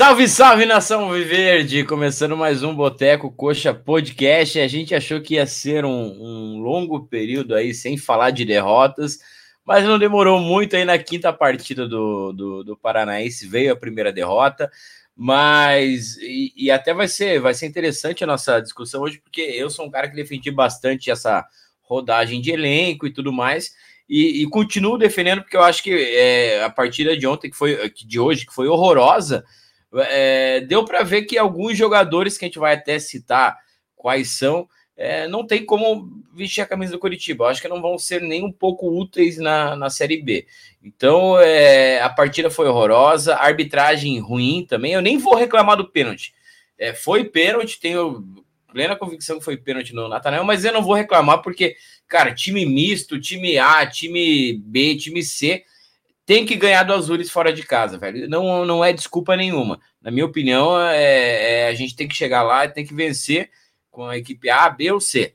Salve, 0.00 0.26
salve 0.28 0.64
nação 0.64 1.12
Viverde! 1.12 1.84
Começando 1.84 2.34
mais 2.34 2.62
um 2.62 2.74
Boteco 2.74 3.30
Coxa 3.30 3.74
Podcast. 3.74 4.58
A 4.58 4.66
gente 4.66 4.94
achou 4.94 5.20
que 5.20 5.34
ia 5.34 5.44
ser 5.44 5.84
um, 5.84 5.90
um, 5.90 6.58
longo 6.58 7.06
período 7.06 7.54
aí 7.54 7.74
sem 7.74 7.98
falar 7.98 8.30
de 8.30 8.46
derrotas, 8.46 9.18
mas 9.62 9.84
não 9.84 9.98
demorou 9.98 10.40
muito 10.40 10.74
aí 10.74 10.86
na 10.86 10.96
quinta 10.96 11.30
partida 11.34 11.86
do, 11.86 12.32
do, 12.32 12.64
do 12.64 12.76
Paranaense. 12.78 13.46
Veio 13.46 13.74
a 13.74 13.76
primeira 13.76 14.10
derrota, 14.10 14.70
mas 15.14 16.16
e, 16.16 16.50
e, 16.56 16.70
até 16.70 16.94
vai 16.94 17.06
ser, 17.06 17.38
vai 17.38 17.52
ser 17.52 17.66
interessante 17.66 18.24
a 18.24 18.26
nossa 18.26 18.58
discussão 18.58 19.02
hoje, 19.02 19.18
porque 19.18 19.42
eu 19.42 19.68
sou 19.68 19.84
um 19.84 19.90
cara 19.90 20.08
que 20.08 20.16
defendi 20.16 20.50
bastante 20.50 21.10
essa 21.10 21.44
rodagem 21.82 22.40
de 22.40 22.50
elenco 22.50 23.06
e 23.06 23.12
tudo 23.12 23.34
mais. 23.34 23.74
E, 24.08 24.42
e 24.42 24.48
continuo 24.48 24.96
defendendo 24.96 25.42
porque 25.42 25.58
eu 25.58 25.62
acho 25.62 25.82
que 25.82 25.92
é, 25.92 26.64
a 26.64 26.70
partida 26.70 27.14
de 27.14 27.26
ontem, 27.26 27.50
que 27.50 27.56
foi 27.56 27.92
de 27.94 28.18
hoje, 28.18 28.46
que 28.46 28.54
foi 28.54 28.66
horrorosa, 28.66 29.44
é, 29.94 30.60
deu 30.60 30.84
para 30.84 31.02
ver 31.02 31.22
que 31.22 31.38
alguns 31.38 31.76
jogadores 31.76 32.36
que 32.38 32.44
a 32.44 32.48
gente 32.48 32.58
vai 32.58 32.74
até 32.74 32.98
citar 32.98 33.56
quais 33.96 34.30
são, 34.30 34.68
é, 34.96 35.26
não 35.26 35.46
tem 35.46 35.64
como 35.64 36.10
vestir 36.34 36.60
a 36.60 36.66
camisa 36.66 36.92
do 36.92 36.98
Curitiba. 36.98 37.46
Acho 37.46 37.62
que 37.62 37.68
não 37.68 37.80
vão 37.80 37.98
ser 37.98 38.20
nem 38.20 38.44
um 38.44 38.52
pouco 38.52 38.86
úteis 38.86 39.38
na, 39.38 39.74
na 39.74 39.88
Série 39.88 40.22
B. 40.22 40.46
Então, 40.82 41.38
é, 41.40 42.00
a 42.02 42.08
partida 42.10 42.50
foi 42.50 42.68
horrorosa, 42.68 43.34
arbitragem 43.36 44.18
ruim 44.18 44.66
também. 44.68 44.92
Eu 44.92 45.00
nem 45.00 45.16
vou 45.16 45.34
reclamar 45.34 45.76
do 45.76 45.88
pênalti. 45.88 46.34
É, 46.78 46.92
foi 46.94 47.24
pênalti, 47.24 47.80
tenho 47.80 48.24
plena 48.72 48.94
convicção 48.94 49.38
que 49.38 49.44
foi 49.44 49.56
pênalti 49.56 49.94
no 49.94 50.08
Natanel, 50.08 50.44
mas 50.44 50.64
eu 50.64 50.72
não 50.72 50.82
vou 50.82 50.94
reclamar 50.94 51.42
porque, 51.42 51.76
cara, 52.06 52.34
time 52.34 52.64
misto, 52.64 53.20
time 53.20 53.58
A, 53.58 53.86
time 53.86 54.54
B, 54.58 54.96
time 54.96 55.22
C, 55.22 55.64
tem 56.26 56.46
que 56.46 56.56
ganhar 56.56 56.82
do 56.84 56.92
Azures 56.92 57.30
fora 57.30 57.52
de 57.52 57.62
casa, 57.62 57.98
velho. 57.98 58.28
Não, 58.28 58.64
não 58.64 58.84
é 58.84 58.92
desculpa 58.92 59.36
nenhuma. 59.36 59.80
Na 60.00 60.10
minha 60.10 60.24
opinião, 60.24 60.80
é, 60.80 61.64
é, 61.64 61.68
a 61.68 61.74
gente 61.74 61.96
tem 61.96 62.06
que 62.06 62.14
chegar 62.14 62.42
lá 62.42 62.64
e 62.64 62.68
tem 62.68 62.86
que 62.86 62.94
vencer 62.94 63.50
com 63.90 64.06
a 64.06 64.16
equipe 64.16 64.48
A, 64.48 64.68
B 64.70 64.92
ou 64.92 65.00
C. 65.00 65.34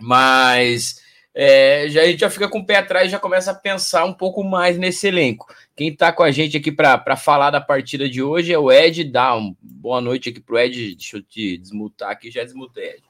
Mas 0.00 1.02
é, 1.34 1.88
já, 1.88 2.02
a 2.02 2.06
gente 2.06 2.20
já 2.20 2.28
fica 2.30 2.48
com 2.48 2.58
o 2.58 2.66
pé 2.66 2.76
atrás 2.76 3.08
e 3.08 3.10
já 3.10 3.18
começa 3.18 3.52
a 3.52 3.54
pensar 3.54 4.04
um 4.04 4.12
pouco 4.12 4.42
mais 4.42 4.76
nesse 4.76 5.06
elenco. 5.06 5.46
Quem 5.76 5.88
está 5.88 6.12
com 6.12 6.22
a 6.22 6.30
gente 6.30 6.56
aqui 6.56 6.72
para 6.72 7.16
falar 7.16 7.50
da 7.50 7.60
partida 7.60 8.08
de 8.08 8.22
hoje 8.22 8.52
é 8.52 8.58
o 8.58 8.70
Ed. 8.70 9.10
Uma 9.14 9.56
boa 9.60 10.00
noite 10.00 10.28
aqui 10.28 10.40
pro 10.40 10.58
Ed. 10.58 10.94
Deixa 10.94 11.16
eu 11.16 11.22
te 11.22 11.56
desmutar 11.56 12.10
aqui, 12.10 12.30
já 12.30 12.42
desmutei, 12.42 12.90
Ed. 12.90 13.02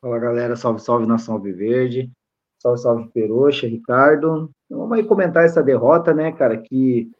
Fala 0.00 0.18
galera, 0.18 0.56
salve, 0.56 0.80
salve 0.80 1.06
nação 1.06 1.38
Verde. 1.40 2.10
Salve, 2.60 2.78
salve 2.78 3.08
Peroxa, 3.08 3.66
Ricardo. 3.66 4.50
Então, 4.66 4.80
vamos 4.80 4.98
aí 4.98 5.04
comentar 5.04 5.46
essa 5.46 5.62
derrota, 5.62 6.12
né, 6.12 6.30
cara? 6.30 6.58
Que, 6.58 7.10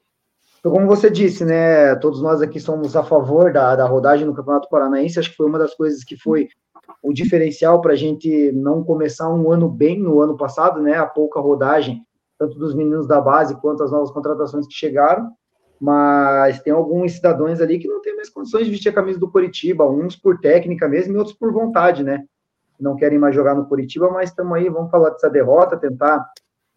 como 0.62 0.86
você 0.86 1.10
disse, 1.10 1.46
né? 1.46 1.94
Todos 1.96 2.20
nós 2.20 2.42
aqui 2.42 2.60
somos 2.60 2.94
a 2.94 3.02
favor 3.02 3.50
da, 3.50 3.74
da 3.74 3.86
rodagem 3.86 4.26
no 4.26 4.34
Campeonato 4.34 4.68
Paranaense. 4.68 5.18
Acho 5.18 5.30
que 5.30 5.36
foi 5.36 5.46
uma 5.46 5.58
das 5.58 5.74
coisas 5.74 6.04
que 6.04 6.14
foi 6.14 6.48
o 7.02 7.12
diferencial 7.12 7.80
para 7.80 7.94
a 7.94 7.96
gente 7.96 8.52
não 8.52 8.84
começar 8.84 9.32
um 9.32 9.50
ano 9.50 9.66
bem 9.66 9.98
no 9.98 10.20
ano 10.20 10.36
passado, 10.36 10.82
né? 10.82 10.98
A 10.98 11.06
pouca 11.06 11.40
rodagem, 11.40 12.02
tanto 12.38 12.58
dos 12.58 12.74
meninos 12.74 13.08
da 13.08 13.18
base 13.18 13.58
quanto 13.62 13.82
as 13.82 13.90
novas 13.90 14.10
contratações 14.10 14.66
que 14.66 14.74
chegaram. 14.74 15.30
Mas 15.80 16.60
tem 16.60 16.74
alguns 16.74 17.12
cidadãos 17.12 17.62
ali 17.62 17.78
que 17.78 17.88
não 17.88 18.02
têm 18.02 18.14
mais 18.14 18.28
condições 18.28 18.66
de 18.66 18.70
vestir 18.70 18.90
a 18.90 18.94
camisa 18.94 19.18
do 19.18 19.30
Curitiba, 19.30 19.88
uns 19.88 20.14
por 20.14 20.38
técnica 20.38 20.86
mesmo 20.86 21.14
e 21.14 21.16
outros 21.16 21.34
por 21.34 21.50
vontade, 21.50 22.04
né? 22.04 22.26
Não 22.80 22.96
querem 22.96 23.18
mais 23.18 23.34
jogar 23.34 23.54
no 23.54 23.66
Curitiba, 23.66 24.10
mas 24.10 24.30
estamos 24.30 24.56
aí, 24.56 24.68
vamos 24.68 24.90
falar 24.90 25.10
dessa 25.10 25.28
derrota, 25.28 25.76
tentar 25.76 26.30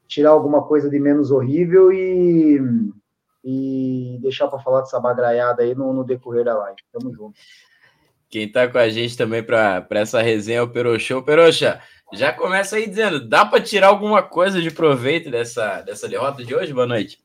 tirar 0.08 0.31
alguma 0.31 0.64
coisa 0.64 0.90
de 0.90 1.00
menos 1.00 1.31
horrível 1.31 1.91
e, 1.91 2.59
e 3.44 4.19
deixar 4.22 4.47
para 4.47 4.59
falar 4.59 4.81
dessa 4.81 5.00
bagraiada 5.00 5.64
aí 5.64 5.74
no, 5.74 5.94
no 5.94 6.03
decorrer 6.03 6.46
da 6.46 6.58
live. 6.58 6.78
Tamo 6.91 7.14
junto. 7.14 7.34
Quem 8.30 8.46
está 8.46 8.68
com 8.68 8.80
a 8.80 8.90
gente 8.90 9.16
também 9.16 9.44
para 9.44 9.86
essa 9.91 10.22
resenha 10.22 10.59
é 10.59 10.62
o 10.62 10.69
Peroxô. 10.69 11.22
Peroxa, 11.22 11.80
já 12.14 12.34
começa 12.34 12.75
aí 12.75 12.88
dizendo, 12.88 13.28
dá 13.28 13.46
para 13.46 13.62
tirar 13.62 13.88
alguma 13.88 14.24
coisa 14.24 14.62
de 14.62 14.72
proveito 14.72 15.30
dessa, 15.30 15.81
dessa 15.81 16.08
derrota 16.08 16.44
de 16.44 16.53
hoje? 16.53 16.74
Boa 16.74 16.88
noite. 16.88 17.20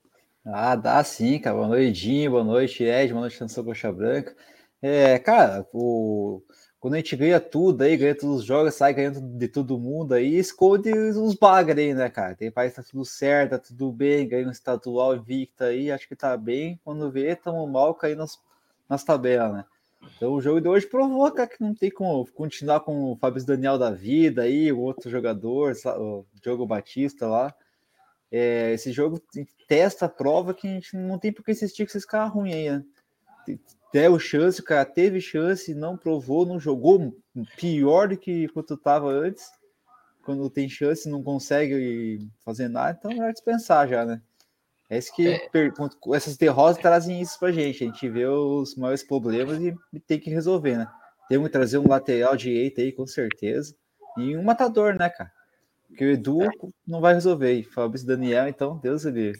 Ah, 0.47 0.77
dá 0.77 1.03
sim, 1.05 1.39
cara. 1.39 1.56
Boa 1.56 1.69
noite, 1.69 1.95
Jim. 1.95 2.28
Boa 2.28 2.45
noite, 2.45 2.84
Ed. 2.84 3.12
Boa 3.12 3.22
noite, 3.22 3.39
Canção 3.39 3.65
Coxa 3.65 3.93
Branca. 3.93 4.34
É, 4.81 5.19
cara, 5.19 5.66
o... 5.72 6.43
quando 6.81 6.94
a 6.94 6.97
gente 6.99 7.16
ganha 7.16 7.41
tudo 7.41 7.83
aí, 7.83 7.97
ganha 7.97 8.15
todos 8.15 8.41
os 8.41 8.44
jogos, 8.44 8.75
sai 8.75 8.94
ganhando 8.94 9.21
de 9.21 9.49
todo 9.49 9.78
mundo 9.78 10.15
aí, 10.15 10.37
esconde 10.37 10.93
uns 10.93 11.34
bagres 11.34 11.78
aí, 11.78 11.93
né, 11.93 12.09
cara? 12.09 12.37
Tem 12.37 12.50
parece 12.50 12.77
que 12.77 12.83
tá 12.83 12.89
tudo 12.89 13.05
certo, 13.05 13.50
tá 13.50 13.59
tudo 13.59 13.91
bem, 13.91 14.28
ganha 14.28 14.47
um 14.47 14.50
estadual 14.50 15.16
invicta 15.16 15.66
aí, 15.66 15.91
acho 15.91 16.06
que 16.06 16.15
tá 16.15 16.37
bem. 16.37 16.81
Quando 16.84 17.11
vê, 17.11 17.34
tamo 17.34 17.66
mal 17.66 17.94
caindo 17.94 18.19
nas, 18.19 18.39
nas 18.89 19.03
tabelas, 19.03 19.53
né? 19.53 19.65
Então 20.16 20.33
o 20.33 20.41
jogo 20.41 20.61
de 20.61 20.69
hoje 20.69 20.87
provoca 20.87 21.47
que 21.49 21.61
não 21.61 21.75
tem 21.75 21.91
como 21.91 22.25
continuar 22.33 22.81
com 22.81 23.12
o 23.12 23.16
Fábio 23.16 23.45
Daniel 23.45 23.77
da 23.77 23.91
vida 23.91 24.43
aí, 24.43 24.71
o 24.71 24.78
outro 24.78 25.10
jogador, 25.10 25.75
o 25.99 26.25
Diogo 26.41 26.65
Batista 26.65 27.27
lá. 27.27 27.53
É, 28.31 28.72
esse 28.72 28.93
jogo 28.93 29.21
testa, 29.66 30.09
prova 30.09 30.55
que 30.55 30.69
a 30.69 30.71
gente 30.71 30.97
não 30.97 31.19
tem 31.19 31.33
por 31.33 31.45
que 31.45 31.50
insistir 31.50 31.84
com 31.84 31.91
esses 31.91 32.05
caras 32.05 32.33
ruins 32.33 32.55
aí, 32.55 32.71
né? 32.71 32.84
Deu 33.93 34.19
chance, 34.19 34.60
o 34.60 34.65
cara 34.65 34.84
teve 34.84 35.21
chance, 35.21 35.75
não 35.75 35.97
provou, 35.97 36.44
não 36.44 36.60
jogou 36.60 37.16
pior 37.56 38.09
do 38.09 38.16
que 38.16 38.49
quando 38.49 38.75
estava 38.75 39.09
antes. 39.09 39.47
Quando 40.25 40.50
tem 40.50 40.69
chance, 40.69 41.09
não 41.09 41.22
consegue 41.22 42.28
fazer 42.44 42.69
nada, 42.69 42.98
então 42.98 43.25
é 43.25 43.32
dispensar 43.32 43.88
já, 43.88 44.04
né? 44.04 44.21
É 44.91 44.97
isso 44.97 45.15
que 45.15 45.28
é. 45.28 45.48
essas 46.15 46.37
derrotas 46.37 46.81
trazem 46.81 47.21
isso 47.21 47.38
pra 47.38 47.53
gente. 47.53 47.84
A 47.84 47.87
gente 47.87 48.09
vê 48.09 48.27
os 48.27 48.75
maiores 48.75 49.03
problemas 49.03 49.59
e 49.60 50.00
tem 50.00 50.19
que 50.19 50.31
resolver, 50.31 50.77
né? 50.77 50.88
Tem 51.28 51.43
que 51.43 51.48
trazer 51.50 51.78
um 51.78 51.88
lateral 51.88 52.37
direito 52.37 52.81
aí, 52.81 52.91
com 52.91 53.06
certeza. 53.06 53.75
E 54.16 54.37
um 54.37 54.43
matador, 54.43 54.98
né, 54.98 55.10
cara? 55.10 55.31
Porque 55.88 56.04
o 56.04 56.10
Edu 56.10 56.38
não 56.87 57.00
vai 57.00 57.15
resolver. 57.15 57.53
E 57.53 57.62
Fabrício 57.62 58.06
Daniel, 58.06 58.48
então, 58.48 58.78
Deus 58.78 59.04
ele. 59.04 59.32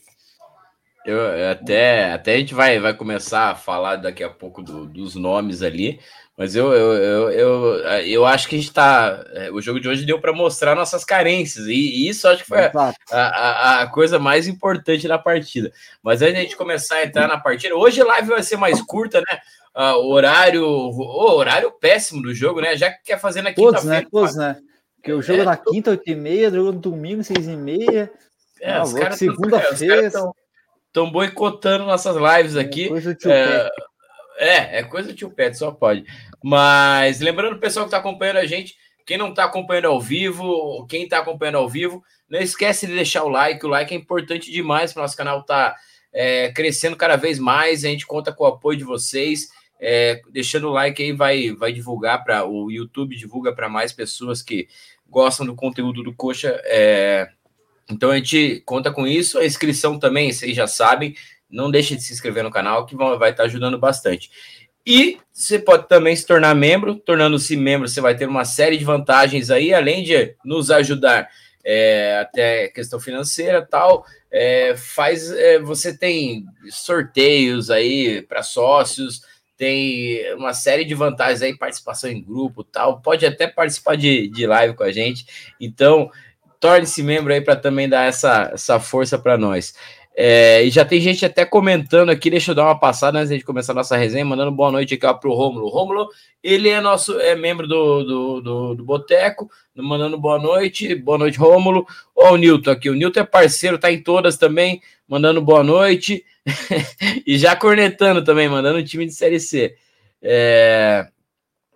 Eu, 1.09 1.51
até, 1.51 2.13
até 2.13 2.35
a 2.35 2.37
gente 2.37 2.53
vai, 2.53 2.79
vai 2.79 2.93
começar 2.93 3.51
a 3.51 3.55
falar 3.55 3.97
daqui 3.97 4.23
a 4.23 4.29
pouco 4.29 4.63
do, 4.63 4.85
dos 4.85 5.15
nomes 5.15 5.63
ali, 5.63 5.99
mas 6.37 6.55
eu, 6.55 6.71
eu, 6.75 6.93
eu, 6.93 7.31
eu, 7.31 7.75
eu 8.05 8.27
acho 8.27 8.47
que 8.47 8.57
a 8.57 8.59
gente 8.59 8.71
tá. 8.71 9.25
É, 9.33 9.51
o 9.51 9.59
jogo 9.59 9.81
de 9.81 9.89
hoje 9.89 10.05
deu 10.05 10.21
para 10.21 10.35
mostrar 10.35 10.75
nossas 10.75 11.07
carências, 11.07 11.67
e, 11.67 11.73
e, 11.73 12.09
isso 12.11 12.29
acho 12.29 12.43
que 12.43 12.49
foi 12.51 12.59
a, 12.59 12.73
a, 13.11 13.81
a, 13.81 13.87
coisa 13.87 14.19
mais 14.19 14.47
importante 14.47 15.09
da 15.09 15.19
partida. 15.19 15.73
Mas 16.03 16.21
antes 16.21 16.35
de 16.35 16.41
a 16.41 16.43
gente 16.43 16.57
começar 16.59 16.97
a 16.97 17.05
entrar 17.05 17.27
na 17.27 17.41
partida, 17.41 17.75
hoje 17.75 18.03
a 18.03 18.05
live 18.05 18.29
vai 18.29 18.43
ser 18.43 18.59
mais 18.59 18.83
curta, 18.83 19.23
né? 19.23 19.41
Uh, 19.75 19.97
horário, 20.11 20.63
o 20.63 21.37
horário 21.37 21.73
péssimo 21.73 22.21
do 22.21 22.35
jogo, 22.35 22.61
né? 22.61 22.77
Já 22.77 22.93
que 22.93 23.03
quer 23.03 23.19
fazer 23.19 23.41
na 23.41 23.55
quinta-feira. 23.55 24.03
Né? 24.03 24.07
Todos, 24.11 24.37
né? 24.37 24.59
Porque 24.97 25.13
o 25.15 25.23
jogo 25.23 25.41
é, 25.41 25.45
na 25.47 25.57
quinta, 25.57 25.91
8 25.93 26.03
e 26.07 26.15
meia, 26.15 26.51
jogo 26.51 26.73
no 26.73 26.79
domingo, 26.79 27.25
6 27.25 27.49
e 27.49 27.57
meia. 27.57 28.13
É, 28.61 28.73
ah, 28.73 28.85
segunda-feira. 29.13 30.11
Estão 30.89 31.11
boicotando 31.11 31.87
nossas 31.87 32.17
lives 32.17 32.57
é 32.57 32.61
aqui. 32.61 32.91
É, 33.27 33.71
é, 34.39 34.79
é 34.79 34.83
coisa 34.83 35.09
do 35.09 35.15
tio 35.15 35.31
Pet, 35.31 35.57
só 35.57 35.71
pode. 35.71 36.05
Mas 36.43 37.21
lembrando 37.21 37.57
o 37.57 37.61
pessoal 37.61 37.85
que 37.85 37.89
está 37.89 37.99
acompanhando 37.99 38.39
a 38.39 38.47
gente, 38.47 38.77
quem 39.07 39.17
não 39.17 39.31
está 39.31 39.45
acompanhando 39.45 39.87
ao 39.87 40.01
vivo, 40.01 40.87
quem 40.87 41.05
está 41.05 41.19
acompanhando 41.19 41.59
ao 41.59 41.69
vivo, 41.69 42.03
não 42.29 42.41
esquece 42.41 42.87
de 42.87 42.95
deixar 42.95 43.25
o 43.25 43.29
like. 43.29 43.65
O 43.65 43.69
like 43.69 43.93
é 43.93 43.97
importante 43.97 44.51
demais 44.51 44.93
para 44.93 45.01
o 45.01 45.03
nosso 45.03 45.17
canal 45.17 45.41
estar 45.41 45.71
tá, 45.71 45.77
é, 46.13 46.53
crescendo 46.53 46.97
cada 46.97 47.17
vez 47.17 47.39
mais. 47.39 47.85
A 47.85 47.89
gente 47.89 48.07
conta 48.07 48.33
com 48.33 48.45
o 48.45 48.49
apoio 48.49 48.79
de 48.79 48.85
vocês. 48.85 49.49
É, 49.81 50.21
deixando 50.31 50.69
o 50.69 50.73
like 50.73 51.01
aí 51.01 51.13
vai, 51.13 51.53
vai 51.53 51.73
divulgar 51.73 52.25
para 52.25 52.45
o 52.45 52.71
YouTube, 52.71 53.17
divulga 53.17 53.53
para 53.53 53.69
mais 53.69 53.93
pessoas 53.93 54.43
que 54.43 54.69
gostam 55.09 55.47
do 55.47 55.55
conteúdo 55.55 56.03
do 56.03 56.15
Coxa. 56.15 56.61
É, 56.65 57.29
então 57.91 58.11
a 58.11 58.17
gente 58.17 58.63
conta 58.67 58.91
com 58.93 59.07
isso. 59.07 59.39
A 59.39 59.47
inscrição 59.47 59.99
também, 59.99 60.33
vocês 60.33 60.55
já 60.55 60.67
sabem. 60.67 61.15
Não 61.51 61.71
deixe 61.71 61.97
de 61.97 62.03
se 62.03 62.13
inscrever 62.13 62.45
no 62.45 62.51
canal, 62.51 62.85
que 62.85 62.95
vai 62.95 63.31
estar 63.31 63.45
ajudando 63.45 63.79
bastante. 63.79 64.31
E 64.85 65.19
você 65.33 65.59
pode 65.59 65.89
também 65.89 66.15
se 66.15 66.27
tornar 66.27 66.55
membro. 66.55 66.95
Tornando-se 66.95 67.57
membro, 67.57 67.89
você 67.89 68.01
vai 68.01 68.17
ter 68.17 68.29
uma 68.29 68.45
série 68.45 68.77
de 68.77 68.85
vantagens 68.85 69.51
aí, 69.51 69.73
além 69.73 70.03
de 70.03 70.35
nos 70.45 70.71
ajudar 70.71 71.29
é, 71.65 72.19
até 72.21 72.69
questão 72.69 72.99
financeira 73.01 73.61
tal. 73.61 74.05
É, 74.31 74.75
faz, 74.77 75.31
é, 75.31 75.59
você 75.59 75.97
tem 75.97 76.45
sorteios 76.71 77.71
aí 77.71 78.23
para 78.23 78.43
sócios, 78.43 79.23
tem 79.57 80.35
uma 80.35 80.55
série 80.55 80.85
de 80.85 80.95
vantagens 80.95 81.43
aí, 81.43 81.57
participação 81.57 82.09
em 82.09 82.23
grupo 82.23 82.63
tal. 82.63 83.01
Pode 83.01 83.27
até 83.27 83.47
participar 83.47 83.97
de, 83.97 84.29
de 84.29 84.47
live 84.47 84.75
com 84.75 84.85
a 84.85 84.93
gente. 84.93 85.27
Então, 85.61 86.11
torne-se 86.61 87.03
membro 87.03 87.33
aí 87.33 87.41
para 87.41 87.57
também 87.57 87.89
dar 87.89 88.05
essa, 88.05 88.51
essa 88.53 88.81
força 88.81 89.19
para 89.19 89.39
nós. 89.39 89.75
É, 90.21 90.65
e 90.65 90.71
já 90.71 90.85
tem 90.85 91.01
gente 91.01 91.25
até 91.25 91.45
comentando 91.45 92.11
aqui, 92.11 92.29
deixa 92.29 92.51
eu 92.51 92.55
dar 92.57 92.65
uma 92.65 92.77
passada 92.77 93.21
antes 93.21 93.39
de 93.39 93.45
começar 93.45 93.71
a 93.71 93.77
nossa 93.77 93.97
resenha, 93.97 94.25
mandando 94.25 94.51
boa 94.51 94.73
noite 94.73 94.95
aqui 94.95 95.07
para 95.07 95.31
o 95.31 95.33
Rômulo. 95.33 95.69
Rômulo, 95.69 96.09
ele 96.43 96.69
é 96.69 96.81
nosso 96.81 97.21
é 97.21 97.37
membro 97.37 97.69
do, 97.69 98.03
do, 98.03 98.41
do, 98.41 98.75
do 98.75 98.85
Boteco, 98.85 99.49
mandando 99.77 100.19
boa 100.19 100.37
noite, 100.37 100.93
boa 100.97 101.19
noite, 101.19 101.39
Rômulo. 101.39 101.87
Ó, 102.17 102.33
o 102.33 102.37
Nilton 102.37 102.73
aqui, 102.73 102.91
o 102.91 102.97
Nilton 102.97 103.21
é 103.21 103.25
parceiro, 103.25 103.79
tá 103.79 103.93
em 103.93 104.03
todas 104.03 104.37
também, 104.37 104.83
mandando 105.07 105.41
boa 105.41 105.63
noite. 105.63 106.25
e 107.25 107.39
já 107.39 107.55
cornetando 107.55 108.25
também, 108.25 108.49
mandando 108.49 108.81
um 108.81 108.85
time 108.85 109.07
de 109.07 109.15
Série 109.15 109.39
C. 109.39 109.77
É, 110.21 111.07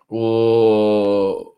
o, 0.09 1.52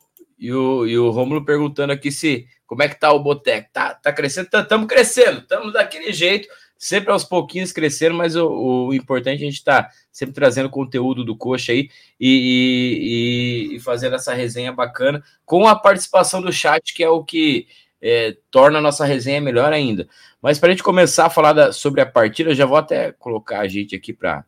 e 0.46 0.54
o, 0.54 0.86
e 0.86 0.98
o 0.98 1.10
Rômulo 1.10 1.44
perguntando 1.44 1.92
aqui 1.92 2.12
se 2.12 2.48
como 2.68 2.84
é 2.84 2.90
que 2.90 3.00
tá 3.00 3.12
o 3.12 3.20
Boteco. 3.20 3.70
Tá, 3.74 3.94
tá 3.94 4.14
crescendo, 4.14 4.46
estamos 4.46 4.88
tá, 4.88 4.96
crescendo, 4.96 5.40
estamos 5.40 5.74
daquele 5.74 6.14
jeito 6.14 6.48
sempre 6.78 7.12
aos 7.12 7.24
pouquinhos 7.24 7.72
crescendo, 7.72 8.16
mas 8.16 8.36
o, 8.36 8.48
o 8.88 8.94
importante 8.94 9.40
é 9.40 9.44
a 9.44 9.50
gente 9.50 9.56
estar 9.56 9.84
tá 9.84 9.92
sempre 10.12 10.36
trazendo 10.36 10.70
conteúdo 10.70 11.24
do 11.24 11.36
Coxa 11.36 11.72
aí 11.72 11.90
e, 12.20 13.72
e, 13.72 13.76
e, 13.76 13.80
fazendo 13.80 14.16
essa 14.16 14.34
resenha 14.34 14.72
bacana 14.72 15.24
com 15.46 15.68
a 15.68 15.76
participação 15.76 16.42
do 16.42 16.52
chat, 16.52 16.94
que 16.94 17.04
é 17.04 17.10
o 17.10 17.24
que 17.24 17.68
é, 18.02 18.38
torna 18.52 18.78
a 18.78 18.82
nossa 18.82 19.06
resenha 19.06 19.42
melhor 19.42 19.74
ainda. 19.74 20.08
Mas 20.42 20.60
para 20.60 20.70
a 20.70 20.72
gente 20.72 20.84
começar 20.84 21.26
a 21.26 21.30
falar 21.30 21.54
da, 21.54 21.72
sobre 21.72 22.02
a 22.02 22.06
partida, 22.06 22.52
eu 22.52 22.56
já 22.56 22.66
vou 22.66 22.78
até 22.78 23.12
colocar 23.14 23.62
a 23.62 23.68
gente 23.68 23.96
aqui 23.96 24.14
para 24.14 24.44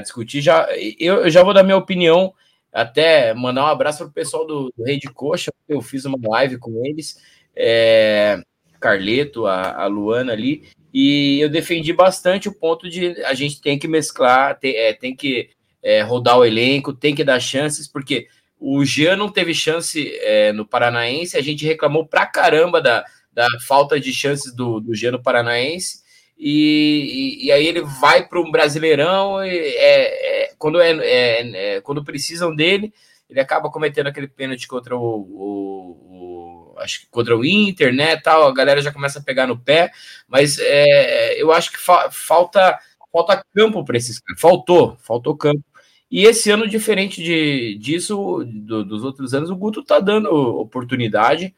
discutir. 0.00 0.40
Já, 0.40 0.68
eu, 1.00 1.22
eu, 1.22 1.30
já 1.30 1.42
vou 1.42 1.52
dar 1.54 1.64
minha 1.64 1.76
opinião, 1.76 2.32
até 2.74 3.32
mandar 3.32 3.64
um 3.64 3.68
abraço 3.68 3.98
para 3.98 4.08
o 4.08 4.12
pessoal 4.12 4.44
do, 4.44 4.72
do 4.76 4.84
Rei 4.84 4.98
de 4.98 5.08
Coxa, 5.08 5.52
eu 5.68 5.80
fiz 5.80 6.04
uma 6.04 6.18
live 6.28 6.58
com 6.58 6.84
eles. 6.84 7.16
É, 7.54 8.42
Carleto, 8.80 9.46
a, 9.46 9.84
a 9.84 9.86
Luana 9.86 10.32
ali, 10.32 10.64
e 10.92 11.40
eu 11.40 11.48
defendi 11.48 11.92
bastante 11.92 12.48
o 12.48 12.54
ponto 12.54 12.90
de 12.90 13.22
a 13.24 13.32
gente 13.32 13.60
tem 13.60 13.78
que 13.78 13.88
mesclar, 13.88 14.58
tem, 14.58 14.76
é, 14.76 14.92
tem 14.92 15.16
que 15.16 15.50
é, 15.82 16.02
rodar 16.02 16.36
o 16.36 16.44
elenco, 16.44 16.92
tem 16.92 17.14
que 17.14 17.24
dar 17.24 17.40
chances, 17.40 17.88
porque 17.88 18.28
o 18.60 18.84
Jean 18.84 19.16
não 19.16 19.30
teve 19.30 19.54
chance 19.54 20.12
é, 20.20 20.52
no 20.52 20.66
Paranaense, 20.66 21.36
a 21.36 21.42
gente 21.42 21.64
reclamou 21.64 22.06
pra 22.06 22.26
caramba 22.26 22.80
da, 22.80 23.04
da 23.32 23.46
falta 23.66 23.98
de 23.98 24.12
chances 24.12 24.54
do, 24.54 24.80
do 24.80 24.94
Jean 24.94 25.12
no 25.12 25.22
Paranaense, 25.22 26.03
e, 26.36 27.46
e, 27.46 27.52
aí 27.52 27.66
ele 27.66 27.82
vai 27.82 28.26
para 28.26 28.40
um 28.40 28.50
Brasileirão, 28.50 29.44
e, 29.44 29.56
é, 29.56 30.44
é 30.46 30.54
quando, 30.58 30.80
é, 30.80 30.90
é, 30.90 31.76
é, 31.76 31.80
quando 31.80 32.04
precisam 32.04 32.54
dele, 32.54 32.92
ele 33.28 33.40
acaba 33.40 33.70
cometendo 33.70 34.08
aquele 34.08 34.28
pênalti 34.28 34.66
contra 34.66 34.96
o, 34.96 35.00
o 35.00 36.74
acho 36.78 37.02
que 37.02 37.06
contra 37.08 37.36
o 37.36 37.44
Inter, 37.44 37.94
né, 37.94 38.16
tal, 38.16 38.46
a 38.46 38.52
galera 38.52 38.82
já 38.82 38.92
começa 38.92 39.18
a 39.18 39.22
pegar 39.22 39.46
no 39.46 39.58
pé, 39.58 39.90
mas 40.28 40.58
é, 40.58 41.40
eu 41.40 41.52
acho 41.52 41.70
que 41.72 41.78
fa 41.78 42.10
falta 42.10 42.78
falta 43.12 43.44
campo 43.54 43.84
para 43.84 43.96
esses 43.96 44.18
caras, 44.18 44.40
faltou, 44.40 44.96
faltou 44.98 45.36
campo. 45.36 45.62
E 46.10 46.24
esse 46.24 46.50
ano, 46.50 46.68
diferente 46.68 47.22
de, 47.22 47.78
disso, 47.78 48.44
do, 48.44 48.84
dos 48.84 49.04
outros 49.04 49.34
anos, 49.34 49.50
o 49.50 49.56
Guto 49.56 49.84
tá 49.84 50.00
dando 50.00 50.30
oportunidade, 50.30 51.54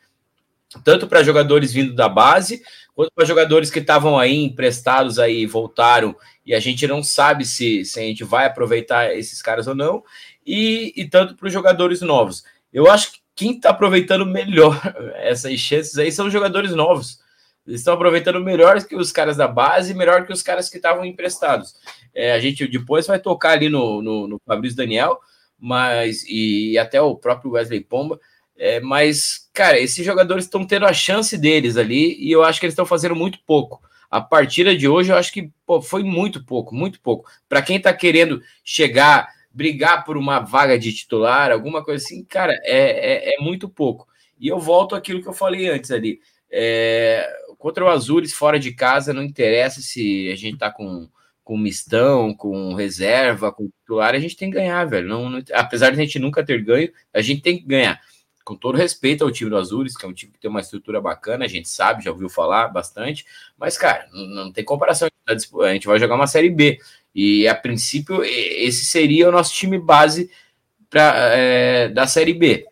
tanto 0.84 1.06
para 1.06 1.23
jogadores 1.23 1.73
vindo 1.73 1.94
da 1.94 2.08
base, 2.08 2.62
quanto 2.94 3.12
para 3.14 3.25
jogadores 3.25 3.70
que 3.70 3.78
estavam 3.78 4.19
aí 4.19 4.43
emprestados 4.43 5.19
aí, 5.19 5.44
voltaram, 5.46 6.17
e 6.44 6.55
a 6.55 6.61
gente 6.61 6.87
não 6.87 7.02
sabe 7.02 7.44
se, 7.44 7.84
se 7.84 8.00
a 8.00 8.02
gente 8.02 8.25
vai 8.25 8.46
aproveitar 8.46 9.14
esses 9.14 9.43
caras 9.43 9.67
ou 9.67 9.75
não, 9.75 10.02
e, 10.46 10.93
e 10.96 11.08
tanto 11.08 11.34
para 11.34 11.46
os 11.46 11.52
jogadores 11.52 12.00
novos. 12.00 12.44
Eu 12.73 12.90
acho 12.90 13.12
que 13.12 13.20
quem 13.34 13.52
está 13.52 13.70
aproveitando 13.70 14.25
melhor 14.25 14.81
essas 15.17 15.52
chances 15.58 15.99
aí 15.99 16.11
são 16.11 16.26
os 16.26 16.32
jogadores 16.32 16.73
novos. 16.73 17.20
Eles 17.67 17.81
estão 17.81 17.94
aproveitando 17.94 18.40
melhor 18.40 18.82
que 18.84 18.94
os 18.94 19.11
caras 19.11 19.37
da 19.37 19.49
base, 19.49 19.93
melhor 19.93 20.25
que 20.25 20.32
os 20.32 20.43
caras 20.43 20.69
que 20.69 20.76
estavam 20.76 21.05
emprestados. 21.05 21.75
É, 22.14 22.32
a 22.32 22.38
gente 22.38 22.67
depois 22.69 23.06
vai 23.06 23.19
tocar 23.19 23.50
ali 23.50 23.69
no, 23.69 24.00
no, 24.00 24.29
no 24.29 24.40
Fabrício 24.46 24.76
Daniel, 24.76 25.19
mas 25.58 26.25
e 26.29 26.79
até 26.79 27.00
o 27.00 27.17
próprio 27.17 27.52
Wesley 27.52 27.81
Pomba. 27.81 28.20
É, 28.56 28.81
mas, 28.81 29.45
cara, 29.56 29.81
esses 29.81 30.05
jogadores 30.05 30.44
estão 30.44 30.67
tendo 30.67 30.85
a 30.85 30.93
chance 30.93 31.37
deles 31.38 31.79
ali 31.79 32.14
e 32.23 32.31
eu 32.31 32.44
acho 32.44 32.61
que 32.61 32.67
eles 32.67 32.75
estão 32.75 32.85
fazendo 32.85 33.17
muito 33.17 33.38
pouco. 33.47 33.81
A 34.11 34.20
partida 34.20 34.76
de 34.76 34.87
hoje 34.87 35.11
eu 35.11 35.17
acho 35.17 35.32
que 35.32 35.50
pô, 35.64 35.81
foi 35.81 36.05
muito 36.05 36.44
pouco, 36.44 36.75
muito 36.75 37.00
pouco. 37.00 37.29
Para 37.49 37.62
quem 37.62 37.79
está 37.79 37.93
querendo 37.94 38.43
chegar 38.62 39.35
brigar 39.50 40.05
por 40.05 40.19
uma 40.19 40.41
vaga 40.41 40.79
de 40.79 40.93
titular, 40.93 41.50
alguma 41.50 41.82
coisa 41.82 42.05
assim, 42.05 42.23
cara, 42.23 42.53
é, 42.64 43.31
é, 43.31 43.35
é 43.35 43.43
muito 43.43 43.67
pouco. 43.67 44.06
E 44.38 44.47
eu 44.49 44.61
volto 44.61 44.94
àquilo 44.94 45.23
que 45.23 45.29
eu 45.29 45.32
falei 45.32 45.70
antes 45.70 45.91
ali. 45.91 46.20
É, 46.50 47.26
contra 47.56 47.82
o 47.82 47.88
Azures, 47.88 48.35
fora 48.35 48.58
de 48.58 48.75
casa, 48.75 49.14
não 49.14 49.23
interessa 49.23 49.81
se 49.81 50.31
a 50.31 50.37
gente 50.37 50.58
tá 50.58 50.70
com, 50.70 51.08
com 51.43 51.56
mistão, 51.56 52.35
com 52.35 52.75
reserva, 52.75 53.50
com 53.50 53.70
titular, 53.81 54.14
a 54.14 54.19
gente 54.19 54.37
tem 54.37 54.50
que 54.50 54.56
ganhar, 54.58 54.85
velho. 54.85 55.08
Não, 55.08 55.31
não, 55.31 55.43
apesar 55.55 55.88
de 55.88 55.99
a 55.99 56.05
gente 56.05 56.19
nunca 56.19 56.44
ter 56.44 56.62
ganho, 56.62 56.93
a 57.14 57.23
gente 57.23 57.41
tem 57.41 57.56
que 57.56 57.64
ganhar. 57.64 57.99
Com 58.46 58.54
todo 58.54 58.78
respeito 58.78 59.25
ao 59.25 59.31
time 59.32 59.50
do 59.50 59.56
Azures, 59.56 59.96
que 59.96 60.06
é 60.06 60.08
um 60.08 60.12
time 60.12 60.31
que 60.32 60.38
tem 60.38 60.48
uma 60.48 60.60
estrutura 60.60 61.00
bacana, 61.00 61.44
a 61.44 61.48
gente 61.48 61.69
sabe, 61.69 62.04
já 62.04 62.12
ouviu 62.12 62.28
falar 62.28 62.69
bastante, 62.69 63.26
mas, 63.58 63.76
cara, 63.76 64.06
não, 64.12 64.44
não 64.44 64.52
tem 64.52 64.64
comparação. 64.64 65.08
A 65.26 65.72
gente 65.72 65.88
vai 65.88 65.98
jogar 65.98 66.14
uma 66.14 66.28
Série 66.28 66.48
B. 66.48 66.78
E 67.12 67.48
a 67.48 67.56
princípio, 67.56 68.22
esse 68.22 68.84
seria 68.84 69.28
o 69.28 69.32
nosso 69.32 69.53
time 69.53 69.81
base 69.81 70.31
pra, 70.88 71.12
é, 71.32 71.88
da 71.88 72.06
Série 72.06 72.34
B. 72.34 72.65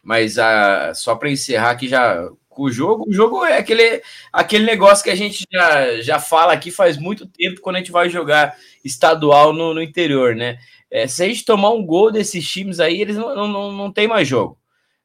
Mas 0.00 0.38
a, 0.38 0.94
só 0.94 1.16
para 1.16 1.28
encerrar 1.28 1.70
aqui 1.70 1.88
já 1.88 2.30
o 2.48 2.70
jogo, 2.70 3.08
o 3.08 3.12
jogo 3.12 3.44
é 3.44 3.58
aquele, 3.58 4.00
aquele 4.32 4.64
negócio 4.64 5.02
que 5.02 5.10
a 5.10 5.16
gente 5.16 5.44
já, 5.50 6.00
já 6.02 6.20
fala 6.20 6.52
aqui 6.52 6.70
faz 6.70 6.96
muito 6.96 7.26
tempo 7.26 7.60
quando 7.60 7.76
a 7.76 7.78
gente 7.80 7.90
vai 7.90 8.08
jogar 8.08 8.56
estadual 8.84 9.52
no, 9.52 9.74
no 9.74 9.82
interior, 9.82 10.36
né? 10.36 10.56
É, 10.88 11.08
se 11.08 11.24
a 11.24 11.26
gente 11.26 11.44
tomar 11.44 11.70
um 11.70 11.84
gol 11.84 12.12
desses 12.12 12.48
times 12.48 12.78
aí, 12.78 13.00
eles 13.00 13.16
não, 13.16 13.48
não, 13.48 13.72
não 13.72 13.92
tem 13.92 14.06
mais 14.06 14.28
jogo. 14.28 14.59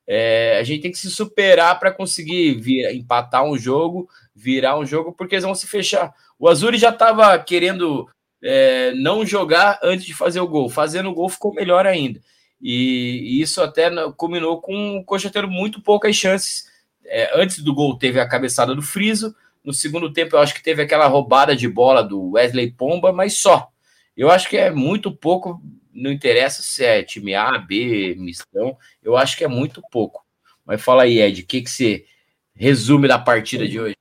É, 0.07 0.57
a 0.59 0.63
gente 0.63 0.81
tem 0.81 0.91
que 0.91 0.97
se 0.97 1.09
superar 1.09 1.79
para 1.79 1.91
conseguir 1.91 2.55
vir, 2.55 2.93
empatar 2.95 3.43
um 3.43 3.57
jogo, 3.57 4.07
virar 4.35 4.77
um 4.77 4.85
jogo, 4.85 5.13
porque 5.13 5.35
eles 5.35 5.45
vão 5.45 5.55
se 5.55 5.67
fechar. 5.67 6.13
O 6.37 6.47
Azuri 6.47 6.77
já 6.77 6.89
estava 6.89 7.37
querendo 7.39 8.07
é, 8.43 8.93
não 8.93 9.25
jogar 9.25 9.79
antes 9.81 10.05
de 10.05 10.13
fazer 10.13 10.39
o 10.39 10.47
gol. 10.47 10.69
Fazendo 10.69 11.09
o 11.09 11.13
gol 11.13 11.29
ficou 11.29 11.53
melhor 11.53 11.87
ainda. 11.87 12.19
E, 12.61 13.37
e 13.37 13.41
isso 13.41 13.61
até 13.61 13.89
combinou 14.13 14.61
com 14.61 14.97
o 14.97 15.03
Coxa 15.03 15.29
tendo 15.29 15.47
muito 15.47 15.81
poucas 15.81 16.15
chances. 16.15 16.65
É, 17.05 17.39
antes 17.39 17.59
do 17.59 17.73
gol 17.73 17.97
teve 17.97 18.19
a 18.19 18.27
cabeçada 18.27 18.75
do 18.75 18.81
Friso. 18.81 19.35
No 19.63 19.73
segundo 19.73 20.13
tempo, 20.13 20.35
eu 20.35 20.39
acho 20.39 20.53
que 20.53 20.63
teve 20.63 20.83
aquela 20.83 21.07
roubada 21.07 21.55
de 21.55 21.67
bola 21.67 22.03
do 22.03 22.31
Wesley 22.31 22.71
Pomba, 22.71 23.11
mas 23.11 23.33
só. 23.33 23.69
Eu 24.15 24.29
acho 24.29 24.47
que 24.47 24.57
é 24.57 24.69
muito 24.69 25.11
pouco, 25.11 25.59
não 25.95 26.11
interessa 26.11 26.61
se 26.61 26.83
é 26.83 27.01
time 27.01 27.33
A, 27.33 27.57
B, 27.57 28.15
mistão, 28.17 28.77
eu 29.01 29.15
acho 29.15 29.37
que 29.37 29.45
é 29.45 29.47
muito 29.47 29.81
pouco. 29.89 30.23
Mas 30.65 30.83
fala 30.83 31.03
aí, 31.03 31.19
Ed, 31.19 31.41
o 31.41 31.45
que, 31.47 31.61
que 31.61 31.69
você 31.69 32.05
resume 32.53 33.07
da 33.07 33.17
partida 33.17 33.67
de 33.67 33.79
hoje? 33.79 33.95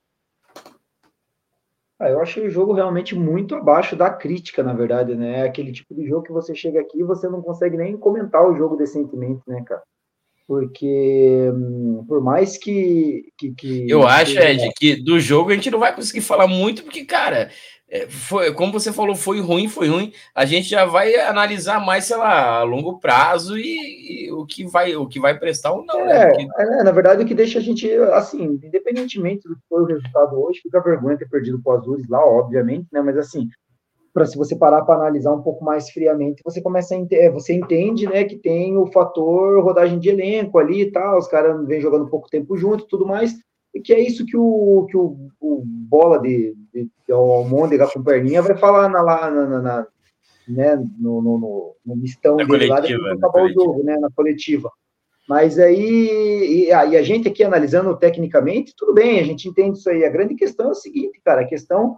Ah, 1.99 2.11
eu 2.11 2.21
achei 2.21 2.47
o 2.47 2.51
jogo 2.51 2.73
realmente 2.73 3.15
muito 3.15 3.55
abaixo 3.55 3.95
da 3.95 4.11
crítica, 4.11 4.63
na 4.63 4.73
verdade, 4.73 5.15
né? 5.15 5.41
É 5.41 5.43
aquele 5.45 5.73
tipo 5.73 5.95
de 5.95 6.07
jogo 6.07 6.25
que 6.25 6.33
você 6.33 6.55
chega 6.55 6.81
aqui 6.81 6.99
e 6.99 7.05
você 7.05 7.29
não 7.29 7.41
consegue 7.41 7.77
nem 7.77 7.97
comentar 7.97 8.45
o 8.45 8.57
jogo 8.57 8.77
decentemente, 8.77 9.43
né, 9.47 9.63
cara? 9.65 9.83
Porque 10.47 11.51
hum, 11.55 12.05
por 12.07 12.21
mais 12.21 12.59
que. 12.59 13.33
que, 13.39 13.53
que 13.55 13.89
eu 13.89 14.07
acho, 14.07 14.39
Ed, 14.39 14.69
que 14.77 14.97
do 15.03 15.19
jogo 15.19 15.51
a 15.51 15.55
gente 15.55 15.71
não 15.71 15.79
vai 15.79 15.95
conseguir 15.95 16.21
falar 16.21 16.47
muito, 16.47 16.83
porque, 16.83 17.05
cara, 17.05 17.51
é, 17.95 18.09
foi, 18.09 18.53
como 18.53 18.73
você 18.73 18.93
falou, 18.93 19.15
foi 19.15 19.41
ruim, 19.41 19.69
foi 19.69 19.87
ruim. 19.87 20.13
A 20.35 20.45
gente 20.45 20.69
já 20.69 20.85
vai 20.85 21.15
analisar 21.15 21.79
mais, 21.79 22.07
sei 22.07 22.17
lá, 22.17 22.59
a 22.59 22.63
longo 22.65 22.99
prazo 22.99 23.57
e, 23.57 24.25
e 24.27 24.33
o 24.33 24.45
que 24.45 24.67
vai 24.67 24.97
o 24.97 25.07
que 25.07 25.21
vai 25.21 25.39
prestar 25.39 25.73
ou 25.73 25.85
não. 25.85 26.05
Né? 26.05 26.11
É, 26.11 26.19
né? 26.19 26.29
Porque... 26.29 26.49
é, 26.61 26.83
na 26.83 26.91
verdade, 26.91 27.23
o 27.23 27.27
que 27.27 27.37
deixa 27.37 27.61
a 27.61 27.63
gente, 27.63 27.89
assim, 28.13 28.43
independentemente 28.43 29.47
do 29.49 29.55
que 29.55 29.63
foi 29.69 29.83
o 29.83 29.87
resultado 29.87 30.43
hoje, 30.43 30.59
fica 30.61 30.83
vergonha 30.83 31.17
ter 31.17 31.29
perdido 31.29 31.63
para 31.63 31.75
o 31.75 31.77
Azures 31.77 32.09
lá, 32.09 32.19
obviamente, 32.27 32.89
né? 32.93 33.01
Mas 33.01 33.17
assim, 33.17 33.49
para 34.13 34.27
se 34.27 34.37
você 34.37 34.57
parar 34.57 34.83
para 34.83 34.97
analisar 34.97 35.33
um 35.33 35.43
pouco 35.43 35.65
mais 35.65 35.89
friamente, 35.91 36.43
você 36.45 36.61
começa 36.61 36.97
a 36.97 36.99
entender, 36.99 37.31
você 37.31 37.55
entende, 37.55 38.09
né, 38.09 38.25
que 38.25 38.37
tem 38.37 38.77
o 38.77 38.87
fator 38.87 39.63
rodagem 39.63 40.01
de 40.01 40.09
elenco 40.09 40.59
ali 40.59 40.83
e 40.83 40.91
tal, 40.91 41.19
os 41.19 41.29
caras 41.29 41.65
vêm 41.65 41.81
jogando 41.81 42.09
pouco 42.09 42.29
tempo 42.29 42.57
junto, 42.57 42.89
tudo 42.89 43.07
mais 43.07 43.35
que 43.81 43.93
é 43.93 44.01
isso 44.01 44.25
que 44.25 44.37
o, 44.37 44.87
que 44.89 44.97
o, 44.97 45.29
o 45.41 45.63
bola 45.65 46.21
de, 46.21 46.55
de, 46.73 46.89
de 47.07 47.13
Almôndega 47.13 47.89
com 47.89 48.03
perninha 48.03 48.43
vai 48.43 48.57
falar 48.57 48.89
na, 48.89 49.03
lá 49.03 49.31
na, 49.31 49.47
na, 49.47 49.63
na 49.63 49.87
né, 50.47 50.77
no, 50.99 51.23
no, 51.23 51.39
no, 51.39 51.77
no 51.85 51.97
mistão 51.97 52.37
na 52.37 52.45
dele 52.45 52.67
lá 52.67 52.81
depois 52.81 53.13
acabar 53.13 53.45
o 53.45 53.53
jogo, 53.53 53.83
né, 53.83 53.97
na 53.97 54.11
coletiva. 54.11 54.71
Mas 55.29 55.59
aí, 55.59 56.67
e, 56.67 56.73
a, 56.73 56.85
e 56.85 56.97
a 56.97 57.03
gente 57.03 57.29
aqui 57.29 57.43
analisando 57.43 57.97
tecnicamente, 57.97 58.75
tudo 58.77 58.93
bem, 58.93 59.21
a 59.21 59.23
gente 59.23 59.49
entende 59.49 59.79
isso 59.79 59.89
aí. 59.89 60.05
A 60.05 60.11
grande 60.11 60.35
questão 60.35 60.69
é 60.69 60.73
o 60.73 60.75
seguinte, 60.75 61.21
cara, 61.25 61.41
a 61.41 61.47
questão 61.47 61.97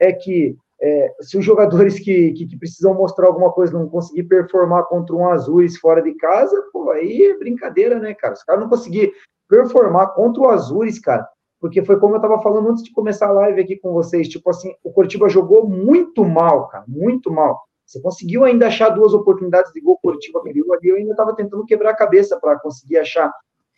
é 0.00 0.12
que 0.12 0.56
é, 0.82 1.14
se 1.20 1.38
os 1.38 1.44
jogadores 1.44 1.98
que, 2.00 2.32
que, 2.32 2.46
que, 2.46 2.58
precisam 2.58 2.92
mostrar 2.94 3.28
alguma 3.28 3.52
coisa 3.52 3.72
não 3.72 3.88
conseguir 3.88 4.24
performar 4.24 4.84
contra 4.84 5.14
um 5.14 5.28
Azuis 5.28 5.78
fora 5.78 6.02
de 6.02 6.14
casa, 6.14 6.68
pô, 6.72 6.90
aí 6.90 7.22
é 7.22 7.38
brincadeira, 7.38 7.98
né, 8.00 8.12
cara? 8.12 8.34
Os 8.34 8.42
caras 8.42 8.62
não 8.62 8.68
conseguir 8.68 9.12
performar 9.54 10.14
contra 10.14 10.42
o 10.42 10.50
Azures, 10.50 10.98
cara. 10.98 11.28
porque 11.60 11.82
foi 11.82 11.98
como 11.98 12.14
eu 12.14 12.18
estava 12.18 12.42
falando 12.42 12.68
antes 12.68 12.82
de 12.82 12.92
começar 12.92 13.28
a 13.28 13.32
live 13.32 13.60
aqui 13.60 13.76
com 13.76 13.92
vocês, 13.92 14.28
tipo 14.28 14.50
assim, 14.50 14.74
o 14.84 14.92
Coritiba 14.92 15.28
jogou 15.30 15.66
muito 15.66 16.22
mal, 16.24 16.68
cara, 16.68 16.84
muito 16.86 17.32
mal. 17.32 17.62
Você 17.86 18.00
conseguiu 18.00 18.44
ainda 18.44 18.66
achar 18.66 18.90
duas 18.90 19.14
oportunidades 19.14 19.72
de 19.72 19.80
gol 19.80 19.98
Coritiba 20.02 20.42
criou 20.42 20.74
ali, 20.74 20.88
eu 20.88 20.96
ainda 20.96 21.12
estava 21.12 21.34
tentando 21.34 21.64
quebrar 21.64 21.90
a 21.90 21.96
cabeça 21.96 22.38
para 22.38 22.58
conseguir 22.58 22.98
achar. 22.98 23.32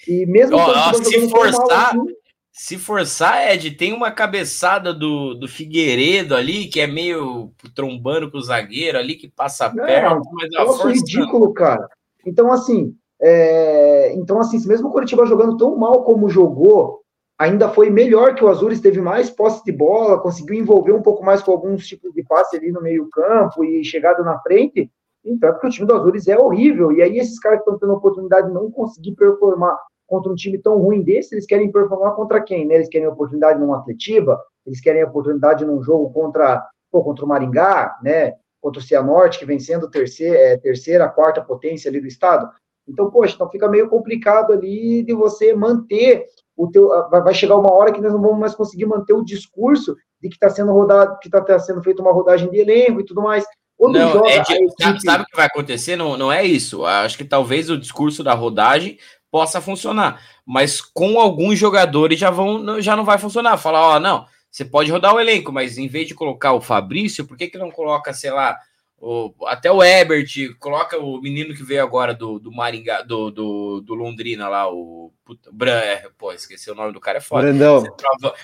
E 0.07 0.27
mesmo 0.27 0.59
se 1.05 1.29
forçar, 1.29 1.95
mal, 1.95 2.05
assim, 2.05 2.15
se 2.51 2.79
forçar, 2.79 3.53
Ed, 3.53 3.71
tem 3.73 3.93
uma 3.93 4.11
cabeçada 4.11 4.93
do, 4.93 5.35
do 5.35 5.47
Figueiredo 5.47 6.35
ali, 6.35 6.67
que 6.67 6.81
é 6.81 6.87
meio 6.87 7.53
trombando 7.75 8.31
com 8.31 8.39
o 8.39 8.43
zagueiro 8.43 8.99
ali, 8.99 9.15
que 9.15 9.29
passa 9.29 9.71
perto. 9.71 10.23
Mas 10.33 10.55
é 10.55 10.93
ridículo, 10.93 11.53
cara. 11.53 11.89
Então, 12.25 12.51
assim, 12.51 12.97
é... 13.27 14.15
então, 14.15 14.39
assim, 14.39 14.59
mesmo 14.67 14.89
o 14.89 14.93
Curitiba 14.93 15.27
jogando 15.27 15.57
tão 15.57 15.77
mal 15.77 16.05
como 16.05 16.29
jogou, 16.29 17.01
ainda 17.39 17.69
foi 17.69 17.91
melhor 17.91 18.35
que 18.35 18.45
o 18.45 18.49
Azures, 18.49 18.81
teve 18.81 19.01
mais 19.01 19.31
posse 19.31 19.65
de 19.65 19.73
bola, 19.73 20.21
conseguiu 20.21 20.55
envolver 20.55 20.93
um 20.93 21.03
pouco 21.03 21.25
mais 21.25 21.43
com 21.43 21.53
alguns 21.53 21.87
tipos 21.87 22.13
de 22.13 22.23
passe 22.23 22.57
ali 22.57 22.73
no 22.73 22.81
meio 22.81 23.09
campo 23.11 23.65
e 23.65 23.85
chegada 23.85 24.23
na 24.23 24.39
frente. 24.41 24.91
Então, 25.25 25.49
é 25.49 25.53
porque 25.53 25.67
o 25.67 25.71
time 25.71 25.87
do 25.87 25.95
Azures 25.95 26.29
é 26.29 26.39
horrível. 26.39 26.93
E 26.93 27.03
aí, 27.03 27.19
esses 27.19 27.39
caras 27.39 27.59
que 27.59 27.65
estão 27.65 27.79
tendo 27.79 27.93
a 27.93 27.97
oportunidade 27.97 28.47
de 28.47 28.55
não 28.55 28.71
conseguir 28.71 29.13
performar 29.13 29.77
contra 30.07 30.31
um 30.31 30.37
time 30.37 30.57
tão 30.59 30.79
ruim 30.79 31.03
desse, 31.03 31.35
eles 31.35 31.47
querem 31.47 31.71
performar 31.71 32.15
contra 32.15 32.41
quem? 32.41 32.65
Né? 32.67 32.77
Eles 32.77 32.89
querem 32.89 33.09
oportunidade 33.09 33.59
num 33.59 33.75
Atletiba, 33.75 34.41
eles 34.65 34.81
querem 34.81 35.05
oportunidade 35.05 35.65
num 35.65 35.83
jogo 35.83 36.13
contra, 36.13 36.65
pô, 36.91 37.03
contra 37.03 37.25
o 37.25 37.29
Maringá, 37.29 37.99
né? 38.03 38.35
Contra 38.61 38.81
o 38.81 38.83
Cianorte, 38.85 39.39
que 39.39 39.45
vem 39.45 39.59
sendo 39.59 39.91
terceira, 39.91 40.39
é, 40.39 40.57
terceira, 40.57 41.09
quarta 41.09 41.43
potência 41.43 41.89
ali 41.89 42.01
do 42.01 42.07
estado. 42.07 42.49
Então, 42.89 43.11
poxa, 43.11 43.35
então 43.35 43.51
fica 43.51 43.69
meio 43.69 43.89
complicado 43.89 44.53
ali 44.53 45.03
de 45.03 45.13
você 45.13 45.55
manter 45.55 46.25
o 46.57 46.69
teu. 46.69 46.89
Vai 47.11 47.35
chegar 47.35 47.57
uma 47.57 47.73
hora 47.73 47.93
que 47.93 48.01
nós 48.01 48.13
não 48.13 48.21
vamos 48.21 48.39
mais 48.39 48.55
conseguir 48.55 48.87
manter 48.87 49.13
o 49.13 49.25
discurso 49.25 49.97
de 50.21 50.29
que 50.29 50.37
está 50.37 50.49
sendo 50.49 50.73
rodado, 50.73 51.19
que 51.21 51.29
está 51.29 51.59
sendo 51.59 51.83
feita 51.83 52.03
uma 52.03 52.13
rodagem 52.13 52.51
de 52.51 52.59
elenco 52.59 53.01
e 53.01 53.05
tudo 53.05 53.23
mais. 53.23 53.45
Quando 53.77 53.99
não, 53.99 54.13
joga, 54.13 54.31
é 54.31 54.41
de, 54.41 54.55
equipe... 54.55 55.03
sabe, 55.03 55.25
o 55.25 55.27
que 55.27 55.37
vai 55.37 55.47
acontecer? 55.47 55.97
Não, 55.97 56.17
não 56.17 56.33
é 56.33 56.45
isso. 56.45 56.85
Acho 56.87 57.19
que 57.19 57.25
talvez 57.25 57.69
o 57.69 57.77
discurso 57.77 58.25
da 58.25 58.33
rodagem 58.33 58.99
possa 59.31 59.61
funcionar. 59.61 60.21
Mas 60.47 60.81
com 60.81 61.21
alguns 61.21 61.59
jogadores 61.59 62.19
já 62.19 62.31
vão, 62.31 62.81
já 62.81 62.97
não 62.97 63.05
vai 63.05 63.19
funcionar. 63.19 63.59
Falar, 63.59 63.97
ó, 63.97 64.01
não, 64.01 64.25
você 64.51 64.65
pode 64.65 64.91
rodar 64.91 65.15
o 65.15 65.21
elenco, 65.21 65.53
mas 65.53 65.77
em 65.77 65.89
vez 65.89 66.09
de 66.09 66.15
colocar 66.15 66.55
o 66.55 66.61
Fabrício, 66.63 67.27
por 67.27 67.37
que, 67.37 67.49
que 67.49 67.59
não 67.59 67.71
coloca, 67.71 68.15
sei 68.15 68.31
lá, 68.31 68.57
o, 68.99 69.33
até 69.47 69.71
o 69.71 69.83
Ebert, 69.83 70.55
coloca 70.59 70.99
o 70.99 71.21
menino 71.21 71.55
que 71.55 71.63
veio 71.63 71.83
agora 71.83 72.15
do, 72.15 72.39
do 72.39 72.51
Maringá, 72.51 73.03
do, 73.03 73.31
do, 73.31 73.81
do 73.83 73.95
Londrina 73.95 74.49
lá, 74.49 74.73
o 74.73 75.13
puta, 75.25 75.51
Bran, 75.53 75.79
é, 75.79 76.09
pô, 76.17 76.33
esqueci 76.33 76.71
o 76.71 76.75
nome 76.75 76.93
do 76.93 77.01
cara, 77.01 77.19
é 77.19 77.21
foda. 77.21 77.43
Brandão. 77.43 77.85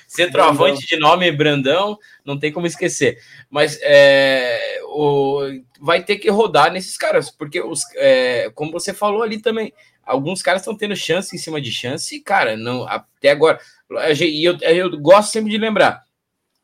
Centroavante 0.06 0.86
de 0.86 0.98
nome 0.98 1.32
Brandão, 1.32 1.98
não 2.24 2.38
tem 2.38 2.52
como 2.52 2.66
esquecer. 2.66 3.18
Mas 3.48 3.78
é, 3.82 4.80
o, 4.84 5.40
vai 5.80 6.02
ter 6.02 6.16
que 6.16 6.30
rodar 6.30 6.70
nesses 6.70 6.98
caras, 6.98 7.30
porque 7.30 7.60
os, 7.60 7.84
é, 7.96 8.50
como 8.54 8.72
você 8.72 8.92
falou 8.92 9.22
ali 9.22 9.40
também, 9.40 9.72
alguns 10.04 10.42
caras 10.42 10.60
estão 10.60 10.76
tendo 10.76 10.94
chance 10.94 11.34
em 11.34 11.38
cima 11.38 11.60
de 11.60 11.72
chance, 11.72 12.14
e, 12.14 12.20
cara, 12.20 12.56
não, 12.56 12.86
até 12.86 13.30
agora. 13.30 13.58
E 14.20 14.44
eu, 14.44 14.58
eu 14.60 15.00
gosto 15.00 15.32
sempre 15.32 15.50
de 15.50 15.58
lembrar: 15.58 16.02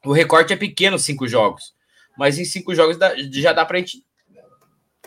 o 0.05 0.13
recorte 0.13 0.53
é 0.53 0.57
pequeno, 0.57 0.99
cinco 0.99 1.27
jogos, 1.27 1.75
mas 2.19 2.39
em 2.39 2.45
cinco 2.45 2.75
jogos 2.75 2.99
já 3.33 3.53
dá 3.53 3.65
para 3.65 3.77
a 3.77 3.81
gente 3.81 4.05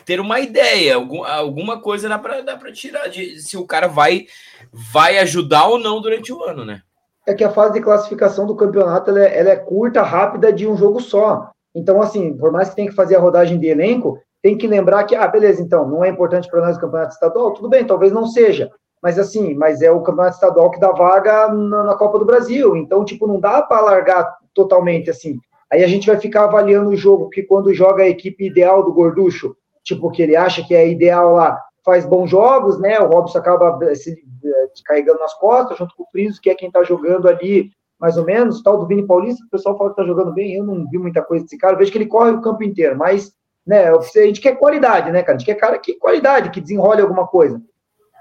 ter 0.04 0.18
uma 0.18 0.40
ideia, 0.40 0.96
algum, 0.96 1.24
alguma 1.24 1.80
coisa 1.80 2.08
dá 2.08 2.18
para 2.18 2.72
tirar 2.72 3.08
de 3.08 3.40
se 3.40 3.56
o 3.56 3.66
cara 3.66 3.86
vai, 3.86 4.26
vai 4.72 5.18
ajudar 5.18 5.66
ou 5.66 5.78
não 5.78 6.00
durante 6.00 6.32
o 6.32 6.42
ano, 6.42 6.64
né? 6.64 6.82
É 7.26 7.34
que 7.34 7.44
a 7.44 7.50
fase 7.50 7.74
de 7.74 7.80
classificação 7.80 8.46
do 8.46 8.56
campeonato 8.56 9.10
ela 9.10 9.20
é, 9.20 9.38
ela 9.38 9.50
é 9.50 9.56
curta, 9.56 10.02
rápida, 10.02 10.52
de 10.52 10.66
um 10.66 10.76
jogo 10.76 11.00
só. 11.00 11.50
Então, 11.74 12.02
assim, 12.02 12.36
por 12.36 12.50
mais 12.50 12.70
que 12.70 12.76
tenha 12.76 12.88
que 12.88 12.96
fazer 12.96 13.14
a 13.14 13.20
rodagem 13.20 13.60
de 13.60 13.68
elenco, 13.68 14.18
tem 14.42 14.58
que 14.58 14.66
lembrar 14.66 15.04
que, 15.04 15.14
ah, 15.14 15.28
beleza, 15.28 15.62
então, 15.62 15.88
não 15.88 16.04
é 16.04 16.08
importante 16.08 16.48
para 16.48 16.60
nós 16.60 16.76
o 16.76 16.80
campeonato 16.80 17.14
estadual, 17.14 17.52
tudo 17.52 17.68
bem, 17.68 17.84
talvez 17.84 18.12
não 18.12 18.26
seja, 18.26 18.70
mas 19.00 19.18
assim, 19.18 19.54
mas 19.54 19.80
é 19.82 19.90
o 19.90 20.02
campeonato 20.02 20.34
estadual 20.34 20.70
que 20.70 20.80
dá 20.80 20.90
vaga 20.90 21.48
na, 21.48 21.84
na 21.84 21.94
Copa 21.94 22.18
do 22.18 22.24
Brasil, 22.24 22.76
então, 22.76 23.04
tipo, 23.04 23.26
não 23.28 23.38
dá 23.38 23.62
para 23.62 23.80
largar 23.80 24.36
totalmente 24.52 25.08
assim. 25.08 25.38
Aí 25.72 25.82
a 25.82 25.88
gente 25.88 26.06
vai 26.06 26.20
ficar 26.20 26.44
avaliando 26.44 26.90
o 26.90 26.96
jogo 26.96 27.30
que 27.30 27.42
quando 27.42 27.72
joga 27.72 28.02
a 28.02 28.08
equipe 28.08 28.44
ideal 28.44 28.84
do 28.84 28.92
Gorducho, 28.92 29.56
tipo, 29.82 30.10
que 30.10 30.22
ele 30.22 30.36
acha 30.36 30.62
que 30.62 30.74
é 30.74 30.86
ideal 30.86 31.32
lá, 31.32 31.58
faz 31.84 32.04
bons 32.04 32.28
jogos, 32.28 32.78
né? 32.78 33.00
O 33.00 33.08
Robson 33.08 33.38
acaba 33.38 33.78
eh, 33.84 33.94
se, 33.94 34.12
eh, 34.12 34.68
carregando 34.84 35.20
nas 35.20 35.34
costas, 35.34 35.78
junto 35.78 35.94
com 35.96 36.02
o 36.02 36.06
Friso, 36.12 36.40
que 36.40 36.50
é 36.50 36.54
quem 36.54 36.70
tá 36.70 36.82
jogando 36.82 37.26
ali, 37.26 37.70
mais 37.98 38.16
ou 38.18 38.24
menos, 38.24 38.62
tal 38.62 38.78
do 38.78 38.86
Vini 38.86 39.06
Paulista, 39.06 39.44
o 39.44 39.50
pessoal 39.50 39.78
fala 39.78 39.90
que 39.90 39.96
tá 39.96 40.04
jogando 40.04 40.32
bem, 40.32 40.54
eu 40.54 40.64
não 40.64 40.86
vi 40.90 40.98
muita 40.98 41.22
coisa 41.22 41.44
desse 41.44 41.56
cara, 41.56 41.76
vejo 41.76 41.90
que 41.90 41.98
ele 41.98 42.06
corre 42.06 42.30
o 42.32 42.40
campo 42.40 42.62
inteiro, 42.62 42.96
mas 42.96 43.32
né? 43.66 43.90
A 43.90 44.00
gente 44.00 44.40
quer 44.40 44.56
qualidade, 44.56 45.10
né, 45.10 45.22
cara? 45.22 45.36
A 45.36 45.38
gente 45.38 45.46
quer 45.46 45.54
cara 45.54 45.78
que 45.78 45.94
qualidade, 45.94 46.50
que 46.50 46.60
desenrole 46.60 47.00
alguma 47.00 47.26
coisa. 47.26 47.62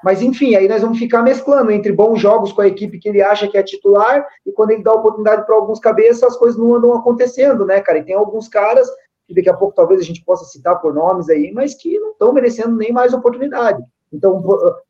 Mas, 0.03 0.21
enfim, 0.21 0.55
aí 0.55 0.67
nós 0.67 0.81
vamos 0.81 0.97
ficar 0.97 1.21
mesclando 1.21 1.71
entre 1.71 1.91
bons 1.91 2.19
jogos 2.19 2.51
com 2.51 2.61
a 2.61 2.67
equipe 2.67 2.99
que 2.99 3.09
ele 3.09 3.21
acha 3.21 3.47
que 3.47 3.57
é 3.57 3.63
titular 3.63 4.25
e 4.45 4.51
quando 4.51 4.71
ele 4.71 4.83
dá 4.83 4.93
oportunidade 4.93 5.45
para 5.45 5.55
alguns 5.55 5.79
cabeças, 5.79 6.23
as 6.23 6.37
coisas 6.37 6.59
não 6.59 6.75
andam 6.75 6.93
acontecendo, 6.93 7.65
né, 7.65 7.79
cara? 7.81 7.99
E 7.99 8.03
tem 8.03 8.15
alguns 8.15 8.47
caras 8.47 8.89
que 9.27 9.33
daqui 9.33 9.49
a 9.49 9.53
pouco 9.53 9.75
talvez 9.75 10.01
a 10.01 10.03
gente 10.03 10.23
possa 10.25 10.45
citar 10.45 10.81
por 10.81 10.93
nomes 10.93 11.29
aí, 11.29 11.51
mas 11.53 11.75
que 11.75 11.99
não 11.99 12.11
estão 12.11 12.33
merecendo 12.33 12.75
nem 12.75 12.91
mais 12.91 13.13
oportunidade. 13.13 13.81
Então, 14.11 14.43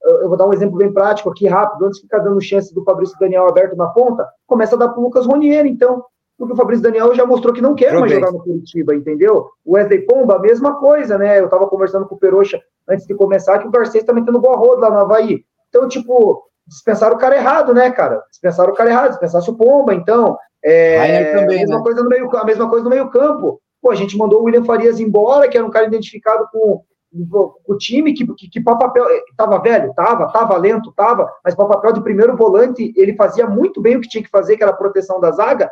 eu 0.04 0.28
vou 0.28 0.36
dar 0.36 0.48
um 0.48 0.54
exemplo 0.54 0.78
bem 0.78 0.92
prático 0.92 1.30
aqui, 1.30 1.48
rápido, 1.48 1.86
antes 1.86 1.98
de 1.98 2.04
ficar 2.04 2.20
dando 2.20 2.42
chance 2.42 2.74
do 2.74 2.84
Fabrício 2.84 3.16
Daniel 3.20 3.48
aberto 3.48 3.76
na 3.76 3.88
ponta, 3.88 4.28
começa 4.48 4.76
a 4.76 4.80
dar 4.80 4.90
para 4.90 5.00
o 5.00 5.04
Lucas 5.04 5.28
Ronier, 5.28 5.68
então 5.68 6.04
porque 6.42 6.54
o 6.54 6.58
Fabrício 6.58 6.82
Daniel 6.82 7.14
já 7.14 7.24
mostrou 7.24 7.54
que 7.54 7.62
não 7.62 7.76
quer 7.76 7.94
mais 7.94 8.12
jogar 8.12 8.32
no 8.32 8.40
Curitiba, 8.40 8.96
entendeu? 8.96 9.52
O 9.64 9.74
Wesley 9.74 10.02
Pomba, 10.08 10.38
a 10.38 10.40
mesma 10.40 10.80
coisa, 10.80 11.16
né? 11.16 11.40
Eu 11.40 11.48
tava 11.48 11.68
conversando 11.68 12.08
com 12.08 12.16
o 12.16 12.18
Peroxa 12.18 12.60
antes 12.90 13.06
de 13.06 13.14
começar 13.14 13.60
que 13.60 13.68
o 13.68 13.70
Garcês 13.70 14.04
tá 14.04 14.12
metendo 14.12 14.42
boa 14.42 14.58
roda 14.58 14.82
lá 14.82 14.90
no 14.90 14.98
Havaí. 15.02 15.46
Então, 15.70 15.88
tipo, 15.88 16.44
dispensaram 16.68 17.16
o 17.16 17.20
cara 17.20 17.36
errado, 17.36 17.76
né, 17.76 17.92
cara? 17.92 18.24
Dispensaram 18.32 18.74
o 18.74 18.76
cara 18.76 18.90
errado, 18.90 19.12
dispensasse 19.12 19.52
o 19.52 19.56
Pomba, 19.56 19.94
então. 19.94 20.36
É, 20.64 21.36
também, 21.36 21.58
a, 21.58 21.60
mesma 21.60 21.78
né? 21.78 21.84
coisa 21.84 22.02
no 22.02 22.10
meio, 22.10 22.36
a 22.36 22.44
mesma 22.44 22.68
coisa 22.68 22.84
no 22.84 22.90
meio 22.90 23.08
campo. 23.12 23.62
Pô, 23.80 23.92
a 23.92 23.96
gente 23.96 24.18
mandou 24.18 24.42
o 24.42 24.46
William 24.46 24.66
Farias 24.66 25.00
embora, 25.00 25.48
que 25.48 25.56
era 25.56 25.66
um 25.66 25.72
cara 25.72 25.86
identificado 25.86 26.48
com, 26.52 26.82
o 27.68 27.78
time 27.78 28.14
que, 28.14 28.26
que, 28.36 28.50
que 28.50 28.62
papel 28.62 29.06
estava 29.30 29.60
velho, 29.60 29.94
tava, 29.94 30.32
tava 30.32 30.58
lento, 30.58 30.94
tava, 30.94 31.30
mas 31.44 31.54
para 31.54 31.66
papel 31.66 31.94
de 31.94 32.02
primeiro 32.02 32.38
volante 32.38 32.94
ele 32.96 33.16
fazia 33.16 33.46
muito 33.46 33.82
bem 33.82 33.98
o 33.98 34.02
que 34.02 34.08
tinha 34.08 34.24
que 34.24 34.30
fazer, 34.30 34.56
que 34.56 34.64
era 34.64 34.72
a 34.72 34.76
proteção 34.76 35.20
da 35.20 35.32
zaga, 35.32 35.70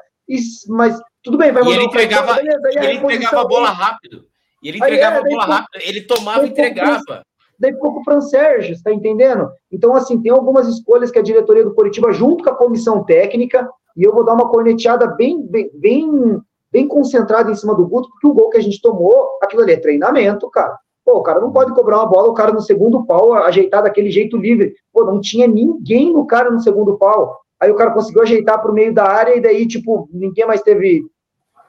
mas 0.67 0.99
tudo 1.23 1.37
bem, 1.37 1.51
vai 1.51 1.63
mandar 1.63 1.75
e 1.75 1.77
ele 1.77 1.85
entregava, 1.85 2.33
beleza, 2.35 2.61
e 2.71 2.85
ele 2.85 2.97
entregava 2.97 3.41
a 3.41 3.47
bola 3.47 3.69
rápido. 3.69 4.25
E 4.63 4.69
ele 4.69 4.77
entregava 4.77 5.17
aí, 5.17 5.21
é, 5.21 5.25
a 5.25 5.29
bola 5.29 5.45
rápido, 5.45 5.81
ele 5.83 6.01
tomava 6.01 6.45
e 6.45 6.49
entregava. 6.49 7.23
Daí 7.59 7.73
ficou 7.73 7.93
com 7.93 7.99
o 7.99 8.03
Fran 8.03 8.21
Sérgio, 8.21 8.73
está 8.73 8.91
entendendo? 8.91 9.49
Então, 9.69 9.93
assim, 9.93 10.21
tem 10.21 10.31
algumas 10.31 10.67
escolhas 10.67 11.11
que 11.11 11.19
a 11.19 11.23
diretoria 11.23 11.63
do 11.63 11.73
Curitiba, 11.73 12.11
junto 12.13 12.43
com 12.43 12.49
a 12.49 12.55
comissão 12.55 13.03
técnica, 13.03 13.69
e 13.97 14.03
eu 14.03 14.13
vou 14.13 14.23
dar 14.23 14.33
uma 14.33 14.47
corneteada 14.47 15.07
bem, 15.07 15.41
bem, 15.45 15.69
bem, 15.73 16.39
bem 16.71 16.87
concentrada 16.87 17.51
em 17.51 17.55
cima 17.55 17.75
do 17.75 17.85
Guto, 17.85 18.09
porque 18.09 18.27
o 18.27 18.33
gol 18.33 18.49
que 18.49 18.57
a 18.57 18.61
gente 18.61 18.81
tomou, 18.81 19.37
aquilo 19.41 19.61
ali 19.61 19.73
é 19.73 19.77
treinamento, 19.77 20.49
cara. 20.49 20.77
Pô, 21.03 21.17
o 21.17 21.23
cara 21.23 21.41
não 21.41 21.51
pode 21.51 21.73
cobrar 21.73 21.97
uma 21.97 22.05
bola, 22.05 22.29
o 22.29 22.33
cara 22.33 22.53
no 22.53 22.61
segundo 22.61 23.05
pau, 23.05 23.33
ajeitar 23.33 23.83
daquele 23.83 24.09
jeito 24.09 24.37
livre. 24.37 24.75
Pô, 24.93 25.03
não 25.03 25.19
tinha 25.19 25.47
ninguém 25.47 26.13
no 26.13 26.25
cara 26.25 26.49
no 26.49 26.61
segundo 26.61 26.97
pau. 26.97 27.41
Aí 27.59 27.69
o 27.69 27.75
cara 27.75 27.91
conseguiu 27.91 28.21
ajeitar 28.21 28.61
para 28.61 28.71
o 28.71 28.73
meio 28.73 28.93
da 28.93 29.05
área 29.05 29.35
e 29.35 29.41
daí, 29.41 29.67
tipo, 29.67 30.09
ninguém 30.13 30.45
mais 30.45 30.61
teve 30.61 31.03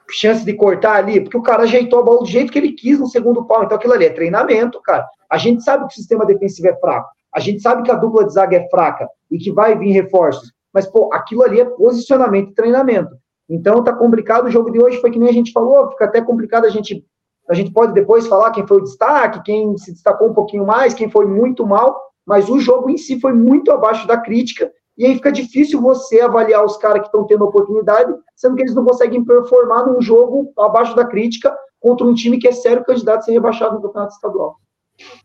chance 0.09 0.43
de 0.45 0.53
cortar 0.53 0.95
ali, 0.95 1.21
porque 1.21 1.37
o 1.37 1.41
cara 1.41 1.63
ajeitou 1.63 1.99
a 1.99 2.03
bola 2.03 2.19
do 2.19 2.25
jeito 2.25 2.51
que 2.51 2.59
ele 2.59 2.73
quis 2.73 2.99
no 2.99 3.07
segundo 3.07 3.45
pau. 3.45 3.63
Então 3.63 3.77
aquilo 3.77 3.93
ali 3.93 4.05
é 4.05 4.09
treinamento, 4.09 4.81
cara. 4.81 5.07
A 5.29 5.37
gente 5.37 5.63
sabe 5.63 5.87
que 5.87 5.93
o 5.93 5.95
sistema 5.95 6.25
defensivo 6.25 6.67
é 6.67 6.75
fraco. 6.77 7.09
A 7.33 7.39
gente 7.39 7.61
sabe 7.61 7.83
que 7.83 7.91
a 7.91 7.95
dupla 7.95 8.25
de 8.25 8.33
zaga 8.33 8.57
é 8.57 8.69
fraca 8.69 9.07
e 9.29 9.37
que 9.37 9.51
vai 9.51 9.77
vir 9.77 9.91
reforços. 9.91 10.51
Mas, 10.73 10.85
pô, 10.85 11.09
aquilo 11.13 11.43
ali 11.43 11.61
é 11.61 11.65
posicionamento 11.65 12.51
e 12.51 12.55
treinamento. 12.55 13.15
Então 13.49 13.83
tá 13.83 13.93
complicado. 13.93 14.45
O 14.45 14.51
jogo 14.51 14.71
de 14.71 14.81
hoje 14.81 14.99
foi 14.99 15.11
que 15.11 15.19
nem 15.19 15.29
a 15.29 15.33
gente 15.33 15.51
falou, 15.51 15.89
fica 15.91 16.05
até 16.05 16.21
complicado 16.21 16.65
a 16.65 16.69
gente. 16.69 17.05
A 17.49 17.53
gente 17.53 17.71
pode 17.71 17.93
depois 17.93 18.27
falar 18.27 18.51
quem 18.51 18.65
foi 18.65 18.77
o 18.77 18.83
destaque, 18.83 19.43
quem 19.43 19.77
se 19.77 19.91
destacou 19.91 20.29
um 20.29 20.33
pouquinho 20.33 20.65
mais, 20.65 20.93
quem 20.93 21.09
foi 21.09 21.25
muito 21.25 21.65
mal, 21.65 21.99
mas 22.25 22.49
o 22.49 22.59
jogo 22.59 22.89
em 22.89 22.97
si 22.97 23.19
foi 23.19 23.33
muito 23.33 23.71
abaixo 23.71 24.07
da 24.07 24.17
crítica 24.17 24.71
e 25.01 25.05
aí 25.07 25.15
fica 25.15 25.31
difícil 25.31 25.81
você 25.81 26.21
avaliar 26.21 26.63
os 26.63 26.77
caras 26.77 27.01
que 27.01 27.07
estão 27.07 27.25
tendo 27.25 27.43
oportunidade, 27.43 28.13
sendo 28.35 28.55
que 28.55 28.61
eles 28.61 28.75
não 28.75 28.85
conseguem 28.85 29.25
performar 29.25 29.87
num 29.87 29.99
jogo 29.99 30.53
abaixo 30.59 30.95
da 30.95 31.03
crítica 31.03 31.51
contra 31.79 32.05
um 32.05 32.13
time 32.13 32.37
que 32.37 32.47
é 32.47 32.51
sério 32.51 32.85
candidato 32.85 33.17
a 33.17 33.21
ser 33.23 33.31
rebaixado 33.31 33.73
no 33.73 33.81
campeonato 33.81 34.13
estadual. 34.13 34.57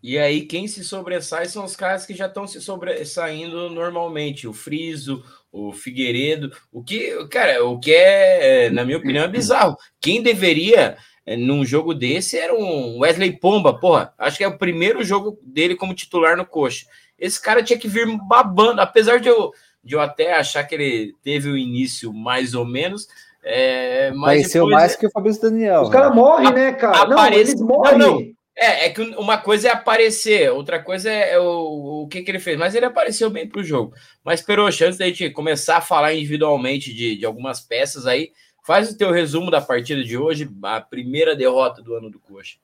E 0.03 0.17
aí, 0.17 0.47
quem 0.47 0.67
se 0.67 0.83
sobressai 0.83 1.45
são 1.45 1.63
os 1.63 1.77
caras 1.77 2.07
que 2.07 2.15
já 2.15 2.25
estão 2.25 2.47
se 2.47 2.59
sobressaindo 2.59 3.69
normalmente. 3.69 4.49
O 4.49 4.55
Friso, 4.55 5.23
o 5.53 5.71
Figueiredo. 5.75 6.51
O 6.73 6.83
que, 6.83 7.29
cara, 7.29 7.63
o 7.63 7.79
que 7.79 7.93
é, 7.93 8.71
na 8.71 8.83
minha 8.83 8.97
opinião, 8.97 9.27
é 9.27 9.29
bizarro. 9.29 9.77
Quem 10.01 10.23
deveria, 10.23 10.97
é, 11.27 11.37
num 11.37 11.67
jogo 11.67 11.93
desse, 11.93 12.39
era 12.39 12.55
um 12.55 13.01
Wesley 13.01 13.39
Pomba, 13.39 13.79
porra. 13.79 14.15
Acho 14.17 14.39
que 14.39 14.45
é 14.45 14.49
o 14.49 14.57
primeiro 14.57 15.05
jogo 15.05 15.39
dele 15.43 15.77
como 15.77 15.93
titular 15.93 16.35
no 16.35 16.47
Coxa. 16.47 16.87
Esse 17.19 17.41
cara 17.41 17.63
tinha 17.63 17.79
que 17.79 17.89
vir 17.89 18.07
babando, 18.27 18.81
apesar 18.81 19.19
de 19.19 19.29
eu 19.29 19.53
de 19.87 19.95
eu 19.95 20.01
até 20.01 20.35
achar 20.35 20.65
que 20.65 20.75
ele 20.75 21.15
teve 21.23 21.49
o 21.49 21.57
início 21.57 22.13
mais 22.13 22.55
ou 22.55 22.67
menos. 22.67 23.07
É, 23.43 24.11
mas 24.11 24.41
Pareceu 24.41 24.69
mais 24.69 24.95
é... 24.95 24.97
que 24.99 25.07
o 25.07 25.11
Fabrício 25.11 25.43
Daniel. 25.43 25.83
Os 25.83 25.91
caras 25.91 26.15
morrem, 26.15 26.53
né, 26.53 26.73
cara? 26.73 27.03
Aparece... 27.03 27.15
Não, 27.15 27.39
eles 27.39 27.61
morrem. 27.61 27.99
Não, 27.99 28.21
não. 28.21 28.37
É, 28.59 28.87
é 28.87 28.91
que 28.91 29.03
uma 29.03 29.37
coisa 29.37 29.69
é 29.69 29.73
aparecer, 29.73 30.51
outra 30.51 30.83
coisa 30.83 31.11
é, 31.11 31.35
é 31.35 31.39
o, 31.39 32.03
o 32.03 32.09
que, 32.09 32.23
que 32.23 32.31
ele 32.31 32.41
fez. 32.41 32.59
Mas 32.59 32.75
ele 32.75 32.87
apareceu 32.87 33.31
bem 33.31 33.47
para 33.47 33.61
o 33.61 33.65
jogo. 33.65 33.95
Mas, 34.25 34.41
Peroxa, 34.41 34.87
antes 34.87 34.99
da 34.99 35.07
gente 35.07 35.31
começar 35.31 35.77
a 35.77 35.83
falar 35.83 36.15
individualmente 36.15 36.93
de, 36.93 37.17
de 37.17 37.27
algumas 37.27 37.61
peças 37.61 38.07
aí, 38.07 38.33
faz 38.67 38.91
o 38.91 38.97
teu 38.97 39.13
resumo 39.13 39.51
da 39.51 39.61
partida 39.61 40.03
de 40.03 40.19
hoje, 40.19 40.51
a 40.63 40.81
primeira 40.81 41.37
derrota 41.37 41.81
do 41.81 41.95
ano 41.95 42.11
do 42.11 42.19
Coxa. 42.19 42.57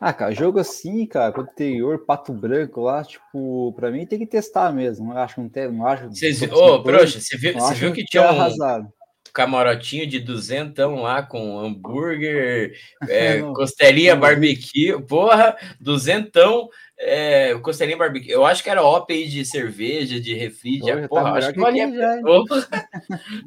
Ah, 0.00 0.12
cara, 0.12 0.32
jogo 0.32 0.58
assim, 0.58 1.06
cara, 1.06 1.32
contra 1.32 1.50
o 1.50 1.52
interior, 1.52 2.04
Pato 2.04 2.32
Branco 2.32 2.82
lá, 2.82 3.02
tipo, 3.02 3.72
pra 3.74 3.90
mim 3.90 4.06
tem 4.06 4.18
que 4.18 4.26
testar 4.26 4.72
mesmo. 4.72 5.08
Não 5.08 5.18
acho, 5.18 5.40
não, 5.40 5.48
tem, 5.48 5.72
não 5.72 5.86
acho. 5.86 6.04
Ô, 6.52 6.74
oh, 6.74 6.82
Proxa, 6.82 7.20
você 7.20 7.36
viu, 7.36 7.54
você 7.54 7.74
viu 7.74 7.92
que, 7.92 8.02
que 8.02 8.10
tinha 8.10 8.22
um, 8.22 8.28
arrasado 8.28 8.92
camarotinho 9.36 10.06
de 10.06 10.18
duzentão 10.18 11.02
lá 11.02 11.22
com 11.22 11.58
hambúrguer, 11.58 12.72
é, 13.06 13.42
costelinha 13.54 14.16
barbecue, 14.16 14.98
porra, 15.06 15.54
duzentão, 15.78 16.70
é, 16.98 17.54
costelinha 17.56 17.98
barbecue. 17.98 18.30
Eu 18.30 18.46
acho 18.46 18.62
que 18.62 18.70
era 18.70 18.82
OPI 18.82 19.28
de 19.28 19.44
cerveja, 19.44 20.18
de 20.18 20.32
refri, 20.32 20.80
de 20.80 20.90
tá 20.90 21.08
porra, 21.08 21.32
acho 21.32 21.52
que 21.52 21.60
valia. 21.60 21.86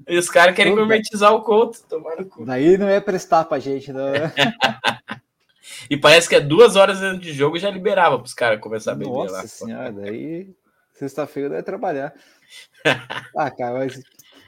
e 0.08 0.15
os 0.15 0.29
caras 0.29 0.56
querem 0.56 0.75
gourmetizar 0.75 1.34
o 1.34 1.41
conto, 1.41 1.79
tomar 1.89 2.24
cu. 2.25 2.46
Daí 2.46 2.77
não 2.77 2.88
é 2.88 3.01
prestar 3.01 3.46
pra 3.46 3.58
gente, 3.58 3.91
não. 3.91 4.12
e 5.89 5.97
parece 5.97 6.27
que 6.27 6.35
é 6.35 6.39
duas 6.39 6.75
horas 6.75 7.01
antes 7.01 7.21
de 7.21 7.33
jogo 7.33 7.57
já 7.57 7.69
liberava 7.69 8.17
para 8.17 8.25
os 8.25 8.33
caras 8.33 8.59
começar 8.59 8.93
a 8.93 8.95
beber 8.95 9.11
Nossa 9.11 9.31
lá. 9.31 9.41
Nossa 9.41 9.47
senhora, 9.47 9.91
daí 9.91 10.55
sexta-feira 10.93 11.49
deve 11.49 11.63
trabalhar. 11.63 12.13
ah, 13.35 13.51
cara, 13.51 13.79
mas 13.79 14.01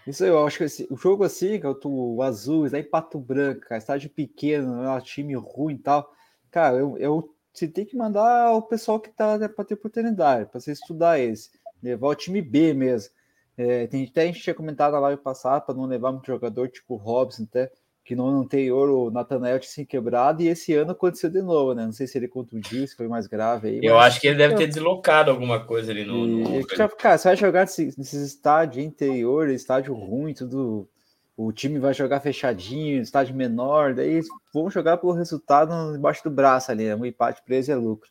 isso 0.05 0.25
eu 0.25 0.45
acho 0.45 0.57
que 0.57 0.63
esse, 0.65 0.87
o 0.89 0.97
jogo 0.97 1.23
assim, 1.23 1.59
que 1.59 1.67
o 1.85 2.21
azul, 2.21 2.67
aí 2.73 2.83
Pato 2.83 3.19
Branco, 3.19 3.61
cara, 3.61 3.77
estádio 3.77 4.09
pequeno, 4.09 4.83
é 4.83 4.89
um 4.89 4.99
time 4.99 5.35
ruim 5.35 5.75
e 5.75 5.79
tal. 5.79 6.11
Cara, 6.49 6.77
eu, 6.77 6.97
eu 6.97 7.33
você 7.53 7.67
tem 7.67 7.85
que 7.85 7.97
mandar 7.97 8.53
o 8.53 8.61
pessoal 8.61 8.99
que 8.99 9.09
tá 9.09 9.37
né, 9.37 9.47
para 9.47 9.65
ter 9.65 9.73
oportunidade, 9.73 10.49
para 10.49 10.59
você 10.59 10.71
estudar 10.71 11.19
esse, 11.19 11.49
levar 11.83 12.07
o 12.07 12.15
time 12.15 12.41
B 12.41 12.73
mesmo. 12.73 13.13
É, 13.57 13.87
tem, 13.87 14.05
até 14.05 14.23
a 14.23 14.25
gente 14.25 14.41
tinha 14.41 14.55
comentado 14.55 14.93
na 14.93 14.99
live 14.99 15.21
passada 15.21 15.61
para 15.61 15.75
não 15.75 15.85
levar 15.85 16.11
muito 16.11 16.27
jogador, 16.27 16.69
tipo 16.69 16.95
o 16.95 16.97
Robson, 16.97 17.43
até 17.43 17.69
que 18.03 18.15
no 18.15 18.27
ano 18.27 18.41
anterior 18.41 18.89
o 18.89 19.12
Nathanael 19.12 19.60
tinha 19.60 19.72
se 19.72 19.86
quebrado 19.86 20.41
e 20.41 20.48
esse 20.48 20.74
ano 20.74 20.91
aconteceu 20.91 21.29
de 21.29 21.41
novo, 21.41 21.74
né? 21.74 21.86
Não 21.86 21.91
sei 21.91 22.08
se 22.08 22.17
ele 22.17 22.27
contundiu, 22.27 22.88
se 22.88 22.96
foi 22.96 23.08
mais 23.08 23.27
grave 23.27 23.67
aí. 23.70 23.79
Eu 23.84 24.00
acho 24.00 24.20
que 24.20 24.27
ele 24.27 24.38
deve 24.38 24.55
ter 24.55 24.67
deslocado 24.67 25.29
alguma 25.29 25.64
coisa 25.64 25.92
ali 25.92 26.03
no. 26.03 26.25
E, 26.25 26.59
no... 26.59 26.68
Cara, 26.98 27.18
você 27.18 27.27
vai 27.29 27.37
jogar 27.37 27.61
nesses, 27.61 28.14
estádios 28.14 28.83
interior, 28.83 29.50
estádio 29.50 29.94
ruim, 29.94 30.33
tudo. 30.33 30.90
O 31.37 31.51
time 31.51 31.79
vai 31.79 31.94
jogar 31.94 32.20
fechadinho, 32.20 33.01
estádio 33.01 33.35
menor, 33.35 33.94
daí 33.94 34.22
vão 34.53 34.70
jogar 34.70 34.98
pelo 34.98 35.14
resultado 35.14 35.96
embaixo 35.96 36.24
do 36.24 36.29
braço 36.29 36.72
ali, 36.72 36.85
né? 36.85 36.96
Um 36.96 37.05
empate 37.05 37.42
preso 37.44 37.72
é 37.72 37.75
lucro. 37.75 38.09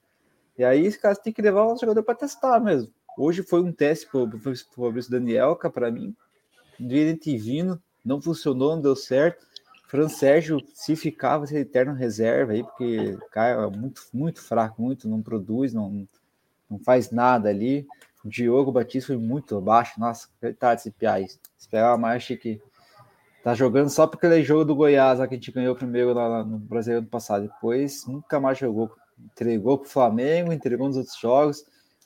E 0.57 0.65
aí, 0.65 0.85
esse 0.85 0.99
caso 0.99 1.21
tem 1.23 1.33
que 1.33 1.43
levar 1.43 1.65
o 1.65 1.77
jogador 1.77 2.03
para 2.03 2.15
testar 2.15 2.59
mesmo. 2.61 2.91
Hoje 3.17 3.43
foi 3.43 3.61
um 3.61 3.73
teste 3.73 4.07
para 4.07 4.21
o 4.21 4.31
Fabrício 4.75 5.11
Danielca, 5.11 5.71
para 5.71 5.91
mim. 5.91 6.15
Deveria 6.79 7.17
ter 7.17 7.37
vindo, 7.37 7.81
não 8.05 8.21
funcionou, 8.21 8.75
não 8.75 8.83
deu 8.83 8.97
certo 8.97 9.50
Fran 9.91 10.09
Sérgio, 10.09 10.63
se 10.73 10.95
ficar, 10.95 11.39
vai 11.39 11.49
ser 11.49 11.59
eterno 11.59 11.93
reserva 11.93 12.53
aí, 12.53 12.63
porque 12.63 13.19
cara 13.33 13.67
é 13.67 13.77
muito, 13.77 14.03
muito 14.15 14.41
fraco, 14.41 14.81
muito, 14.81 15.09
não 15.09 15.21
produz, 15.21 15.75
não, 15.75 16.07
não 16.71 16.79
faz 16.79 17.11
nada 17.11 17.49
ali. 17.49 17.85
O 18.25 18.29
Diogo 18.29 18.71
Batista 18.71 19.09
foi 19.09 19.17
muito 19.17 19.59
abaixo. 19.59 19.99
Nossa, 19.99 20.29
coitado 20.41 20.77
desse 20.77 20.93
Piá. 20.93 21.17
Esperava 21.59 21.99
mais, 21.99 22.25
que 22.25 22.63
tá 23.43 23.53
jogando 23.53 23.91
só 23.91 24.07
porque 24.07 24.27
ele 24.27 24.39
é 24.39 24.43
jogo 24.45 24.65
do 24.65 24.77
Goiás, 24.77 25.19
lá 25.19 25.27
que 25.27 25.35
a 25.35 25.37
gente 25.37 25.51
ganhou 25.51 25.75
primeiro 25.75 26.15
lá 26.15 26.45
no 26.45 26.59
Brasil 26.59 26.99
ano 26.99 27.09
passado. 27.09 27.49
Depois 27.49 28.07
nunca 28.07 28.39
mais 28.39 28.59
jogou. 28.59 28.93
Entregou 29.19 29.77
pro 29.77 29.91
Flamengo, 29.91 30.53
entregou 30.53 30.87
nos 30.87 30.99
outros 30.99 31.19
jogos. 31.19 31.65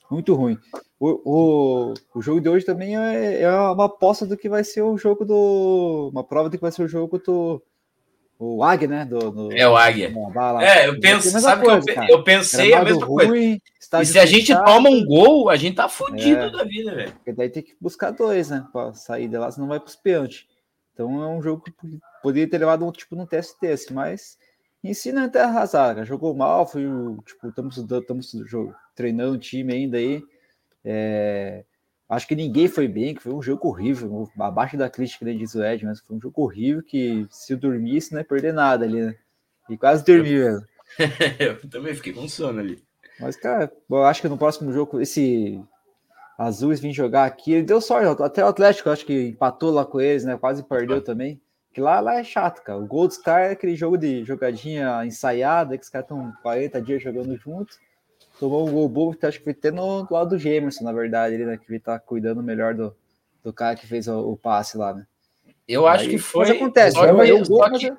Muito 0.09 0.33
ruim. 0.33 0.57
O, 0.99 1.21
o, 1.23 1.93
o 2.15 2.21
jogo 2.21 2.41
de 2.41 2.49
hoje 2.49 2.65
também 2.65 2.97
é, 2.97 3.43
é 3.43 3.51
uma 3.51 3.85
aposta 3.85 4.25
do 4.25 4.35
que 4.35 4.49
vai 4.49 4.63
ser 4.63 4.81
o 4.81 4.97
jogo 4.97 5.23
do. 5.23 6.09
Uma 6.11 6.23
prova 6.23 6.49
do 6.49 6.57
que 6.57 6.63
vai 6.63 6.71
ser 6.71 6.81
o 6.81 6.87
jogo 6.87 7.19
do 7.19 7.61
o 8.37 8.63
Águia, 8.63 8.87
né? 8.87 9.05
Do, 9.05 9.31
do, 9.31 9.53
é 9.53 9.67
o 9.67 9.77
Águia. 9.77 10.13
É, 10.61 10.87
eu 10.87 10.99
penso, 10.99 11.29
sabe 11.39 11.65
coisa, 11.65 11.85
que 11.85 11.99
eu, 11.99 12.03
eu 12.17 12.23
pensei 12.23 12.73
a 12.73 12.83
mesma 12.83 13.05
ruim, 13.05 13.27
coisa. 13.27 13.61
E 14.01 14.05
se 14.05 14.19
a 14.19 14.25
gente 14.25 14.53
toma 14.63 14.89
um 14.89 15.05
gol, 15.05 15.49
a 15.49 15.55
gente 15.55 15.75
tá 15.75 15.87
fudido 15.87 16.41
é, 16.41 16.49
da 16.49 16.63
vida, 16.63 16.93
velho. 16.93 17.13
Porque 17.13 17.31
daí 17.31 17.49
tem 17.49 17.63
que 17.63 17.75
buscar 17.79 18.11
dois, 18.11 18.49
né? 18.49 18.65
Pra 18.71 18.93
sair 18.93 19.27
de 19.27 19.37
lá, 19.37 19.49
senão 19.51 19.67
vai 19.67 19.79
pros 19.79 19.95
pênaltis. 19.95 20.45
Então 20.93 21.23
é 21.23 21.27
um 21.27 21.41
jogo 21.41 21.63
que 21.63 21.73
poderia 22.21 22.49
ter 22.49 22.57
levado 22.57 22.85
um 22.85 22.91
tipo 22.91 23.15
no 23.15 23.27
teste 23.27 23.55
desse, 23.61 23.93
mas 23.93 24.37
em 24.83 24.93
si 24.93 25.11
não 25.11 25.23
é 25.23 25.25
até 25.25 25.41
arrasar, 25.41 25.95
cara. 25.95 26.05
Jogou 26.05 26.33
mal, 26.33 26.67
foi 26.67 26.85
o. 26.85 27.21
Tipo, 27.25 27.47
estamos 27.47 27.83
treinando 28.95 29.33
o 29.33 29.39
time 29.39 29.73
ainda 29.73 29.97
aí. 29.97 30.21
É, 30.83 31.63
Acho 32.07 32.27
que 32.27 32.35
ninguém 32.35 32.67
foi 32.67 32.87
bem, 32.87 33.15
que 33.15 33.23
foi 33.23 33.33
um 33.33 33.41
jogo 33.41 33.67
horrível, 33.67 34.29
abaixo 34.39 34.77
da 34.77 34.89
crítica, 34.89 35.25
né, 35.25 35.33
diz 35.33 35.55
o 35.55 35.63
Ed, 35.63 35.83
mas 35.85 35.99
foi 35.99 36.15
um 36.15 36.21
jogo 36.21 36.43
horrível 36.43 36.83
que 36.83 37.25
se 37.31 37.53
eu 37.53 37.57
dormisse 37.57 38.11
não 38.11 38.19
ia 38.19 38.25
perder 38.25 38.53
nada 38.53 38.85
ali, 38.85 39.01
né? 39.01 39.15
E 39.67 39.75
quase 39.75 40.05
dormi 40.05 40.35
mesmo. 40.35 40.63
eu 41.39 41.69
também 41.69 41.95
fiquei 41.95 42.13
com 42.13 42.27
sono 42.27 42.59
ali. 42.59 42.83
Mas, 43.19 43.35
cara, 43.35 43.71
eu 43.89 44.03
acho 44.03 44.21
que 44.21 44.27
no 44.27 44.37
próximo 44.37 44.71
jogo, 44.71 45.01
esse 45.01 45.59
Azuis 46.37 46.79
vir 46.79 46.91
jogar 46.91 47.25
aqui, 47.25 47.53
ele 47.53 47.63
deu 47.63 47.81
sorte, 47.81 48.21
até 48.21 48.43
o 48.43 48.49
Atlético, 48.49 48.89
acho 48.89 49.05
que 49.05 49.29
empatou 49.29 49.71
lá 49.71 49.83
com 49.83 49.99
eles, 49.99 50.25
né? 50.25 50.37
Quase 50.37 50.61
perdeu 50.61 51.01
também. 51.01 51.41
Que 51.73 51.81
lá, 51.81 51.99
lá 51.99 52.19
é 52.19 52.23
chato, 52.23 52.61
cara. 52.61 52.77
O 52.77 52.85
gol 52.85 53.07
dos 53.07 53.17
caras 53.17 53.49
é 53.49 53.51
aquele 53.53 53.75
jogo 53.75 53.97
de 53.97 54.23
jogadinha 54.23 55.03
ensaiada, 55.05 55.77
que 55.77 55.83
os 55.83 55.89
caras 55.89 56.05
estão 56.05 56.31
40 56.43 56.81
dias 56.81 57.01
jogando 57.01 57.35
junto 57.35 57.77
tomou 58.39 58.67
um 58.67 58.71
gol 58.71 58.89
bobo, 58.89 59.17
acho 59.21 59.37
que 59.37 59.43
foi 59.43 59.53
até 59.53 59.71
no 59.71 60.07
lado 60.09 60.31
do 60.31 60.39
Gemerson, 60.39 60.83
na 60.83 60.91
verdade, 60.91 61.35
ele, 61.35 61.45
né, 61.45 61.57
que 61.57 61.71
ele 61.71 61.79
tá 61.79 61.97
cuidando 61.99 62.43
melhor 62.43 62.73
do, 62.73 62.95
do 63.43 63.53
cara 63.53 63.75
que 63.75 63.87
fez 63.87 64.07
o, 64.07 64.31
o 64.31 64.37
passe 64.37 64.77
lá, 64.77 64.93
né? 64.93 65.05
Eu 65.67 65.87
acho 65.87 66.03
Aí, 66.03 66.09
que 66.11 66.17
foi. 66.17 66.47
Mas 66.47 66.57
acontece, 66.57 66.95
só 66.95 67.13
mas, 67.13 67.29
eu, 67.29 67.43
gol, 67.43 67.63
que... 67.71 67.93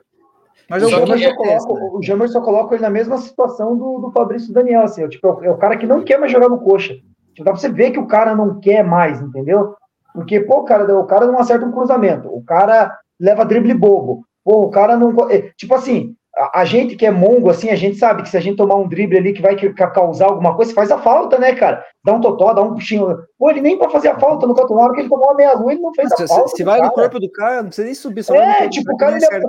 mas, 0.69 0.83
o, 0.83 0.89
Gemerson 0.89 1.35
coloco, 1.35 1.99
o 1.99 2.03
Gemerson 2.03 2.41
coloca 2.41 2.75
ele 2.75 2.83
na 2.83 2.91
mesma 2.91 3.19
situação 3.19 3.77
do, 3.77 3.99
do 3.99 4.13
Fabrício 4.13 4.53
Daniel, 4.53 4.83
assim, 4.83 5.03
é, 5.03 5.09
tipo, 5.09 5.27
é 5.45 5.51
o 5.51 5.59
cara 5.59 5.77
que 5.77 5.87
não 5.87 6.05
quer 6.05 6.19
mais 6.19 6.31
jogar 6.31 6.49
no 6.49 6.61
coxa. 6.61 6.95
Tipo, 7.35 7.45
dá 7.45 7.53
pra 7.53 7.61
você 7.61 7.69
ver 7.69 7.91
que 7.91 7.99
o 7.99 8.07
cara 8.07 8.35
não 8.35 8.61
quer 8.61 8.83
mais, 8.85 9.21
entendeu? 9.21 9.75
Porque, 10.15 10.41
pô, 10.41 10.63
cara, 10.65 10.99
o 10.99 11.05
cara 11.05 11.27
não 11.27 11.39
acerta 11.39 11.67
um 11.67 11.73
cruzamento, 11.73 12.29
o 12.29 12.43
cara 12.43 12.99
leva 13.21 13.45
drible 13.45 13.75
bobo, 13.75 14.25
pô, 14.45 14.63
o 14.63 14.71
cara 14.71 14.97
não. 14.97 15.31
É, 15.31 15.51
tipo 15.57 15.75
assim, 15.75 16.17
a, 16.53 16.65
gente 16.65 16.97
que 16.97 17.07
é 17.07 17.11
mongo, 17.11 17.49
assim, 17.49 17.71
a 17.71 17.75
gente 17.75 17.97
sabe 17.97 18.23
que 18.23 18.29
se 18.29 18.37
a 18.37 18.41
gente 18.41 18.57
tomar 18.57 18.77
um 18.77 18.87
drible 18.87 19.17
ali 19.17 19.33
que 19.33 19.41
vai 19.41 19.57
causar 19.75 20.27
alguma 20.27 20.55
coisa, 20.55 20.75
faz 20.75 20.91
a 20.91 20.99
falta, 20.99 21.39
né, 21.39 21.55
cara? 21.55 21.83
Dá 22.05 22.13
um 22.13 22.21
totó, 22.21 22.53
dá 22.53 22.61
um 22.61 22.75
puxinho. 22.75 23.17
Pô, 23.39 23.51
ele 23.51 23.63
nem 23.63 23.79
pra 23.79 23.89
fazer 23.89 24.09
a 24.09 24.19
falta 24.19 24.47
no 24.47 24.55
canto, 24.55 24.75
na 24.75 24.83
hora 24.83 24.95
que 24.95 25.01
ele 25.01 25.09
tomou 25.09 25.31
a 25.31 25.35
meia-lua, 25.35 25.73
ele 25.73 25.81
não 25.81 25.95
fez 25.95 26.13
a 26.13 26.17
se, 26.17 26.29
falta. 26.29 26.49
Se 26.49 26.63
vai 26.63 26.79
cara. 26.79 26.89
no 26.89 26.95
corpo 26.95 27.19
do 27.19 27.31
cara, 27.31 27.63
não 27.63 27.69
precisa 27.69 27.87
nem 27.87 27.95
subir, 27.95 28.23
só 28.23 28.35
É, 28.35 28.69
tipo, 28.69 28.93
o 28.93 28.97
cara, 28.97 29.17
ele 29.17 29.25
é, 29.25 29.41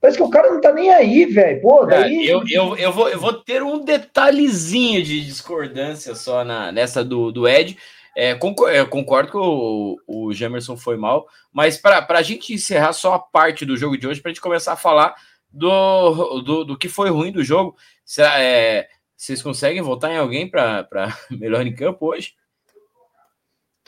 Parece 0.00 0.16
que 0.16 0.24
o 0.24 0.30
cara 0.30 0.50
não 0.50 0.60
tá 0.60 0.72
nem 0.72 0.90
aí, 0.90 1.26
velho. 1.26 1.60
Pô, 1.60 1.84
daí. 1.84 2.28
É, 2.28 2.32
eu, 2.32 2.42
eu, 2.48 2.76
eu, 2.76 2.92
vou, 2.92 3.08
eu 3.08 3.18
vou 3.18 3.32
ter 3.32 3.62
um 3.62 3.84
detalhezinho 3.84 5.02
de 5.02 5.24
discordância 5.24 6.14
só 6.14 6.44
na, 6.44 6.70
nessa 6.70 7.04
do, 7.04 7.32
do 7.32 7.48
Ed. 7.48 7.76
É, 8.16 8.34
concordo, 8.34 8.74
é, 8.74 8.84
concordo 8.84 9.30
que 9.30 9.36
o, 9.36 9.96
o 10.06 10.32
Jamerson 10.32 10.76
foi 10.76 10.96
mal, 10.96 11.26
mas 11.52 11.76
para 11.76 12.04
a 12.08 12.22
gente 12.22 12.52
encerrar 12.54 12.92
só 12.92 13.14
a 13.14 13.18
parte 13.18 13.66
do 13.66 13.76
jogo 13.76 13.98
de 13.98 14.06
hoje, 14.08 14.20
para 14.20 14.30
a 14.30 14.34
gente 14.34 14.40
começar 14.40 14.72
a 14.72 14.76
falar 14.76 15.14
do, 15.50 16.40
do, 16.42 16.64
do 16.64 16.78
que 16.78 16.88
foi 16.88 17.10
ruim 17.10 17.32
do 17.32 17.42
jogo. 17.42 17.76
Será, 18.04 18.40
é, 18.40 18.88
vocês 19.16 19.42
conseguem 19.42 19.82
votar 19.82 20.10
em 20.10 20.16
alguém 20.16 20.48
para 20.48 20.86
melhor 21.30 21.66
em 21.66 21.74
campo 21.74 22.06
hoje? 22.06 22.34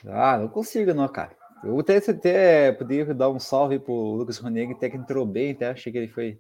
Ah, 0.07 0.39
não 0.39 0.49
consigo, 0.49 0.95
não, 0.95 1.07
cara. 1.09 1.37
Eu 1.63 1.79
até, 1.79 1.99
até 1.99 2.73
poderia 2.73 3.15
dar 3.15 3.29
um 3.29 3.39
salve 3.39 3.79
pro 3.79 3.93
Lucas 3.93 4.39
Roneg, 4.39 4.73
até 4.73 4.89
que 4.89 4.97
entrou 4.97 5.27
bem, 5.27 5.53
até 5.53 5.71
achei 5.71 5.93
que 5.93 5.99
ele 5.99 6.09
foi. 6.09 6.39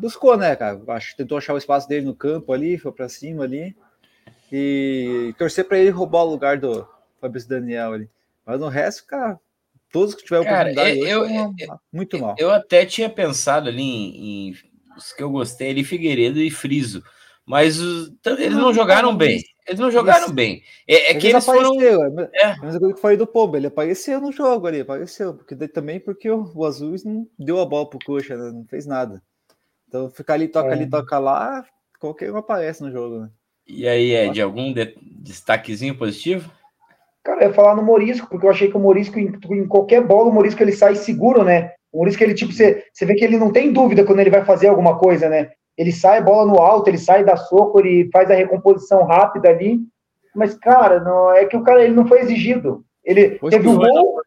Buscou, 0.00 0.36
né, 0.36 0.56
cara? 0.56 0.80
Acho, 0.88 1.16
tentou 1.16 1.38
achar 1.38 1.54
o 1.54 1.58
espaço 1.58 1.88
dele 1.88 2.06
no 2.06 2.14
campo 2.14 2.52
ali, 2.52 2.78
foi 2.78 2.90
para 2.90 3.08
cima 3.08 3.44
ali. 3.44 3.76
E 4.50 5.34
torcer 5.38 5.66
para 5.66 5.78
ele 5.78 5.90
roubar 5.90 6.22
o 6.22 6.30
lugar 6.30 6.58
do 6.58 6.88
Fabrício 7.20 7.48
Daniel 7.48 7.92
ali. 7.92 8.10
Mas 8.44 8.58
no 8.58 8.68
resto, 8.68 9.06
cara, 9.06 9.38
todos 9.94 10.12
que 10.12 10.24
tiveram 10.24 10.42
Cara, 10.42 10.72
oportunidade 10.72 11.08
eu, 11.08 11.20
hoje, 11.20 11.34
eu, 11.36 11.54
eu, 11.56 11.78
muito 11.92 12.18
mal. 12.18 12.34
Eu 12.36 12.50
até 12.50 12.84
tinha 12.84 13.08
pensado 13.08 13.68
ali 13.68 13.80
em, 13.80 14.48
em 14.48 14.54
os 14.96 15.12
que 15.12 15.22
eu 15.22 15.30
gostei 15.30 15.70
ali, 15.70 15.84
Figueiredo 15.84 16.40
e 16.40 16.50
Friso. 16.50 17.00
Mas 17.46 17.78
os, 17.78 18.10
eles 18.26 18.56
não 18.56 18.74
jogaram 18.74 19.16
bem. 19.16 19.40
Eles 19.68 19.78
não 19.78 19.92
jogaram 19.92 20.32
bem. 20.32 20.62
É, 20.88 21.12
é 21.12 21.14
que 21.14 21.28
eles 21.28 21.44
foram. 21.44 21.80
É. 21.80 22.30
é. 22.42 22.56
Mas 22.60 22.74
eu 22.74 22.96
falei 22.96 23.16
do 23.16 23.26
Pombo, 23.26 23.56
ele 23.56 23.68
apareceu 23.68 24.20
no 24.20 24.32
jogo 24.32 24.66
ali, 24.66 24.80
apareceu. 24.80 25.34
Porque 25.34 25.54
também 25.68 26.00
porque 26.00 26.28
o, 26.28 26.50
o 26.52 26.64
Azul 26.64 26.96
não 27.04 27.28
deu 27.38 27.60
a 27.60 27.66
bola 27.66 27.88
pro 27.88 28.00
Coxa, 28.04 28.36
né? 28.36 28.50
não 28.50 28.64
fez 28.64 28.86
nada. 28.86 29.22
Então 29.86 30.10
ficar 30.10 30.34
ali, 30.34 30.48
toca 30.48 30.70
é. 30.70 30.72
ali, 30.72 30.90
toca 30.90 31.18
lá, 31.20 31.64
qualquer 32.00 32.32
um 32.32 32.36
aparece 32.36 32.82
no 32.82 32.90
jogo, 32.90 33.20
né? 33.20 33.30
E 33.66 33.86
aí, 33.86 34.12
Ed, 34.12 34.42
algum 34.42 34.72
de, 34.72 34.96
destaquezinho 35.02 35.96
positivo? 35.96 36.50
Cara, 37.24 37.42
eu 37.42 37.48
ia 37.48 37.54
falar 37.54 37.74
no 37.74 37.82
Morisco, 37.82 38.28
porque 38.28 38.44
eu 38.44 38.50
achei 38.50 38.68
que 38.68 38.76
o 38.76 38.80
Morisco, 38.80 39.18
em, 39.18 39.32
em 39.50 39.66
qualquer 39.66 40.02
bola, 40.02 40.28
o 40.28 40.32
Morisco 40.32 40.62
ele 40.62 40.72
sai 40.72 40.94
seguro, 40.94 41.42
né? 41.42 41.72
O 41.90 41.98
Morisco, 41.98 42.22
ele, 42.22 42.34
tipo, 42.34 42.52
você, 42.52 42.84
você 42.92 43.06
vê 43.06 43.14
que 43.14 43.24
ele 43.24 43.38
não 43.38 43.50
tem 43.50 43.72
dúvida 43.72 44.04
quando 44.04 44.20
ele 44.20 44.28
vai 44.28 44.44
fazer 44.44 44.68
alguma 44.68 44.98
coisa, 44.98 45.26
né? 45.30 45.50
Ele 45.76 45.90
sai 45.90 46.22
bola 46.22 46.44
no 46.44 46.60
alto, 46.60 46.88
ele 46.88 46.98
sai 46.98 47.24
da 47.24 47.34
soco, 47.34 47.80
ele 47.80 48.10
faz 48.12 48.30
a 48.30 48.34
recomposição 48.34 49.04
rápida 49.04 49.48
ali. 49.48 49.80
Mas, 50.34 50.54
cara, 50.54 51.00
não, 51.00 51.32
é 51.32 51.46
que 51.46 51.56
o 51.56 51.62
cara 51.62 51.82
ele 51.82 51.94
não 51.94 52.06
foi 52.06 52.20
exigido. 52.20 52.84
Ele 53.02 53.38
pois 53.40 53.54
teve 53.54 53.68
o 53.68 53.72
um 53.72 53.76
gol. 53.76 54.20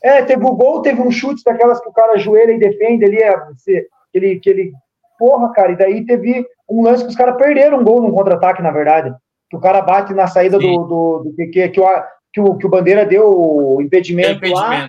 É, 0.00 0.22
teve 0.22 0.44
o 0.44 0.52
um 0.52 0.56
gol, 0.56 0.82
teve 0.82 1.00
um 1.00 1.10
chute 1.10 1.42
daquelas 1.44 1.80
que 1.80 1.88
o 1.88 1.92
cara 1.92 2.12
ajoelha 2.12 2.52
e 2.52 2.58
defende 2.60 3.04
ali, 3.04 3.18
é, 3.18 3.36
que 3.66 3.88
ele, 4.12 4.38
que 4.38 4.48
ele. 4.48 4.72
Porra, 5.18 5.52
cara, 5.52 5.72
e 5.72 5.76
daí 5.76 6.06
teve 6.06 6.46
um 6.68 6.82
lance 6.82 7.02
que 7.02 7.10
os 7.10 7.16
caras 7.16 7.36
perderam 7.36 7.80
um 7.80 7.84
gol 7.84 8.00
no 8.00 8.12
contra-ataque, 8.12 8.62
na 8.62 8.70
verdade 8.70 9.14
que 9.50 9.56
o 9.56 9.60
cara 9.60 9.80
bate 9.82 10.12
na 10.14 10.26
saída 10.26 10.58
do, 10.58 10.66
do, 10.66 11.22
do 11.24 11.34
que, 11.34 11.68
que, 11.68 11.80
o, 11.80 12.04
que, 12.32 12.40
o, 12.40 12.56
que 12.56 12.66
o 12.66 12.70
Bandeira 12.70 13.04
deu 13.04 13.24
o 13.26 13.82
impedimento, 13.82 14.38
impedimento. 14.38 14.60
lá. 14.60 14.88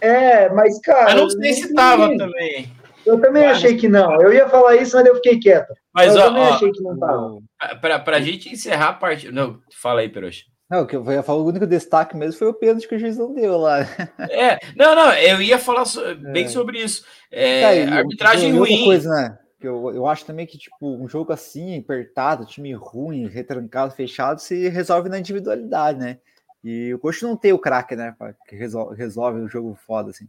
É, 0.00 0.48
mas, 0.50 0.78
cara. 0.80 1.12
Eu 1.12 1.22
não 1.22 1.30
sei 1.30 1.52
se 1.52 1.74
tava 1.74 2.16
também. 2.16 2.72
Eu 3.04 3.20
também 3.20 3.44
mas... 3.44 3.58
achei 3.58 3.76
que 3.76 3.88
não. 3.88 4.20
Eu 4.20 4.32
ia 4.32 4.48
falar 4.48 4.76
isso, 4.76 4.96
mas 4.96 5.06
eu 5.06 5.14
fiquei 5.16 5.38
quieto. 5.38 5.72
Mas, 5.94 6.14
eu 6.14 6.20
ó, 6.20 6.24
também 6.26 6.42
ó, 6.42 6.54
achei 6.54 6.70
que 6.70 6.82
não 6.82 6.98
tava. 6.98 7.38
Pra, 7.80 7.98
pra 7.98 8.20
gente 8.20 8.52
encerrar 8.52 8.88
a 8.88 8.94
parte. 8.94 9.30
Não, 9.30 9.58
fala 9.80 10.00
aí, 10.00 10.08
Peroxa. 10.08 10.44
Não, 10.70 10.82
o 10.82 10.86
que 10.86 10.94
eu 10.94 11.04
ia 11.10 11.22
falar, 11.22 11.40
o 11.40 11.46
único 11.46 11.66
destaque 11.66 12.16
mesmo 12.16 12.38
foi 12.38 12.46
o 12.46 12.54
pênalti 12.54 12.86
que 12.86 12.94
o 12.94 12.98
juiz 12.98 13.18
não 13.18 13.34
deu 13.34 13.58
lá. 13.58 13.80
É, 14.30 14.56
não, 14.76 14.94
não, 14.94 15.12
eu 15.14 15.42
ia 15.42 15.58
falar 15.58 15.84
so, 15.84 16.00
bem 16.32 16.44
é. 16.44 16.48
sobre 16.48 16.78
isso. 16.78 17.04
É, 17.30 17.86
tá, 17.86 17.96
arbitragem 17.96 18.56
ruim. 18.56 18.84
Coisa, 18.84 19.10
né? 19.10 19.38
Eu, 19.62 19.92
eu 19.94 20.06
acho 20.06 20.24
também 20.24 20.46
que, 20.46 20.58
tipo, 20.58 20.76
um 20.82 21.08
jogo 21.08 21.32
assim, 21.32 21.78
apertado, 21.78 22.46
time 22.46 22.72
ruim, 22.72 23.28
retrancado, 23.28 23.94
fechado, 23.94 24.40
se 24.40 24.68
resolve 24.68 25.08
na 25.08 25.18
individualidade, 25.18 25.98
né? 25.98 26.18
E 26.62 26.92
o 26.92 26.98
coach 26.98 27.22
não 27.22 27.36
tem 27.36 27.52
o 27.52 27.58
craque, 27.58 27.96
né? 27.96 28.14
Que 28.46 28.56
resolve, 28.56 28.96
resolve 28.96 29.40
um 29.40 29.48
jogo 29.48 29.78
foda, 29.86 30.10
assim. 30.10 30.26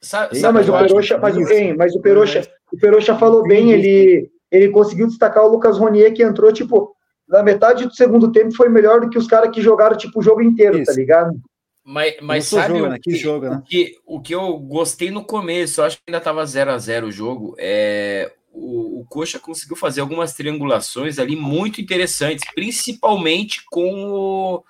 Sabe, 0.00 0.38
não, 0.40 0.52
mas 0.52 0.68
o 0.68 0.72
Peroxa, 0.72 1.18
mas, 1.18 1.48
bem, 1.48 1.76
mas 1.76 1.94
o 1.94 2.00
Peroxa, 2.00 2.46
o 2.72 2.76
Peroxa 2.76 3.16
falou 3.18 3.42
bem, 3.42 3.72
ele, 3.72 4.30
ele 4.50 4.68
conseguiu 4.68 5.06
destacar 5.06 5.44
o 5.44 5.48
Lucas 5.48 5.78
Ronier, 5.78 6.12
que 6.14 6.22
entrou, 6.22 6.52
tipo, 6.52 6.94
na 7.26 7.42
metade 7.42 7.86
do 7.86 7.94
segundo 7.94 8.30
tempo 8.30 8.54
foi 8.54 8.68
melhor 8.68 9.00
do 9.00 9.10
que 9.10 9.18
os 9.18 9.26
caras 9.26 9.50
que 9.50 9.60
jogaram, 9.60 9.96
tipo, 9.96 10.20
o 10.20 10.22
jogo 10.22 10.42
inteiro, 10.42 10.74
tá 10.74 10.82
Isso. 10.82 10.92
tá 10.92 10.96
ligado? 10.96 11.40
Mas, 11.84 12.16
mas 12.20 12.44
sabe 12.46 12.74
jogo, 12.74 12.86
o, 12.86 12.90
né? 12.90 12.98
que, 13.00 13.10
que 13.10 13.16
jogo, 13.16 13.48
né? 13.48 13.56
o, 13.56 13.62
que, 13.62 13.96
o 14.04 14.20
que 14.20 14.34
eu 14.34 14.58
gostei 14.58 15.10
no 15.10 15.24
começo, 15.24 15.80
eu 15.80 15.84
acho 15.84 15.96
que 15.96 16.02
ainda 16.08 16.20
tava 16.20 16.44
0 16.44 16.72
a 16.72 16.78
0 16.78 17.06
o 17.06 17.12
jogo, 17.12 17.54
é 17.58 18.32
o, 18.56 19.00
o 19.00 19.06
Coxa 19.06 19.38
conseguiu 19.38 19.76
fazer 19.76 20.00
algumas 20.00 20.32
triangulações 20.32 21.18
ali 21.18 21.36
muito 21.36 21.80
interessantes, 21.80 22.44
principalmente 22.54 23.62
com 23.70 24.04
o, 24.06 24.64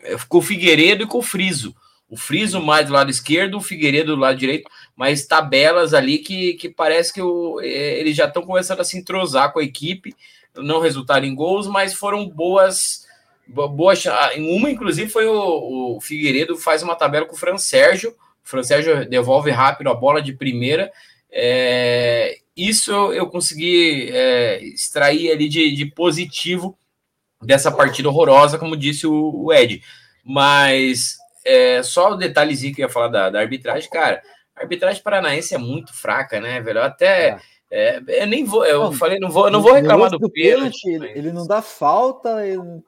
é, 0.00 0.16
com 0.28 0.38
o 0.38 0.42
Figueiredo 0.42 1.04
e 1.04 1.06
com 1.06 1.18
o 1.18 1.22
Friso. 1.22 1.74
O 2.08 2.16
Friso 2.16 2.60
mais 2.60 2.86
do 2.86 2.92
lado 2.92 3.10
esquerdo, 3.10 3.56
o 3.56 3.60
Figueiredo 3.60 4.14
do 4.14 4.20
lado 4.20 4.36
direito, 4.36 4.68
mas 4.96 5.26
tabelas 5.26 5.94
ali 5.94 6.18
que, 6.18 6.54
que 6.54 6.68
parece 6.68 7.12
que 7.12 7.22
o, 7.22 7.60
é, 7.60 7.98
eles 7.98 8.16
já 8.16 8.26
estão 8.26 8.42
começando 8.42 8.80
a 8.80 8.84
se 8.84 8.98
entrosar 8.98 9.52
com 9.52 9.60
a 9.60 9.64
equipe, 9.64 10.14
não 10.56 10.80
resultaram 10.80 11.26
em 11.26 11.34
gols, 11.34 11.66
mas 11.66 11.94
foram 11.94 12.28
boas. 12.28 13.06
boas 13.46 14.04
em 14.34 14.56
uma, 14.56 14.70
inclusive, 14.70 15.08
foi 15.08 15.26
o, 15.26 15.96
o 15.96 16.00
Figueiredo 16.00 16.56
faz 16.56 16.82
uma 16.82 16.96
tabela 16.96 17.26
com 17.26 17.34
o 17.34 17.38
Fran 17.38 17.56
Sérgio. 17.56 18.10
O 18.10 18.48
Fran 18.48 18.64
Sérgio 18.64 19.08
devolve 19.08 19.50
rápido 19.50 19.88
a 19.88 19.94
bola 19.94 20.20
de 20.20 20.32
primeira. 20.32 20.90
É, 21.32 22.38
isso 22.56 22.90
eu, 22.90 23.12
eu 23.12 23.26
consegui 23.28 24.10
é, 24.10 24.62
extrair 24.62 25.30
ali 25.30 25.48
de, 25.48 25.74
de, 25.74 25.86
positivo 25.86 26.76
dessa 27.42 27.70
partida 27.70 28.08
horrorosa, 28.08 28.58
como 28.58 28.76
disse 28.76 29.06
o, 29.06 29.44
o 29.44 29.52
Ed. 29.52 29.82
Mas 30.24 31.16
é, 31.44 31.82
só 31.82 32.12
o 32.12 32.16
detalhezinho 32.16 32.74
que 32.74 32.82
eu 32.82 32.86
ia 32.86 32.92
falar 32.92 33.08
da, 33.08 33.30
da, 33.30 33.40
arbitragem, 33.40 33.88
cara. 33.88 34.22
A 34.54 34.62
arbitragem 34.62 35.02
paranaense 35.02 35.54
é 35.54 35.58
muito 35.58 35.94
fraca, 35.94 36.40
né, 36.40 36.60
velho? 36.60 36.82
Até. 36.82 37.38
É, 37.72 38.02
eu 38.08 38.26
nem 38.26 38.44
vou, 38.44 38.66
eu 38.66 38.80
não, 38.80 38.92
falei, 38.92 39.18
não 39.20 39.30
vou, 39.30 39.48
não 39.48 39.62
vou 39.62 39.72
reclamar 39.72 40.10
do, 40.10 40.18
do 40.18 40.30
pênalti. 40.30 40.88
Ele, 40.88 41.08
ele 41.14 41.32
não 41.32 41.46
dá 41.46 41.62
falta, 41.62 42.44
ele, 42.44 42.82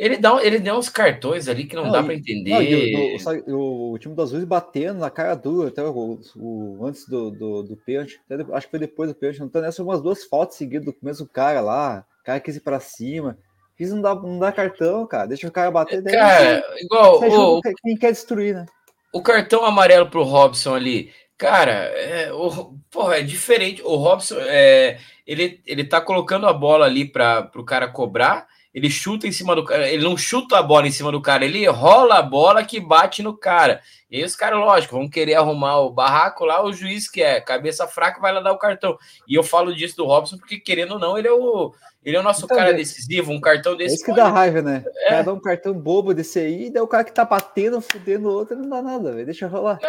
ele 0.00 0.16
dá, 0.16 0.42
ele 0.42 0.58
deu 0.58 0.76
uns 0.76 0.88
cartões 0.88 1.46
ali 1.46 1.64
que 1.64 1.76
não, 1.76 1.84
não 1.84 1.92
dá 1.92 2.02
para 2.02 2.14
entender. 2.14 2.90
Não, 2.90 3.54
o, 3.54 3.92
o, 3.92 3.98
time 3.98 4.14
do 4.14 4.22
Azul 4.22 4.44
batendo 4.46 4.98
na 4.98 5.10
cara 5.10 5.34
dura, 5.34 5.68
até 5.68 5.82
o, 5.84 6.18
o 6.36 6.86
antes 6.86 7.06
do, 7.06 7.30
do, 7.30 7.62
do 7.62 7.76
pênalti, 7.76 8.18
acho 8.52 8.66
que 8.66 8.70
foi 8.70 8.80
depois 8.80 9.10
do 9.10 9.14
pênalti, 9.14 9.40
não 9.40 9.48
tá 9.50 9.60
nessa 9.60 9.82
umas 9.82 10.00
duas 10.00 10.24
fotos 10.24 10.56
seguidas 10.56 10.86
do 10.86 10.96
mesmo 11.02 11.28
cara 11.28 11.60
lá, 11.60 12.06
cara 12.24 12.40
quis 12.40 12.56
ir 12.56 12.60
para 12.60 12.80
cima. 12.80 13.36
Quis 13.76 13.92
não 13.92 14.00
dá, 14.00 14.14
não 14.14 14.38
dá 14.38 14.52
cartão, 14.52 15.06
cara. 15.06 15.26
Deixa 15.26 15.48
o 15.48 15.52
cara 15.52 15.70
bater. 15.70 16.02
Cara, 16.04 16.60
daí, 16.60 16.84
igual. 16.84 17.18
O, 17.58 17.60
quem 17.60 17.96
quer 17.96 18.12
destruir, 18.12 18.54
né? 18.54 18.66
O 19.12 19.22
cartão 19.22 19.64
amarelo 19.64 20.08
pro 20.08 20.22
Robson 20.22 20.74
ali. 20.74 21.12
Cara, 21.36 21.72
é, 21.72 22.32
o, 22.32 22.74
porra, 22.90 23.16
é 23.18 23.22
diferente. 23.22 23.82
O 23.82 23.96
Robson, 23.96 24.36
é, 24.38 24.98
ele, 25.26 25.60
ele 25.66 25.84
tá 25.84 26.00
colocando 26.00 26.46
a 26.46 26.52
bola 26.52 26.84
ali 26.84 27.04
para 27.06 27.50
o 27.56 27.64
cara 27.64 27.88
cobrar 27.88 28.46
ele 28.72 28.88
chuta 28.88 29.26
em 29.26 29.32
cima 29.32 29.54
do 29.54 29.64
cara, 29.64 29.88
ele 29.88 30.04
não 30.04 30.16
chuta 30.16 30.58
a 30.58 30.62
bola 30.62 30.86
em 30.86 30.92
cima 30.92 31.10
do 31.10 31.20
cara, 31.20 31.44
ele 31.44 31.66
rola 31.66 32.18
a 32.18 32.22
bola 32.22 32.64
que 32.64 32.78
bate 32.78 33.22
no 33.22 33.36
cara. 33.36 33.80
E 34.08 34.16
aí 34.16 34.24
os 34.24 34.36
caras, 34.36 34.58
lógico, 34.58 34.96
vão 34.96 35.08
querer 35.08 35.34
arrumar 35.34 35.80
o 35.80 35.90
barraco 35.90 36.44
lá, 36.44 36.64
o 36.64 36.72
juiz 36.72 37.10
que 37.10 37.20
é 37.20 37.40
cabeça 37.40 37.86
fraca 37.88 38.20
vai 38.20 38.32
lá 38.32 38.40
dar 38.40 38.52
o 38.52 38.58
cartão. 38.58 38.96
E 39.26 39.34
eu 39.34 39.42
falo 39.42 39.74
disso 39.74 39.96
do 39.96 40.06
Robson 40.06 40.36
porque, 40.36 40.58
querendo 40.58 40.92
ou 40.92 40.98
não, 41.00 41.18
ele 41.18 41.26
é 41.26 41.32
o, 41.32 41.72
ele 42.04 42.16
é 42.16 42.20
o 42.20 42.22
nosso 42.22 42.44
então, 42.44 42.56
cara 42.56 42.72
decisivo, 42.72 43.32
um 43.32 43.40
cartão 43.40 43.76
desse. 43.76 43.92
É 43.92 43.94
isso 43.96 44.04
que 44.04 44.12
pode... 44.12 44.22
dá 44.22 44.28
raiva, 44.28 44.62
né? 44.62 44.84
É. 44.84 45.06
O 45.06 45.08
cara 45.08 45.22
dá 45.24 45.32
um 45.32 45.40
cartão 45.40 45.74
bobo 45.74 46.14
desse 46.14 46.38
aí, 46.38 46.66
e 46.66 46.70
daí 46.70 46.82
o 46.82 46.88
cara 46.88 47.02
que 47.02 47.12
tá 47.12 47.24
batendo, 47.24 47.80
fudendo 47.80 48.28
o 48.28 48.32
outro, 48.32 48.56
não 48.56 48.68
dá 48.68 48.80
nada, 48.80 49.12
velho. 49.12 49.26
Deixa 49.26 49.48
rolar. 49.48 49.80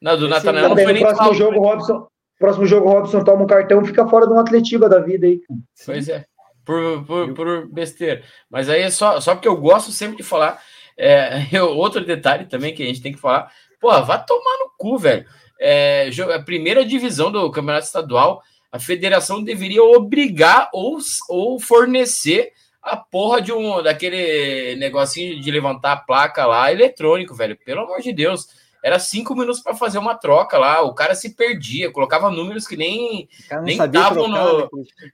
Não, 0.00 0.12
não 0.12 0.18
do 0.18 0.28
Natanael 0.28 0.68
não 0.68 0.76
foi 0.76 0.92
nem 0.92 1.02
próximo 1.02 1.34
jogo, 1.34 1.58
Robson, 1.58 2.06
próximo 2.38 2.66
jogo, 2.66 2.88
Robson 2.88 3.24
toma 3.24 3.44
um 3.44 3.46
cartão 3.46 3.82
fica 3.82 4.06
fora 4.06 4.26
de 4.26 4.32
uma 4.32 4.42
atletiva 4.42 4.90
da 4.90 5.00
vida 5.00 5.26
aí. 5.26 5.40
Pois 5.86 6.08
é 6.10 6.26
por, 6.66 7.04
por, 7.06 7.32
por 7.32 7.68
besteira. 7.68 8.22
Mas 8.50 8.68
aí 8.68 8.82
é 8.82 8.90
só, 8.90 9.20
só 9.20 9.34
porque 9.34 9.48
eu 9.48 9.56
gosto 9.56 9.92
sempre 9.92 10.16
de 10.16 10.22
falar. 10.22 10.60
É, 10.98 11.46
eu, 11.52 11.68
outro 11.68 12.04
detalhe 12.04 12.44
também 12.44 12.74
que 12.74 12.82
a 12.82 12.86
gente 12.86 13.00
tem 13.00 13.12
que 13.12 13.20
falar. 13.20 13.50
Pô, 13.80 13.88
vai 14.02 14.22
tomar 14.26 14.58
no 14.58 14.72
cu, 14.76 14.98
velho. 14.98 15.24
É, 15.58 16.10
a 16.34 16.42
primeira 16.42 16.84
divisão 16.84 17.30
do 17.32 17.50
Campeonato 17.50 17.86
Estadual, 17.86 18.42
a 18.70 18.78
federação 18.78 19.42
deveria 19.42 19.82
obrigar 19.82 20.68
ou, 20.72 20.98
ou 21.30 21.58
fornecer 21.58 22.52
a 22.82 22.96
porra 22.96 23.40
de 23.40 23.52
um 23.52 23.82
daquele 23.82 24.76
negocinho 24.76 25.40
de 25.40 25.50
levantar 25.50 25.92
a 25.92 25.96
placa 25.96 26.44
lá 26.46 26.70
eletrônico, 26.70 27.34
velho. 27.34 27.56
Pelo 27.64 27.82
amor 27.82 28.00
de 28.00 28.12
Deus. 28.12 28.48
Era 28.86 29.00
cinco 29.00 29.34
minutos 29.34 29.60
para 29.60 29.74
fazer 29.74 29.98
uma 29.98 30.14
troca 30.14 30.56
lá. 30.56 30.80
O 30.80 30.94
cara 30.94 31.12
se 31.16 31.34
perdia, 31.34 31.90
colocava 31.90 32.30
números 32.30 32.68
que 32.68 32.76
nem 32.76 33.28
nem 33.64 33.82
estavam 33.84 34.28
no. 34.28 34.60
Né? 34.60 34.68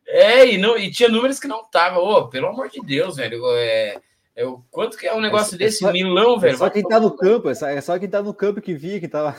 É, 0.06 0.46
e, 0.46 0.58
não, 0.58 0.76
e 0.76 0.90
tinha 0.90 1.08
números 1.08 1.40
que 1.40 1.48
não 1.48 1.62
estavam. 1.62 2.04
Oh, 2.04 2.28
pelo 2.28 2.48
amor 2.48 2.68
de 2.68 2.82
Deus, 2.82 3.16
velho. 3.16 3.42
É, 3.56 3.98
é, 4.37 4.44
quanto 4.70 4.98
que 4.98 5.06
é 5.06 5.14
um 5.14 5.22
negócio 5.22 5.54
é, 5.54 5.58
desse? 5.58 5.82
É 5.85 5.87
só, 5.87 5.90
Milão, 5.90 6.38
velho. 6.38 6.52
É 6.52 6.58
só 6.58 6.68
quem 6.68 6.82
tá 6.82 7.00
no 7.00 7.16
campo, 7.16 7.48
é 7.48 7.54
só, 7.54 7.66
é 7.66 7.80
só 7.80 7.98
quem 7.98 8.11
tá 8.11 8.20
no 8.22 8.35
campo 8.35 8.61
que 8.61 8.74
via 8.74 9.00
que 9.00 9.08
tava. 9.08 9.35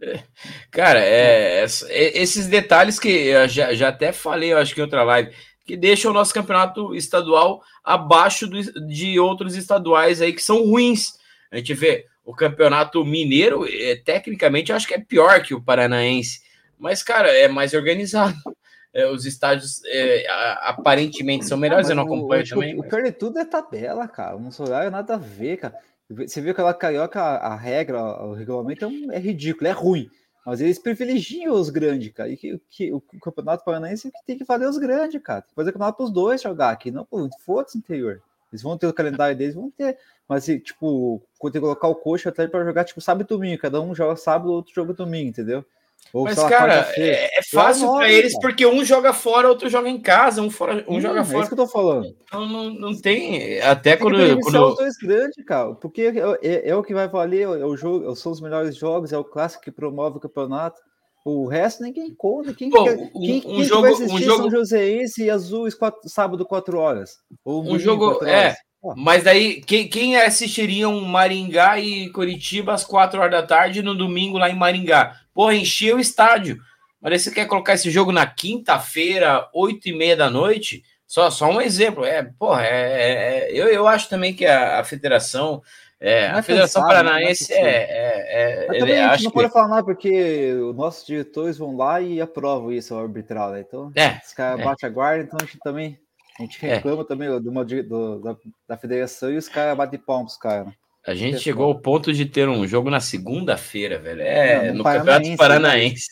Cara, 0.72 1.00
é, 1.00 1.62
é, 1.62 2.18
esses 2.22 2.46
detalhes 2.46 2.98
que 2.98 3.10
eu 3.10 3.46
já, 3.48 3.74
já 3.74 3.88
até 3.90 4.12
falei, 4.12 4.50
eu 4.54 4.56
acho 4.56 4.74
que 4.74 4.80
em 4.80 4.84
outra 4.84 5.02
live, 5.02 5.30
que 5.66 5.76
deixam 5.76 6.10
o 6.10 6.14
nosso 6.14 6.32
campeonato 6.32 6.94
estadual 6.94 7.62
abaixo 7.84 8.46
do, 8.46 8.62
de 8.88 9.20
outros 9.20 9.54
estaduais 9.54 10.22
aí 10.22 10.32
que 10.32 10.42
são 10.42 10.64
ruins. 10.64 11.18
A 11.52 11.58
gente 11.58 11.74
vê 11.74 12.06
o 12.28 12.34
campeonato 12.34 13.02
mineiro, 13.06 13.66
é, 13.66 13.96
tecnicamente, 13.96 14.70
eu 14.70 14.76
acho 14.76 14.86
que 14.86 14.92
é 14.92 15.00
pior 15.00 15.40
que 15.42 15.54
o 15.54 15.62
paranaense. 15.62 16.42
Mas, 16.78 17.02
cara, 17.02 17.30
é 17.30 17.48
mais 17.48 17.72
organizado. 17.72 18.36
É, 18.90 19.06
os 19.06 19.26
estádios 19.26 19.82
é, 19.84 20.24
aparentemente 20.62 21.44
são 21.44 21.58
melhores, 21.58 21.90
eu 21.90 21.94
não 21.94 22.04
acompanho 22.04 22.42
o, 22.42 22.48
também. 22.48 22.74
O, 22.74 22.78
mas... 22.78 22.88
pior 22.88 23.02
de 23.02 23.12
tudo 23.12 23.38
é 23.38 23.44
tabela, 23.44 24.08
cara. 24.08 24.38
Não 24.38 24.50
sou 24.50 24.66
é 24.74 24.88
nada 24.88 25.14
a 25.14 25.18
ver, 25.18 25.58
cara. 25.58 25.74
Você 26.08 26.40
viu 26.40 26.52
aquela 26.52 26.72
carioca, 26.72 27.20
a, 27.20 27.52
a 27.52 27.54
regra, 27.54 28.02
o 28.02 28.32
regulamento 28.32 28.86
é, 28.86 28.88
um, 28.88 29.12
é, 29.12 29.18
ridículo, 29.18 29.68
é 29.68 29.72
ruim. 29.72 30.10
Mas 30.44 30.62
eles 30.62 30.78
privilegiam 30.78 31.54
os 31.54 31.68
grandes, 31.68 32.10
cara. 32.12 32.30
E 32.30 32.36
que, 32.38 32.58
que, 32.70 32.90
o 32.90 33.00
campeonato 33.20 33.62
paranaense 33.62 34.08
é 34.08 34.10
que 34.10 34.24
tem 34.26 34.38
que 34.38 34.46
fazer 34.46 34.66
os 34.66 34.78
grandes, 34.78 35.20
cara. 35.22 35.42
Tem 35.42 35.50
que 35.50 35.54
fazer 35.54 35.70
campeonato 35.70 35.98
para 35.98 36.06
os 36.06 36.10
dois 36.10 36.40
jogar 36.40 36.70
aqui, 36.70 36.90
não 36.90 37.06
foda-se 37.44 37.76
interior. 37.76 38.22
Eles 38.52 38.62
vão 38.62 38.78
ter 38.78 38.86
o 38.86 38.92
calendário 38.92 39.36
deles, 39.36 39.54
vão 39.54 39.70
ter. 39.70 39.98
Mas, 40.28 40.46
tipo, 40.46 41.22
quando 41.38 41.52
tem 41.52 41.60
que 41.60 41.66
colocar 41.66 41.88
o 41.88 41.94
coxa 41.94 42.28
até 42.28 42.46
para 42.46 42.64
jogar, 42.64 42.84
tipo, 42.84 43.00
sábado 43.00 43.24
e 43.24 43.28
domingo. 43.28 43.60
Cada 43.60 43.80
um 43.80 43.94
joga 43.94 44.16
sábado, 44.16 44.52
outro 44.52 44.74
joga 44.74 44.92
domingo, 44.92 45.30
entendeu? 45.30 45.64
Ou, 46.12 46.24
mas, 46.24 46.38
cara, 46.38 46.90
é, 46.96 47.38
é, 47.38 47.42
fácil 47.42 47.92
para 47.92 48.10
eles 48.10 48.32
cara. 48.32 48.40
porque 48.40 48.64
um 48.64 48.82
joga 48.82 49.12
fora, 49.12 49.48
outro 49.48 49.68
joga 49.68 49.90
em 49.90 50.00
casa, 50.00 50.40
um, 50.40 50.50
fora, 50.50 50.82
um 50.88 50.96
hum, 50.96 51.00
joga 51.00 51.22
fora. 51.22 51.38
É 51.38 51.40
isso 51.40 51.48
que 51.48 51.60
eu 51.60 51.66
tô 51.66 51.70
falando. 51.70 52.16
Então 52.22 52.46
não, 52.46 52.70
não 52.70 52.98
tem. 52.98 53.60
Até 53.60 53.94
tem 53.94 54.06
quando. 54.06 54.40
quando... 54.40 54.68
os 54.68 54.76
dois 54.76 54.96
grandes, 54.96 55.44
cara. 55.44 55.74
Porque 55.74 56.02
é, 56.02 56.48
é, 56.48 56.70
é, 56.70 56.74
o 56.74 56.82
que 56.82 56.94
vai 56.94 57.08
valer, 57.08 57.42
é 57.42 57.64
o 57.64 57.76
jogo, 57.76 58.14
são 58.16 58.32
os 58.32 58.40
melhores 58.40 58.74
jogos, 58.74 59.12
é 59.12 59.18
o 59.18 59.24
clássico 59.24 59.62
que 59.62 59.70
promove 59.70 60.16
o 60.16 60.20
campeonato. 60.20 60.80
O 61.24 61.46
resto 61.46 61.82
ninguém 61.82 62.14
conta. 62.14 62.54
Quem, 62.54 62.70
Pô, 62.70 62.84
quem, 62.84 62.94
um, 62.94 63.40
quem, 63.40 63.64
jogo, 63.64 63.82
vai 63.82 63.92
assistir 63.92 64.14
um 64.14 64.18
jogo... 64.18 64.42
São 64.42 64.50
Joséense 64.50 65.24
e 65.24 65.30
Azul 65.30 65.68
quatro, 65.78 66.08
sábado, 66.08 66.46
4 66.46 66.78
horas? 66.78 67.18
Ou 67.44 67.62
um 67.62 67.78
jogo. 67.78 68.24
É. 68.24 68.54
Mas 68.96 69.24
daí, 69.24 69.60
quem, 69.60 69.88
quem 69.88 70.16
assistiria 70.16 70.88
um 70.88 71.04
Maringá 71.04 71.78
e 71.80 72.10
Curitiba 72.10 72.72
às 72.72 72.84
quatro 72.84 73.20
horas 73.20 73.32
da 73.32 73.42
tarde 73.42 73.82
no 73.82 73.94
domingo 73.94 74.38
lá 74.38 74.48
em 74.48 74.56
Maringá? 74.56 75.16
Porra, 75.34 75.54
enchia 75.54 75.96
o 75.96 76.00
estádio. 76.00 76.58
Mas 77.00 77.22
você 77.22 77.30
quer 77.30 77.46
colocar 77.46 77.74
esse 77.74 77.90
jogo 77.90 78.12
na 78.12 78.26
quinta-feira, 78.26 79.48
oito 79.52 79.88
e 79.88 79.92
meia 79.92 80.16
da 80.16 80.30
noite? 80.30 80.82
Só, 81.06 81.30
só 81.30 81.50
um 81.50 81.60
exemplo. 81.60 82.04
É, 82.04 82.22
porra, 82.38 82.64
é, 82.64 82.68
é, 82.68 83.50
é 83.50 83.52
eu, 83.52 83.66
eu 83.68 83.88
acho 83.88 84.08
também 84.08 84.34
que 84.34 84.46
a, 84.46 84.80
a 84.80 84.84
federação. 84.84 85.62
É, 86.00 86.28
a 86.28 86.42
Federação 86.42 86.82
pensar, 86.82 87.02
né? 87.02 87.10
Paranaense 87.10 87.52
é. 87.52 87.58
é, 87.58 88.66
é 88.66 88.78
também 88.78 89.00
a 89.00 89.16
gente 89.16 89.24
não 89.24 89.30
que... 89.32 89.36
pode 89.38 89.52
falar 89.52 89.68
nada, 89.68 89.84
porque 89.84 90.52
os 90.54 90.76
nossos 90.76 91.04
diretores 91.04 91.58
vão 91.58 91.76
lá 91.76 92.00
e 92.00 92.20
aprovam 92.20 92.70
isso, 92.70 92.94
o 92.94 92.98
arbitral, 92.98 93.50
né? 93.50 93.60
Então, 93.60 93.90
é, 93.96 94.20
os 94.24 94.32
caras 94.32 94.60
é. 94.60 94.64
batem 94.64 94.88
a 94.88 94.92
guarda, 94.92 95.24
então 95.24 95.38
a 95.40 95.44
gente 95.44 95.58
também. 95.58 95.98
A 96.38 96.42
gente 96.42 96.64
é. 96.64 96.74
reclama 96.76 97.04
também 97.04 97.28
do, 97.28 97.40
do, 97.40 98.20
da, 98.20 98.36
da 98.68 98.76
federação 98.76 99.32
e 99.32 99.36
os 99.36 99.48
caras 99.48 99.76
batem 99.76 99.98
palmas, 99.98 100.36
caras. 100.36 100.66
Né? 100.68 100.72
A 101.08 101.14
gente 101.14 101.38
chegou 101.38 101.64
ao 101.64 101.74
ponto 101.74 102.12
de 102.12 102.26
ter 102.26 102.46
um 102.50 102.66
jogo 102.66 102.90
na 102.90 103.00
segunda-feira, 103.00 103.98
velho. 103.98 104.20
É, 104.20 104.70
no, 104.70 104.78
no 104.78 104.84
Campeonato 104.84 105.36
Paranaense. 105.38 106.08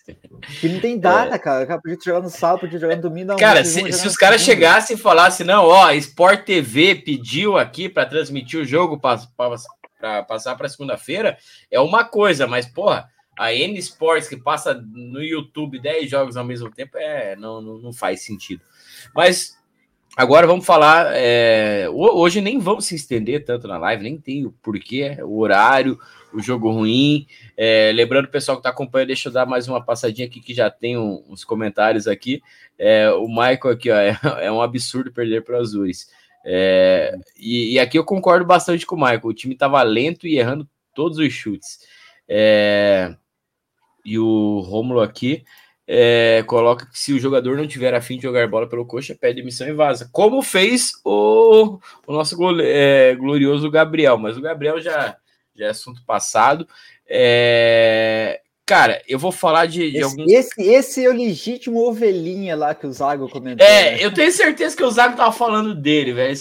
Que 0.58 0.70
não 0.70 0.80
tem 0.80 0.98
data, 0.98 1.34
é. 1.34 1.38
cara. 1.38 1.78
Podia 1.78 1.98
jogar 2.02 2.22
no 2.22 2.30
sábado, 2.30 2.60
podia 2.60 2.78
jogar 2.78 2.96
no 2.96 3.02
domingo. 3.02 3.28
Não, 3.28 3.36
cara, 3.36 3.62
se, 3.62 3.92
se 3.92 4.08
os 4.08 4.16
caras 4.16 4.40
chegassem 4.40 4.96
e 4.96 4.98
falassem, 4.98 5.44
não, 5.44 5.66
ó, 5.66 5.92
Sport 5.92 6.44
TV 6.46 6.94
pediu 6.94 7.58
aqui 7.58 7.90
para 7.90 8.06
transmitir 8.06 8.58
o 8.58 8.64
jogo 8.64 8.98
para 8.98 10.22
passar 10.22 10.56
para 10.56 10.66
segunda-feira, 10.66 11.36
é 11.70 11.78
uma 11.78 12.02
coisa, 12.02 12.46
mas, 12.46 12.64
porra, 12.64 13.06
a 13.38 13.52
N 13.52 13.78
Sports 13.78 14.30
que 14.30 14.38
passa 14.38 14.72
no 14.72 15.22
YouTube 15.22 15.78
10 15.78 16.10
jogos 16.10 16.38
ao 16.38 16.44
mesmo 16.44 16.70
tempo, 16.70 16.96
é, 16.96 17.36
não, 17.36 17.60
não, 17.60 17.76
não 17.76 17.92
faz 17.92 18.24
sentido. 18.24 18.62
Mas 19.14 19.58
Agora 20.16 20.46
vamos 20.46 20.64
falar. 20.64 21.12
É, 21.14 21.86
hoje 21.90 22.40
nem 22.40 22.58
vamos 22.58 22.86
se 22.86 22.94
estender 22.94 23.44
tanto 23.44 23.68
na 23.68 23.76
live, 23.76 24.02
nem 24.02 24.16
tem 24.16 24.46
o 24.46 24.50
porquê, 24.50 25.18
o 25.22 25.38
horário, 25.40 25.98
o 26.32 26.40
jogo 26.40 26.70
ruim. 26.70 27.26
É, 27.54 27.92
lembrando 27.94 28.24
o 28.24 28.30
pessoal 28.30 28.56
que 28.56 28.60
está 28.60 28.70
acompanhando, 28.70 29.08
deixa 29.08 29.28
eu 29.28 29.32
dar 29.34 29.44
mais 29.44 29.68
uma 29.68 29.84
passadinha 29.84 30.26
aqui 30.26 30.40
que 30.40 30.54
já 30.54 30.70
tem 30.70 30.96
um, 30.96 31.22
uns 31.28 31.44
comentários 31.44 32.08
aqui. 32.08 32.40
É, 32.78 33.10
o 33.10 33.28
Michael 33.28 33.68
aqui, 33.74 33.90
ó, 33.90 33.96
é, 34.00 34.18
é 34.40 34.50
um 34.50 34.62
absurdo 34.62 35.12
perder 35.12 35.44
para 35.44 35.60
os 35.60 35.68
Azuis. 35.68 36.06
É, 36.46 37.14
e, 37.38 37.74
e, 37.74 37.78
aqui 37.78 37.98
eu 37.98 38.04
concordo 38.04 38.46
bastante 38.46 38.86
com 38.86 38.96
o 38.96 38.98
Michael. 38.98 39.20
O 39.22 39.34
time 39.34 39.52
estava 39.52 39.82
lento 39.82 40.26
e 40.26 40.38
errando 40.38 40.66
todos 40.94 41.18
os 41.18 41.30
chutes. 41.30 41.80
É, 42.26 43.14
e 44.02 44.18
o 44.18 44.60
Rômulo 44.60 45.02
aqui 45.02 45.44
é, 45.88 46.42
coloca 46.46 46.86
que 46.86 46.98
se 46.98 47.12
o 47.12 47.18
jogador 47.18 47.56
não 47.56 47.66
tiver 47.66 47.94
afim 47.94 48.16
de 48.16 48.24
jogar 48.24 48.48
bola 48.48 48.68
pelo 48.68 48.84
coxa, 48.84 49.16
pede 49.18 49.36
demissão 49.36 49.68
e 49.68 49.72
vaza. 49.72 50.08
Como 50.12 50.42
fez 50.42 50.92
o, 51.04 51.78
o 52.06 52.12
nosso 52.12 52.36
é, 52.60 53.14
glorioso 53.14 53.70
Gabriel, 53.70 54.18
mas 54.18 54.36
o 54.36 54.40
Gabriel 54.40 54.80
já, 54.80 55.16
já 55.54 55.66
é 55.66 55.70
assunto 55.70 56.04
passado. 56.04 56.66
É, 57.08 58.40
cara, 58.64 59.00
eu 59.08 59.16
vou 59.16 59.30
falar 59.30 59.66
de, 59.66 59.92
de 59.92 59.98
esse, 59.98 60.02
alguns. 60.02 60.32
Esse, 60.32 60.62
esse 60.62 61.04
é 61.04 61.08
o 61.08 61.12
legítimo 61.12 61.78
ovelhinha 61.86 62.56
lá 62.56 62.74
que 62.74 62.86
o 62.86 62.92
Zago 62.92 63.28
comentou. 63.28 63.64
É, 63.64 63.92
né? 63.92 64.04
eu 64.04 64.12
tenho 64.12 64.32
certeza 64.32 64.76
que 64.76 64.82
o 64.82 64.90
Zago 64.90 65.16
tava 65.16 65.30
falando 65.30 65.72
dele, 65.72 66.12
velho. 66.12 66.36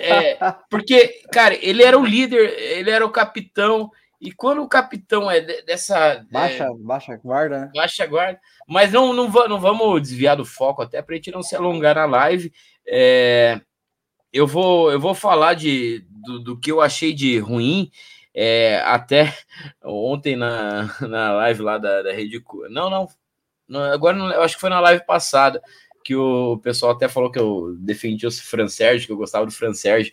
É, 0.00 0.38
porque, 0.70 1.20
cara, 1.30 1.58
ele 1.60 1.82
era 1.82 1.98
o 1.98 2.06
líder, 2.06 2.54
ele 2.58 2.90
era 2.90 3.04
o 3.04 3.10
capitão. 3.10 3.90
E 4.20 4.32
quando 4.32 4.62
o 4.62 4.68
capitão 4.68 5.30
é 5.30 5.40
dessa. 5.40 6.26
Baixa, 6.30 6.64
é, 6.64 6.74
baixa 6.74 7.16
guarda, 7.16 7.60
né? 7.60 7.70
Baixa 7.74 8.04
guarda. 8.04 8.40
Mas 8.66 8.92
não, 8.92 9.12
não, 9.12 9.28
não 9.28 9.60
vamos 9.60 10.02
desviar 10.02 10.36
do 10.36 10.44
foco, 10.44 10.82
até 10.82 11.00
para 11.00 11.14
a 11.14 11.16
gente 11.16 11.30
não 11.30 11.42
se 11.42 11.54
alongar 11.54 11.94
na 11.94 12.04
live. 12.04 12.52
É, 12.86 13.60
eu, 14.32 14.46
vou, 14.46 14.90
eu 14.90 14.98
vou 14.98 15.14
falar 15.14 15.54
de, 15.54 16.04
do, 16.10 16.40
do 16.40 16.58
que 16.58 16.72
eu 16.72 16.80
achei 16.80 17.12
de 17.14 17.38
ruim. 17.38 17.90
É, 18.34 18.80
até 18.84 19.32
ontem 19.84 20.36
na, 20.36 20.94
na 21.00 21.32
live 21.34 21.62
lá 21.62 21.78
da, 21.78 22.02
da 22.02 22.12
Rede. 22.12 22.42
Não, 22.70 22.90
não, 22.90 23.08
não. 23.68 23.82
Agora 23.92 24.16
não, 24.16 24.30
eu 24.32 24.42
acho 24.42 24.56
que 24.56 24.60
foi 24.60 24.70
na 24.70 24.80
live 24.80 25.06
passada 25.06 25.62
que 26.08 26.16
o 26.16 26.56
pessoal 26.56 26.92
até 26.92 27.06
falou 27.06 27.30
que 27.30 27.38
eu 27.38 27.76
defendi 27.80 28.26
o 28.26 28.32
Fran 28.32 28.66
Sérgio, 28.66 29.06
que 29.06 29.12
eu 29.12 29.16
gostava 29.18 29.44
do 29.44 29.52
Fran 29.52 29.74
Sérgio. 29.74 30.10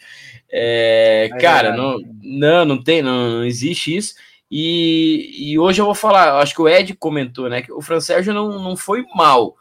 É, 0.51 1.29
cara, 1.39 1.73
não, 1.73 1.97
não, 2.21 2.65
não 2.65 2.83
tem, 2.83 3.01
não, 3.01 3.29
não 3.37 3.45
existe 3.45 3.95
isso. 3.95 4.15
E, 4.51 5.51
e 5.53 5.57
hoje 5.57 5.81
eu 5.81 5.85
vou 5.85 5.95
falar, 5.95 6.37
acho 6.41 6.53
que 6.53 6.61
o 6.61 6.67
Ed 6.67 6.93
comentou, 6.95 7.49
né? 7.49 7.61
Que 7.61 7.71
o 7.71 7.81
Fran 7.81 8.01
Sérgio 8.01 8.33
não, 8.33 8.61
não 8.61 8.75
foi 8.75 9.05
mal. 9.15 9.55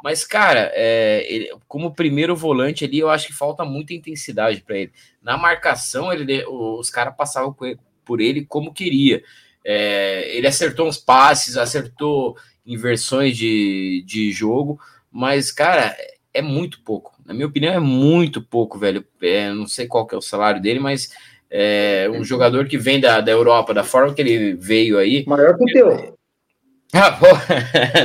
Mas, 0.00 0.24
cara, 0.24 0.70
é, 0.74 1.26
ele, 1.28 1.50
como 1.66 1.92
primeiro 1.92 2.36
volante 2.36 2.84
ali, 2.84 3.00
eu 3.00 3.10
acho 3.10 3.26
que 3.26 3.32
falta 3.32 3.64
muita 3.64 3.92
intensidade 3.92 4.60
para 4.60 4.78
ele. 4.78 4.92
Na 5.20 5.36
marcação, 5.36 6.12
ele, 6.12 6.44
os 6.46 6.88
caras 6.88 7.16
passavam 7.16 7.52
por 8.04 8.20
ele 8.20 8.46
como 8.46 8.72
queria. 8.72 9.24
É, 9.64 10.36
ele 10.36 10.46
acertou 10.46 10.86
uns 10.86 10.98
passes, 10.98 11.56
acertou 11.56 12.36
inversões 12.64 13.36
de, 13.36 14.04
de 14.06 14.30
jogo, 14.30 14.78
mas, 15.10 15.50
cara, 15.50 15.96
é 16.32 16.42
muito 16.42 16.82
pouco. 16.82 17.14
Na 17.24 17.34
minha 17.34 17.46
opinião, 17.46 17.72
é 17.72 17.80
muito 17.80 18.42
pouco, 18.42 18.78
velho. 18.78 19.04
É, 19.22 19.52
não 19.52 19.66
sei 19.66 19.86
qual 19.86 20.06
que 20.06 20.14
é 20.14 20.18
o 20.18 20.22
salário 20.22 20.60
dele, 20.60 20.78
mas 20.78 21.10
é 21.50 22.08
um 22.12 22.22
jogador 22.22 22.66
que 22.66 22.78
vem 22.78 23.00
da, 23.00 23.20
da 23.20 23.32
Europa, 23.32 23.74
da 23.74 23.82
forma 23.82 24.14
que 24.14 24.22
ele 24.22 24.54
veio 24.54 24.98
aí. 24.98 25.24
Maior 25.26 25.56
que 25.56 25.64
o 25.64 25.66
teu. 25.66 26.16
Ah, 26.92 27.12
pô, 27.18 27.26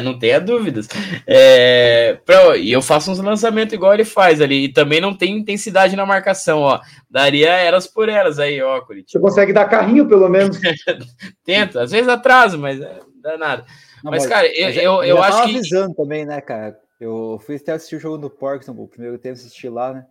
não 0.04 0.18
tenha 0.18 0.39
dúvidas. 0.39 0.88
É, 1.26 2.20
pra, 2.24 2.56
e 2.56 2.72
eu 2.72 2.82
faço 2.82 3.12
uns 3.12 3.20
lançamentos 3.20 3.74
igual 3.74 3.94
ele 3.94 4.06
faz 4.06 4.41
ali. 4.41 4.65
E 4.65 4.74
também 4.74 5.02
não 5.02 5.15
tem 5.15 5.38
intensidade 5.38 5.96
na 5.96 6.06
marcação, 6.06 6.60
ó. 6.60 6.80
Daria 7.10 7.50
elas 7.50 7.88
por 7.88 8.10
elas 8.10 8.38
aí, 8.38 8.62
ó, 8.62 8.80
Curitiba. 8.82 9.10
Você 9.12 9.20
consegue 9.20 9.54
dar 9.54 9.65
carrinho, 9.65 10.08
pelo 10.08 10.30
menos. 10.30 10.60
Tenta, 11.44 11.82
às 11.82 11.91
vezes 11.91 12.08
atraso, 12.08 12.60
mas 12.60 12.80
é, 12.80 13.00
dá 13.22 13.38
nada. 13.38 13.65
Não, 14.04 14.12
mas, 14.12 14.24
mas, 14.24 14.28
cara, 14.28 14.48
eu, 14.48 14.70
eu, 14.70 15.04
eu 15.04 15.24
acho 15.24 15.44
que. 15.46 15.56
avisando 15.56 15.96
também, 15.96 16.26
né, 16.26 16.39
cara? 16.41 16.78
Eu 16.99 17.39
fui 17.45 17.55
até 17.55 17.73
assistir 17.73 17.97
o 17.97 17.99
jogo 17.99 18.17
do 18.17 18.29
Porkson, 18.29 18.71
o 18.71 18.88
primeiro 18.88 19.17
tempo 19.17 19.34
assisti 19.34 19.67
lá, 19.67 19.93
né? 19.93 20.05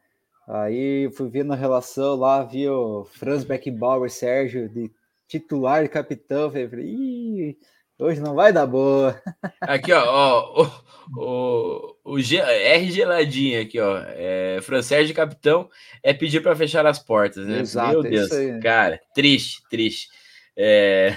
Aí 0.47 1.11
fui 1.13 1.29
vendo 1.31 1.53
a 1.53 1.57
relação 1.57 2.17
lá, 2.17 2.43
vi 2.45 2.69
o 2.69 3.05
Franz 3.05 3.45
Beckenbauer, 3.45 4.11
Sérgio, 4.11 4.69
de 4.69 4.91
titular 5.27 5.83
e 5.85 5.89
capitão. 5.89 6.51
Falei, 6.51 6.85
Ih, 6.85 7.59
hoje 7.99 8.21
não 8.21 8.35
vai 8.35 8.53
dar 8.53 8.67
boa. 8.67 9.21
Aqui, 9.63 9.93
ó, 9.93 10.05
ó 10.05 10.63
o, 11.17 11.97
o, 12.05 12.15
o 12.17 12.21
G, 12.21 12.37
R 12.37 12.91
geladinho 12.91 13.63
aqui, 13.63 13.81
ó. 13.81 14.03
É, 14.09 14.59
Franz 14.63 14.87
Sérgio 14.87 15.15
capitão 15.15 15.69
é 16.03 16.13
pedir 16.13 16.43
para 16.43 16.57
fechar 16.57 16.87
as 16.87 16.99
portas, 16.99 17.47
né? 17.47 17.61
Exato, 17.61 17.93
Meu 17.93 18.05
é 18.05 18.11
Deus, 18.11 18.33
aí, 18.33 18.53
né? 18.53 18.61
cara, 18.61 19.01
triste, 19.15 19.63
triste. 19.71 20.09
É, 20.57 21.17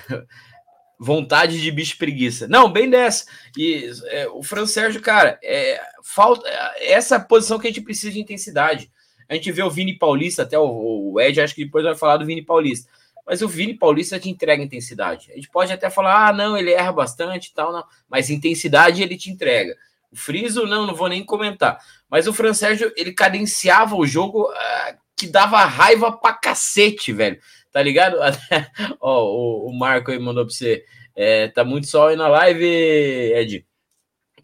vontade 0.99 1.61
de 1.61 1.71
bicho 1.71 1.97
preguiça. 1.97 2.47
Não, 2.47 2.71
bem 2.71 2.89
dessa. 2.89 3.25
E 3.55 3.89
é, 4.05 4.27
o 4.29 4.41
Fran 4.41 4.65
Sérgio, 4.65 5.01
cara, 5.01 5.39
é, 5.43 5.79
falta 6.03 6.47
essa 6.79 7.19
posição 7.19 7.59
que 7.59 7.67
a 7.67 7.69
gente 7.69 7.81
precisa 7.81 8.11
de 8.11 8.19
intensidade. 8.19 8.91
A 9.29 9.35
gente 9.35 9.51
vê 9.51 9.61
o 9.61 9.69
Vini 9.69 9.97
Paulista, 9.97 10.43
até 10.43 10.57
o, 10.57 11.13
o 11.13 11.21
Ed, 11.21 11.39
acho 11.39 11.53
que 11.53 11.65
depois 11.65 11.83
vai 11.83 11.95
falar 11.95 12.17
do 12.17 12.25
Vini 12.25 12.41
Paulista. 12.41 12.89
Mas 13.25 13.41
o 13.41 13.47
Vini 13.47 13.73
Paulista 13.73 14.19
te 14.19 14.29
entrega 14.29 14.63
intensidade. 14.63 15.29
A 15.31 15.35
gente 15.35 15.49
pode 15.49 15.71
até 15.71 15.89
falar, 15.89 16.29
ah, 16.29 16.33
não, 16.33 16.57
ele 16.57 16.71
erra 16.71 16.93
bastante 16.93 17.47
e 17.47 17.53
tal, 17.53 17.73
não. 17.73 17.83
Mas 18.09 18.29
intensidade 18.29 19.03
ele 19.03 19.17
te 19.17 19.29
entrega. 19.29 19.75
O 20.09 20.15
Friso, 20.15 20.65
não, 20.65 20.87
não 20.87 20.95
vou 20.95 21.09
nem 21.09 21.25
comentar. 21.25 21.77
Mas 22.09 22.25
o 22.25 22.33
Fran 22.33 22.53
Sérgio, 22.53 22.91
ele 22.95 23.11
cadenciava 23.11 23.95
o 23.97 24.07
jogo 24.07 24.43
uh, 24.43 24.97
que 25.17 25.27
dava 25.27 25.65
raiva 25.65 26.11
pra 26.11 26.33
cacete, 26.33 27.11
velho. 27.11 27.39
Tá 27.71 27.81
ligado? 27.81 28.17
Ó, 29.01 29.23
o, 29.25 29.69
o 29.69 29.77
Marco 29.77 30.11
aí 30.11 30.19
mandou 30.19 30.45
pra 30.45 30.53
você. 30.53 30.85
É, 31.15 31.47
tá 31.47 31.65
muito 31.65 31.87
sol 31.87 32.07
aí 32.07 32.15
na 32.15 32.27
live, 32.27 32.63
Ed. 32.63 33.65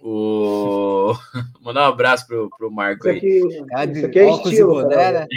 O... 0.05 1.13
Mandar 1.61 1.83
um 1.83 1.93
abraço 1.93 2.27
pro, 2.27 2.49
pro 2.57 2.69
Marco 2.69 3.07
aí. 3.07 3.19
Isso 3.19 3.63
aqui, 3.71 3.91
isso 3.93 4.05
aqui 4.05 4.19
é 4.19 4.29
estilo, 4.29 4.73
boné, 4.73 5.11
né? 5.13 5.27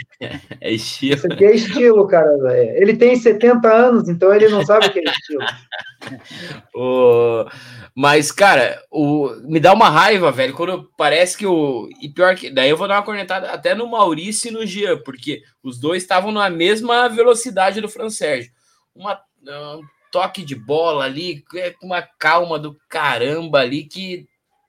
É 0.60 0.72
estilo. 0.72 1.14
Isso 1.14 1.26
aqui 1.28 1.44
é 1.44 1.54
estilo, 1.54 2.06
cara. 2.08 2.36
Ele 2.76 2.96
tem 2.96 3.14
70 3.14 3.72
anos, 3.72 4.08
então 4.08 4.34
ele 4.34 4.48
não 4.48 4.66
sabe 4.66 4.86
o 4.86 4.92
que 4.92 4.98
é 4.98 5.04
estilo. 5.04 5.44
o... 6.74 7.46
Mas, 7.94 8.32
cara, 8.32 8.82
o... 8.90 9.36
me 9.44 9.60
dá 9.60 9.72
uma 9.72 9.88
raiva, 9.88 10.32
velho, 10.32 10.52
quando 10.52 10.90
parece 10.98 11.38
que 11.38 11.46
o. 11.46 11.88
E 12.02 12.08
pior 12.08 12.34
que. 12.34 12.50
Daí 12.50 12.68
eu 12.68 12.76
vou 12.76 12.88
dar 12.88 12.96
uma 12.96 13.04
cornetada 13.04 13.52
até 13.52 13.72
no 13.72 13.86
Maurício 13.86 14.48
e 14.48 14.52
no 14.52 14.66
Jean, 14.66 14.98
porque 14.98 15.42
os 15.62 15.78
dois 15.78 16.02
estavam 16.02 16.32
na 16.32 16.50
mesma 16.50 17.08
velocidade 17.08 17.80
do 17.80 17.88
Fran 17.88 18.10
Sérgio. 18.10 18.50
Uma, 18.92 19.20
um 19.46 19.82
toque 20.10 20.42
de 20.42 20.56
bola 20.56 21.04
ali, 21.04 21.44
é, 21.54 21.70
com 21.70 21.86
uma 21.86 22.02
calma 22.02 22.58
do 22.58 22.76
caramba 22.88 23.60
ali 23.60 23.84
que 23.84 24.26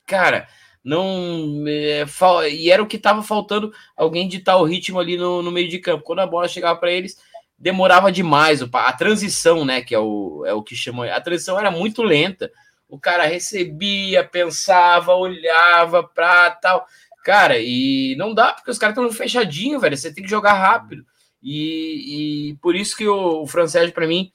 cara, 0.08 0.48
não. 0.84 1.66
É, 1.68 2.06
e 2.50 2.72
era 2.72 2.82
o 2.82 2.88
que 2.88 2.96
estava 2.96 3.22
faltando 3.22 3.74
alguém 3.96 4.28
ditar 4.28 4.56
o 4.58 4.64
ritmo 4.64 5.00
ali 5.00 5.18
no, 5.18 5.44
no 5.44 5.52
meio 5.52 5.68
de 5.68 5.80
campo. 5.80 6.04
Quando 6.04 6.20
a 6.20 6.28
bola 6.28 6.48
chegava 6.48 6.80
para 6.80 6.92
eles, 6.92 7.18
demorava 7.60 8.12
demais. 8.12 8.62
A 8.62 8.94
transição, 8.94 9.66
né? 9.66 9.82
Que 9.82 9.94
é 9.94 10.00
o, 10.00 10.44
é 10.46 10.54
o 10.54 10.64
que 10.64 10.76
chamam. 10.76 11.04
A 11.12 11.20
transição 11.20 11.60
era 11.60 11.70
muito 11.70 12.02
lenta. 12.02 12.50
O 12.88 12.98
cara 12.98 13.26
recebia, 13.26 14.24
pensava, 14.24 15.14
olhava 15.14 16.04
para 16.04 16.52
tal. 16.52 16.88
Cara, 17.26 17.60
e 17.60 18.16
não 18.18 18.34
dá, 18.34 18.54
porque 18.54 18.72
os 18.72 18.78
caras 18.78 18.98
estão 18.98 19.12
fechadinho, 19.12 19.82
velho. 19.82 19.98
Você 19.98 20.14
tem 20.14 20.24
que 20.24 20.30
jogar 20.30 20.54
rápido. 20.54 21.06
E, 21.44 22.52
e 22.52 22.56
por 22.62 22.76
isso 22.76 22.96
que 22.96 23.06
o, 23.08 23.42
o 23.42 23.48
Fran 23.48 23.68
Sérgio, 23.68 23.94
para 23.94 24.08
mim, 24.08 24.32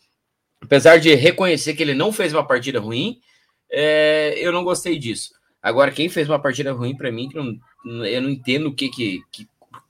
apesar 0.61 0.99
de 0.99 1.15
reconhecer 1.15 1.75
que 1.75 1.83
ele 1.83 1.95
não 1.95 2.13
fez 2.13 2.35
uma 2.35 2.47
partida 2.47 2.79
ruim, 2.79 3.21
é, 3.71 4.35
eu 4.37 4.53
não 4.53 4.63
gostei 4.63 4.99
disso. 4.99 5.33
Agora, 5.63 5.93
quem 5.93 6.09
fez 6.09 6.29
uma 6.29 6.41
partida 6.41 6.73
ruim 6.73 6.97
para 6.97 7.13
mim, 7.13 7.29
que 7.29 7.37
não, 7.37 8.05
eu 8.05 8.21
não 8.21 8.29
entendo 8.29 8.69
o 8.69 8.75
que, 8.75 8.89
que, 8.89 9.23
que, 9.31 9.47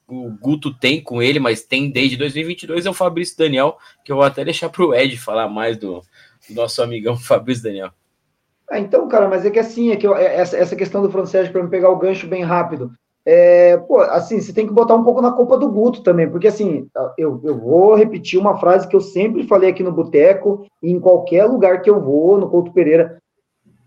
o 0.07 0.31
Guto 0.31 0.75
tem 0.75 1.01
com 1.01 1.23
ele, 1.23 1.39
mas 1.39 1.63
tem 1.63 1.91
desde 1.91 2.17
2022, 2.17 2.85
é 2.85 2.91
o 2.91 2.95
Fabrício 2.95 3.39
Daniel, 3.39 3.79
que 4.05 4.13
eu 4.13 4.17
vou 4.17 4.25
até 4.25 4.45
deixar 4.45 4.69
para 4.69 4.85
o 4.85 4.95
Ed 4.95 5.17
falar 5.17 5.49
mais 5.49 5.79
do, 5.79 6.03
do 6.49 6.55
nosso 6.55 6.83
amigão 6.83 7.17
Fabrício 7.19 7.65
Daniel. 7.65 7.91
Ah, 8.71 8.79
então, 8.79 9.09
cara, 9.09 9.29
mas 9.29 9.45
é 9.45 9.51
que 9.51 9.59
assim, 9.59 9.91
é 9.91 9.97
que 9.97 10.07
eu, 10.07 10.17
é, 10.17 10.37
essa, 10.37 10.57
essa 10.57 10.77
questão 10.77 11.03
do 11.03 11.11
francês 11.11 11.49
para 11.49 11.63
me 11.63 11.71
pegar 11.71 11.91
o 11.91 11.99
gancho 11.99 12.27
bem 12.27 12.43
rápido. 12.43 12.93
É, 13.25 13.77
pô, 13.77 14.01
assim, 14.01 14.41
você 14.41 14.53
tem 14.53 14.67
que 14.67 14.73
botar 14.73 14.95
um 14.97 15.05
pouco 15.05 15.23
na 15.23 15.31
culpa 15.31 15.57
do 15.57 15.69
Guto 15.69 16.03
também, 16.03 16.29
porque 16.29 16.49
assim, 16.49 16.89
eu, 17.17 17.41
eu 17.45 17.57
vou 17.57 17.95
repetir 17.95 18.39
uma 18.39 18.59
frase 18.59 18.89
que 18.89 18.97
eu 18.97 19.01
sempre 19.01 19.47
falei 19.47 19.71
aqui 19.71 19.83
no 19.83 19.93
Boteco, 19.93 20.67
e 20.83 20.91
em 20.91 20.99
qualquer 20.99 21.45
lugar 21.45 21.83
que 21.83 21.89
eu 21.89 22.01
vou, 22.01 22.37
no 22.39 22.51
Couto 22.51 22.73
Pereira. 22.73 23.19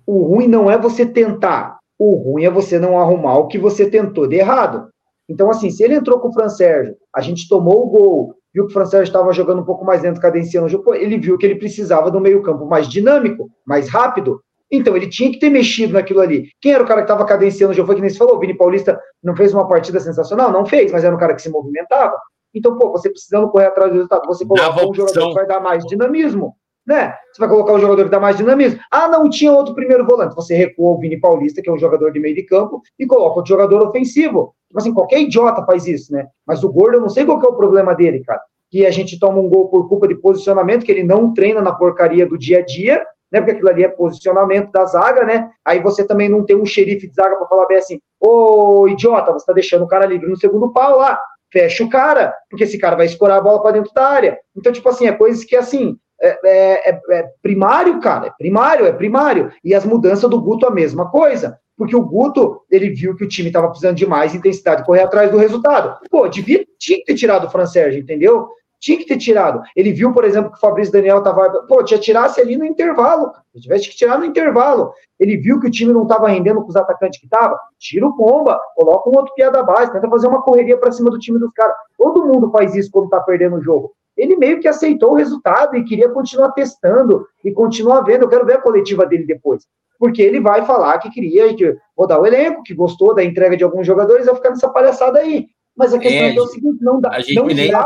O 0.07 0.23
ruim 0.23 0.47
não 0.47 0.69
é 0.69 0.77
você 0.77 1.05
tentar, 1.05 1.74
o 1.97 2.15
ruim 2.15 2.45
é 2.45 2.49
você 2.49 2.79
não 2.79 2.99
arrumar 2.99 3.37
o 3.37 3.47
que 3.47 3.57
você 3.57 3.89
tentou 3.89 4.27
de 4.27 4.35
errado. 4.35 4.89
Então, 5.27 5.49
assim, 5.49 5.69
se 5.69 5.83
ele 5.83 5.95
entrou 5.95 6.19
com 6.19 6.29
o 6.29 6.33
Fran 6.33 6.49
Sérgio, 6.49 6.95
a 7.13 7.21
gente 7.21 7.47
tomou 7.47 7.85
o 7.85 7.89
gol, 7.89 8.35
viu 8.53 8.65
que 8.65 8.71
o 8.71 8.73
Fran 8.73 8.85
Sérgio 8.85 9.09
estava 9.09 9.33
jogando 9.33 9.61
um 9.61 9.65
pouco 9.65 9.83
mais 9.83 10.03
lento, 10.03 10.21
cadenciando 10.21 10.67
o 10.67 10.69
jogo, 10.69 10.93
ele 10.93 11.17
viu 11.17 11.37
que 11.37 11.45
ele 11.45 11.55
precisava 11.55 12.11
do 12.11 12.21
meio-campo 12.21 12.65
mais 12.65 12.87
dinâmico, 12.87 13.49
mais 13.65 13.89
rápido, 13.89 14.39
então, 14.71 14.95
ele 14.95 15.07
tinha 15.07 15.31
que 15.31 15.39
ter 15.39 15.49
mexido 15.49 15.93
naquilo 15.93 16.21
ali. 16.21 16.49
Quem 16.59 16.73
era 16.73 16.83
o 16.83 16.87
cara 16.87 17.01
que 17.01 17.05
estava 17.05 17.25
cadenciando 17.25 17.71
o 17.71 17.75
jogo? 17.75 17.87
Foi 17.87 17.95
que 17.95 18.01
nem 18.01 18.09
você 18.09 18.17
falou, 18.17 18.35
o 18.35 18.39
Vini 18.39 18.57
Paulista 18.57 18.99
não 19.23 19.35
fez 19.35 19.53
uma 19.53 19.67
partida 19.67 19.99
sensacional? 19.99 20.51
Não 20.51 20.65
fez, 20.65 20.91
mas 20.91 21.03
era 21.03 21.15
um 21.15 21.19
cara 21.19 21.35
que 21.35 21.41
se 21.41 21.49
movimentava. 21.49 22.17
Então, 22.53 22.77
pô, 22.77 22.91
você 22.91 23.09
precisando 23.09 23.49
correr 23.49 23.67
atrás 23.67 23.91
do 23.91 23.95
resultado, 23.95 24.25
você 24.25 24.45
coloca 24.45 24.87
um 24.87 24.93
jogador 24.93 25.29
que 25.29 25.35
vai 25.35 25.45
dar 25.45 25.59
mais 25.59 25.85
dinamismo, 25.85 26.55
né? 26.85 27.13
Você 27.31 27.39
vai 27.39 27.49
colocar 27.49 27.73
um 27.73 27.79
jogador 27.79 28.03
que 28.03 28.11
dá 28.11 28.19
mais 28.19 28.37
dinamismo. 28.37 28.79
Ah, 28.91 29.07
não 29.07 29.29
tinha 29.29 29.51
outro 29.51 29.73
primeiro 29.73 30.05
volante. 30.05 30.35
Você 30.35 30.55
recua 30.55 30.91
o 30.91 30.99
Vini 30.99 31.19
Paulista, 31.19 31.61
que 31.61 31.69
é 31.69 31.73
um 31.73 31.79
jogador 31.79 32.11
de 32.11 32.19
meio 32.19 32.35
de 32.35 32.43
campo, 32.43 32.81
e 32.99 33.05
coloca 33.05 33.37
outro 33.37 33.49
jogador 33.49 33.87
ofensivo. 33.87 34.53
Tipo 34.67 34.79
assim, 34.79 34.93
qualquer 34.93 35.21
idiota 35.21 35.65
faz 35.65 35.87
isso, 35.87 36.13
né? 36.13 36.27
Mas 36.45 36.63
o 36.63 36.71
Gordo, 36.71 36.97
eu 36.97 37.01
não 37.01 37.09
sei 37.09 37.25
qual 37.25 37.41
é 37.41 37.47
o 37.47 37.55
problema 37.55 37.95
dele, 37.95 38.23
cara. 38.23 38.41
Que 38.69 38.85
a 38.85 38.91
gente 38.91 39.19
toma 39.19 39.39
um 39.39 39.49
gol 39.49 39.69
por 39.69 39.87
culpa 39.87 40.07
de 40.07 40.15
posicionamento, 40.15 40.85
que 40.85 40.91
ele 40.91 41.03
não 41.03 41.33
treina 41.33 41.61
na 41.61 41.73
porcaria 41.73 42.25
do 42.25 42.37
dia 42.37 42.59
a 42.59 42.61
dia, 42.61 43.05
né? 43.31 43.39
Porque 43.39 43.51
aquilo 43.51 43.69
ali 43.69 43.83
é 43.83 43.87
posicionamento 43.87 44.71
da 44.71 44.85
zaga, 44.85 45.23
né? 45.23 45.49
Aí 45.63 45.79
você 45.79 46.05
também 46.05 46.29
não 46.29 46.43
tem 46.43 46.55
um 46.55 46.65
xerife 46.65 47.07
de 47.07 47.15
zaga 47.15 47.35
para 47.35 47.47
falar 47.47 47.65
bem 47.67 47.77
assim, 47.77 47.99
ô 48.19 48.87
idiota, 48.87 49.31
você 49.31 49.37
está 49.37 49.53
deixando 49.53 49.83
o 49.83 49.87
cara 49.87 50.05
livre 50.05 50.27
no 50.27 50.37
segundo 50.37 50.71
pau 50.71 50.97
lá, 50.97 51.19
fecha 51.51 51.83
o 51.83 51.89
cara, 51.89 52.33
porque 52.49 52.63
esse 52.63 52.77
cara 52.77 52.95
vai 52.95 53.05
escorar 53.05 53.37
a 53.37 53.41
bola 53.41 53.61
para 53.61 53.71
dentro 53.71 53.93
da 53.93 54.07
área. 54.07 54.37
Então, 54.55 54.71
tipo 54.71 54.87
assim, 54.89 55.07
é 55.07 55.11
coisas 55.11 55.43
que 55.43 55.55
assim. 55.55 55.97
É, 56.21 56.39
é, 56.45 56.89
é, 56.89 57.01
é 57.11 57.29
primário, 57.41 57.99
cara, 57.99 58.27
é 58.27 58.31
primário, 58.37 58.85
é 58.85 58.91
primário. 58.91 59.51
E 59.63 59.75
as 59.75 59.85
mudanças 59.85 60.29
do 60.29 60.41
Guto, 60.41 60.65
a 60.65 60.71
mesma 60.71 61.09
coisa 61.09 61.59
porque 61.77 61.95
o 61.95 62.01
Guto, 62.01 62.61
ele 62.71 62.89
viu 62.89 63.15
que 63.15 63.23
o 63.23 63.27
time 63.27 63.49
estava 63.49 63.67
precisando 63.67 63.97
de 63.97 64.05
mais 64.05 64.33
intensidade, 64.33 64.85
correr 64.85 65.01
atrás 65.01 65.29
do 65.31 65.37
resultado. 65.37 65.97
Pô, 66.09 66.27
devia, 66.27 66.65
tinha 66.79 66.99
que 66.99 67.05
ter 67.05 67.15
tirado 67.15 67.47
o 67.47 67.49
Fran 67.49 67.65
Sérgio, 67.65 67.99
entendeu? 67.99 68.47
Tinha 68.79 68.97
que 68.97 69.05
ter 69.05 69.17
tirado. 69.17 69.61
Ele 69.75 69.91
viu, 69.91 70.13
por 70.13 70.23
exemplo, 70.23 70.51
que 70.51 70.57
o 70.57 70.59
Fabrício 70.59 70.93
Daniel 70.93 71.19
estava. 71.19 71.65
Pô, 71.67 71.83
tinha 71.83 71.99
tirasse 71.99 72.39
ali 72.39 72.55
no 72.55 72.65
intervalo. 72.65 73.31
Tivesse 73.59 73.89
que 73.89 73.95
tirar 73.95 74.19
no 74.19 74.25
intervalo. 74.25 74.93
Ele 75.19 75.37
viu 75.37 75.59
que 75.59 75.67
o 75.67 75.71
time 75.71 75.91
não 75.91 76.03
estava 76.03 76.27
rendendo 76.27 76.61
com 76.61 76.67
os 76.67 76.75
atacantes 76.75 77.19
que 77.19 77.25
estavam. 77.25 77.57
Tira 77.79 78.05
o 78.05 78.15
pomba, 78.15 78.59
coloca 78.75 79.09
um 79.09 79.15
outro 79.15 79.33
piada 79.33 79.57
da 79.57 79.63
base, 79.63 79.91
tenta 79.91 80.09
fazer 80.09 80.27
uma 80.27 80.41
correria 80.41 80.77
para 80.77 80.91
cima 80.91 81.09
do 81.09 81.17
time 81.17 81.39
dos 81.39 81.51
caras. 81.53 81.75
Todo 81.97 82.25
mundo 82.25 82.51
faz 82.51 82.75
isso 82.75 82.91
quando 82.91 83.05
está 83.05 83.21
perdendo 83.21 83.55
o 83.55 83.63
jogo. 83.63 83.91
Ele 84.17 84.35
meio 84.35 84.59
que 84.59 84.67
aceitou 84.67 85.11
o 85.11 85.15
resultado 85.15 85.75
e 85.75 85.83
queria 85.83 86.09
continuar 86.09 86.51
testando 86.51 87.27
e 87.43 87.51
continuar 87.51 88.01
vendo. 88.01 88.23
Eu 88.23 88.29
quero 88.29 88.45
ver 88.45 88.53
a 88.53 88.61
coletiva 88.61 89.05
dele 89.05 89.25
depois. 89.25 89.63
Porque 89.99 90.21
ele 90.21 90.39
vai 90.39 90.65
falar 90.65 90.97
que 90.99 91.09
queria 91.09 91.53
que 91.55 91.75
rodar 91.97 92.19
o 92.19 92.25
elenco, 92.25 92.63
que 92.63 92.73
gostou 92.73 93.13
da 93.13 93.23
entrega 93.23 93.55
de 93.55 93.63
alguns 93.63 93.85
jogadores, 93.85 94.25
vai 94.25 94.35
ficar 94.35 94.49
nessa 94.49 94.69
palhaçada 94.69 95.19
aí. 95.19 95.47
Mas 95.75 95.93
a 95.93 95.99
questão 95.99 96.27
é, 96.27 96.35
é 96.35 96.41
o 96.41 96.47
seguinte: 96.47 96.77
não 96.81 96.99
dá. 96.99 97.09
A 97.11 97.19
gente 97.19 97.35
não 97.35 97.47
nem 97.47 97.71
dá, 97.71 97.85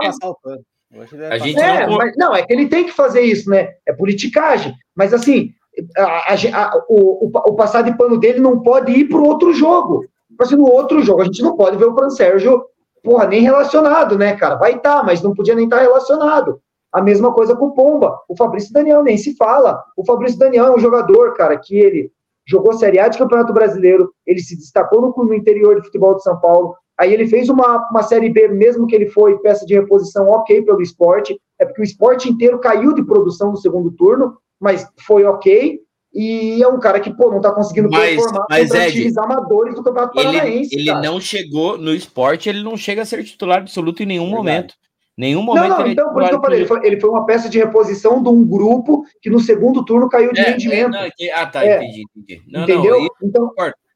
a 1.30 1.38
gente 1.38 1.60
é, 1.60 1.86
não... 1.86 1.98
Mas, 1.98 2.13
não, 2.18 2.36
é 2.36 2.44
que 2.44 2.52
ele 2.52 2.68
tem 2.68 2.84
que 2.84 2.92
fazer 2.92 3.22
isso, 3.22 3.50
né? 3.50 3.74
É 3.86 3.94
politicagem. 3.94 4.74
Mas 4.96 5.13
assim, 5.13 5.52
a, 5.96 6.34
a, 6.34 6.34
a, 6.34 6.86
o, 6.89 7.28
o, 7.28 7.56
passar 7.56 7.84
de 7.84 7.96
pano 7.96 8.18
dele 8.18 8.39
não 8.39 8.60
pode 8.60 8.92
ir 8.92 9.08
para 9.08 9.20
o 9.20 9.28
outro 9.28 9.54
jogo. 9.54 10.06
Mas 10.38 10.52
no 10.52 10.65
outro 10.65 11.02
jogo 11.04 11.22
a 11.22 11.26
gente 11.26 11.42
não 11.42 11.56
pode 11.56 11.78
ver 11.78 11.86
o 11.86 11.94
Fran 11.94 12.10
Sérgio, 12.10 12.63
porra, 13.04 13.28
nem 13.28 13.42
relacionado, 13.42 14.18
né, 14.18 14.36
cara? 14.36 14.56
Vai 14.56 14.76
estar, 14.76 14.98
tá, 14.98 15.04
mas 15.04 15.22
não 15.22 15.34
podia 15.34 15.56
nem 15.56 15.66
estar 15.66 15.78
tá 15.78 15.84
relacionado. 15.84 16.62
A 16.92 17.02
mesma 17.02 17.34
coisa 17.34 17.56
com 17.56 17.68
o 17.68 17.74
Pomba. 17.74 18.20
O 18.28 18.36
Fabrício 18.36 18.74
Daniel 18.74 19.04
nem 19.04 19.18
se 19.18 19.36
fala. 19.36 19.84
O 19.96 20.04
Fabrício 20.06 20.40
Daniel 20.40 20.68
é 20.68 20.76
um 20.76 20.80
jogador, 20.80 21.34
cara, 21.36 21.58
que 21.58 21.78
ele 21.78 22.12
jogou 22.48 22.74
Série 22.74 23.00
A 23.00 23.08
de 23.08 23.18
Campeonato 23.18 23.54
Brasileiro, 23.54 24.12
ele 24.26 24.40
se 24.40 24.58
destacou 24.58 25.02
no, 25.02 25.24
no 25.24 25.34
interior 25.36 25.76
de 25.76 25.86
futebol 25.86 26.16
de 26.16 26.24
São 26.24 26.40
Paulo, 26.40 26.76
Aí 27.00 27.14
ele 27.14 27.28
fez 27.28 27.48
uma, 27.48 27.88
uma 27.90 28.04
Série 28.04 28.30
B, 28.30 28.50
mesmo 28.50 28.86
que 28.86 28.94
ele 28.94 29.08
foi 29.08 29.40
peça 29.40 29.66
de 29.66 29.74
reposição 29.74 30.28
ok 30.28 30.62
pelo 30.64 30.82
esporte, 30.82 31.40
é 31.58 31.64
porque 31.64 31.82
o 31.82 31.84
esporte 31.84 32.30
inteiro 32.30 32.60
caiu 32.60 32.94
de 32.94 33.02
produção 33.06 33.52
no 33.52 33.58
segundo 33.58 33.90
turno, 33.92 34.38
mas 34.60 34.86
foi 35.08 35.24
ok. 35.24 35.80
E 36.13 36.62
é 36.62 36.67
um 36.67 36.80
cara 36.80 37.00
que, 37.00 37.13
pô, 37.13 37.32
não 37.32 37.39
tá 37.39 37.52
conseguindo 37.52 37.89
mas, 37.89 38.15
performar 38.15 38.45
mas, 38.50 38.69
contra 38.69 38.88
Ed, 38.88 38.93
times 38.93 39.17
amadores 39.17 39.76
do 39.76 39.84
Campeonato 39.84 40.13
Paranaense. 40.15 40.76
Ele, 40.76 40.89
ele 40.89 41.02
não 41.02 41.22
chegou 41.22 41.78
no 41.78 41.93
esporte, 41.93 42.50
ele 42.50 42.63
não 42.63 42.76
chega 42.76 43.04
a 43.04 43.06
ser 43.06 43.24
titular 43.24 43.60
absoluto 43.60 44.02
em 44.02 44.08
nenhum 44.08 44.26
Verdade. 44.26 44.38
momento. 44.38 44.74
Nenhum 45.15 45.41
momento. 45.41 45.67
Não, 45.67 45.80
não, 45.80 45.88
então, 45.88 46.13
por 46.13 46.22
isso 46.22 46.30
que 46.30 46.36
eu 46.36 46.41
falei, 46.41 46.60
ele 46.60 46.67
foi, 46.67 46.88
ele 46.88 47.00
foi, 47.00 47.10
uma 47.10 47.26
peça 47.26 47.50
de 47.50 47.60
reposição 47.60 48.24
de 48.24 48.30
um 48.30 48.48
grupo 48.48 49.04
que 49.22 49.30
no 49.30 49.39
segundo 49.39 49.84
turno 49.84 50.08
caiu 50.08 50.32
de 50.32 50.39
é, 50.39 50.52
rendimento. 50.52 50.95
É, 50.95 51.02
não, 51.02 51.10
ah, 51.36 51.45
tá, 51.45 51.65
é, 51.65 51.76
entendi, 51.76 52.04
entendi. 52.15 52.41
Não, 52.48 52.63
entendeu? 52.63 53.00
Não, 53.00 53.08
então, 53.22 53.52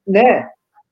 né? 0.06 0.50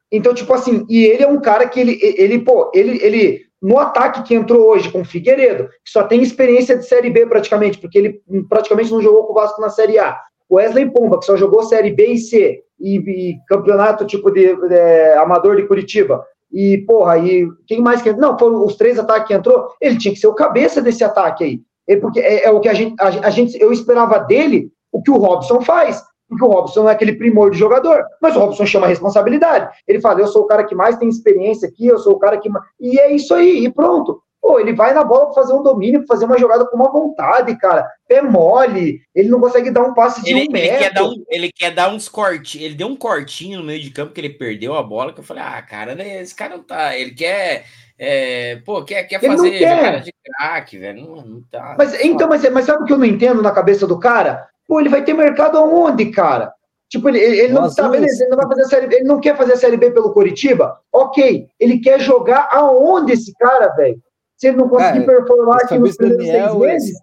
Então, 0.09 0.33
tipo 0.33 0.53
assim, 0.53 0.85
e 0.89 1.03
ele 1.03 1.23
é 1.23 1.27
um 1.27 1.39
cara 1.39 1.67
que 1.67 1.79
ele, 1.79 1.99
ele 2.01 2.39
pô, 2.39 2.71
ele, 2.73 2.97
ele 3.03 3.45
no 3.61 3.77
ataque 3.77 4.23
que 4.23 4.33
entrou 4.33 4.69
hoje 4.69 4.89
com 4.89 5.01
o 5.01 5.05
Figueiredo, 5.05 5.67
que 5.67 5.91
só 5.91 6.03
tem 6.03 6.21
experiência 6.21 6.77
de 6.77 6.85
Série 6.85 7.09
B 7.09 7.25
praticamente, 7.25 7.77
porque 7.77 7.97
ele 7.97 8.21
praticamente 8.49 8.89
não 8.89 9.01
jogou 9.01 9.25
com 9.25 9.33
o 9.33 9.35
Vasco 9.35 9.61
na 9.61 9.69
Série 9.69 9.99
A. 9.99 10.17
O 10.51 10.57
Wesley 10.57 10.91
Pomba, 10.91 11.17
que 11.17 11.25
só 11.25 11.37
jogou 11.37 11.63
Série 11.63 11.91
B 11.91 12.07
e 12.07 12.17
C, 12.17 12.61
e, 12.77 12.97
e 12.97 13.37
campeonato 13.47 14.05
tipo 14.05 14.29
de, 14.29 14.53
de, 14.53 15.13
amador 15.13 15.55
de 15.55 15.65
Curitiba. 15.65 16.25
E, 16.51 16.79
porra, 16.79 17.17
e 17.19 17.47
quem 17.65 17.79
mais 17.79 18.01
que 18.01 18.11
Não, 18.11 18.37
foram 18.37 18.65
os 18.65 18.75
três 18.75 18.99
ataques 18.99 19.29
que 19.29 19.33
entrou, 19.33 19.69
ele 19.79 19.97
tinha 19.97 20.13
que 20.13 20.19
ser 20.19 20.27
o 20.27 20.33
cabeça 20.33 20.81
desse 20.81 21.05
ataque 21.05 21.45
aí. 21.45 21.61
Ele, 21.87 22.01
porque 22.01 22.19
é, 22.19 22.43
é, 22.43 22.51
o 22.51 22.59
que 22.59 22.67
a 22.67 22.73
gente, 22.73 22.95
a, 22.99 23.07
a 23.07 23.29
gente. 23.29 23.57
Eu 23.61 23.71
esperava 23.71 24.19
dele 24.19 24.69
o 24.91 25.01
que 25.01 25.09
o 25.09 25.15
Robson 25.15 25.61
faz 25.61 26.03
porque 26.31 26.45
o 26.45 26.47
Robson 26.47 26.87
é 26.87 26.93
aquele 26.93 27.11
primor 27.17 27.51
de 27.51 27.57
jogador, 27.57 28.05
mas 28.21 28.37
o 28.37 28.39
Robson 28.39 28.65
chama 28.65 28.85
a 28.85 28.89
responsabilidade. 28.89 29.69
Ele 29.85 29.99
fala: 29.99 30.21
eu 30.21 30.27
sou 30.27 30.43
o 30.43 30.47
cara 30.47 30.63
que 30.63 30.73
mais 30.73 30.95
tem 30.95 31.09
experiência 31.09 31.67
aqui, 31.67 31.85
eu 31.85 31.97
sou 31.97 32.13
o 32.13 32.19
cara 32.19 32.37
que. 32.37 32.49
E 32.79 32.97
é 32.97 33.13
isso 33.13 33.33
aí, 33.33 33.65
e 33.65 33.69
pronto. 33.69 34.21
Pô, 34.41 34.59
ele 34.59 34.73
vai 34.73 34.91
na 34.91 35.03
bola 35.03 35.25
para 35.27 35.35
fazer 35.35 35.53
um 35.53 35.61
domínio, 35.61 36.05
fazer 36.07 36.25
uma 36.25 36.39
jogada 36.39 36.65
com 36.65 36.75
uma 36.75 36.91
vontade, 36.91 37.55
cara. 37.57 37.87
Pé 38.07 38.23
mole, 38.23 38.99
ele 39.13 39.29
não 39.29 39.39
consegue 39.39 39.69
dar 39.69 39.83
um 39.83 39.93
passe 39.93 40.23
de 40.23 40.31
ele, 40.31 40.39
um 40.39 40.43
ele 40.43 40.51
metro. 40.51 40.79
Quer 40.79 40.93
dar 40.93 41.03
um, 41.03 41.23
ele 41.29 41.51
quer 41.51 41.71
dar 41.71 41.93
uns 41.93 42.09
cortes. 42.09 42.59
Ele 42.59 42.73
deu 42.73 42.87
um 42.87 42.95
cortinho 42.95 43.59
no 43.59 43.65
meio 43.65 43.79
de 43.79 43.91
campo 43.91 44.13
que 44.13 44.19
ele 44.19 44.31
perdeu 44.31 44.75
a 44.75 44.81
bola, 44.81 45.13
que 45.13 45.19
eu 45.19 45.23
falei, 45.23 45.43
ah, 45.43 45.61
cara, 45.61 45.93
né, 45.93 46.21
esse 46.21 46.33
cara 46.33 46.57
não 46.57 46.63
tá. 46.63 46.97
Ele 46.97 47.11
quer. 47.11 47.65
É, 47.99 48.55
pô, 48.65 48.83
quer, 48.83 49.03
quer 49.03 49.21
fazer 49.21 49.51
quer. 49.51 49.77
jogada 49.77 49.99
de 49.99 50.13
craque, 50.25 50.77
velho. 50.79 51.05
Não, 51.05 51.15
não 51.23 51.41
tá. 51.43 51.75
Mas, 51.77 51.93
então, 52.03 52.27
mas, 52.27 52.49
mas 52.49 52.65
sabe 52.65 52.81
o 52.81 52.85
que 52.87 52.93
eu 52.93 52.97
não 52.97 53.05
entendo 53.05 53.43
na 53.43 53.51
cabeça 53.51 53.85
do 53.85 53.99
cara? 53.99 54.47
Pô, 54.67 54.79
ele 54.79 54.89
vai 54.89 55.03
ter 55.03 55.13
mercado 55.13 55.59
aonde, 55.59 56.07
cara? 56.09 56.51
Tipo, 56.89 57.09
ele, 57.09 57.19
ele 57.19 57.53
não 57.53 57.71
tá, 57.73 57.87
beleza, 57.87 58.23
ele 58.23 58.31
não 58.31 58.37
vai 58.37 58.47
fazer 58.47 58.63
a 58.63 58.65
série 58.65 58.87
B, 58.87 58.95
ele 58.95 59.05
não 59.05 59.21
quer 59.21 59.37
fazer 59.37 59.53
a 59.53 59.57
série 59.57 59.77
B 59.77 59.91
pelo 59.91 60.11
Coritiba? 60.11 60.79
Ok. 60.91 61.47
Ele 61.59 61.79
quer 61.79 61.99
jogar 62.01 62.49
aonde 62.51 63.13
esse 63.13 63.33
cara, 63.35 63.67
velho? 63.75 64.01
Se 64.41 64.47
ele 64.47 64.57
não 64.57 64.67
conseguir 64.67 65.05
cara, 65.05 65.23
performar 65.23 65.57
aqui 65.61 65.77
nos 65.77 65.95
primeiros 65.95 66.25
seis 66.25 66.55
meses. 66.55 66.97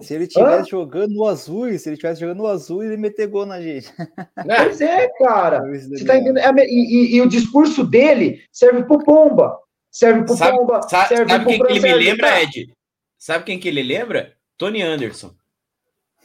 Se 0.00 0.14
ele 0.14 0.24
estivesse 0.24 0.70
jogando 0.70 1.14
no 1.14 1.24
azul, 1.24 1.66
se 1.78 1.88
ele 1.88 1.94
estivesse 1.94 2.20
jogando 2.20 2.38
no 2.38 2.46
azul, 2.48 2.82
ele 2.82 2.96
meter 2.96 3.28
gol 3.28 3.46
na 3.46 3.60
gente. 3.60 3.88
Pois 4.44 4.80
é, 4.80 5.08
cara. 5.10 5.60
Você 5.70 6.04
tá 6.04 6.16
entendendo? 6.16 6.38
É, 6.38 6.64
e, 6.66 7.14
e, 7.14 7.16
e, 7.16 7.20
o 7.20 7.28
discurso 7.28 7.86
dele 7.86 8.42
serve 8.50 8.82
pro 8.82 8.98
Pomba. 8.98 9.56
Serve 9.92 10.24
pro 10.24 10.36
sabe, 10.36 10.56
Pomba. 10.56 10.82
Sabe, 10.82 11.08
serve 11.08 11.30
sabe 11.30 11.44
pro 11.44 11.52
quem 11.52 11.62
que 11.62 11.72
ele 11.72 11.80
me 11.80 11.94
lembra, 11.94 12.42
Ed? 12.42 12.74
Sabe 13.16 13.44
quem 13.44 13.60
que 13.60 13.68
ele 13.68 13.82
lembra? 13.84 14.32
Tony 14.58 14.82
Anderson. 14.82 15.35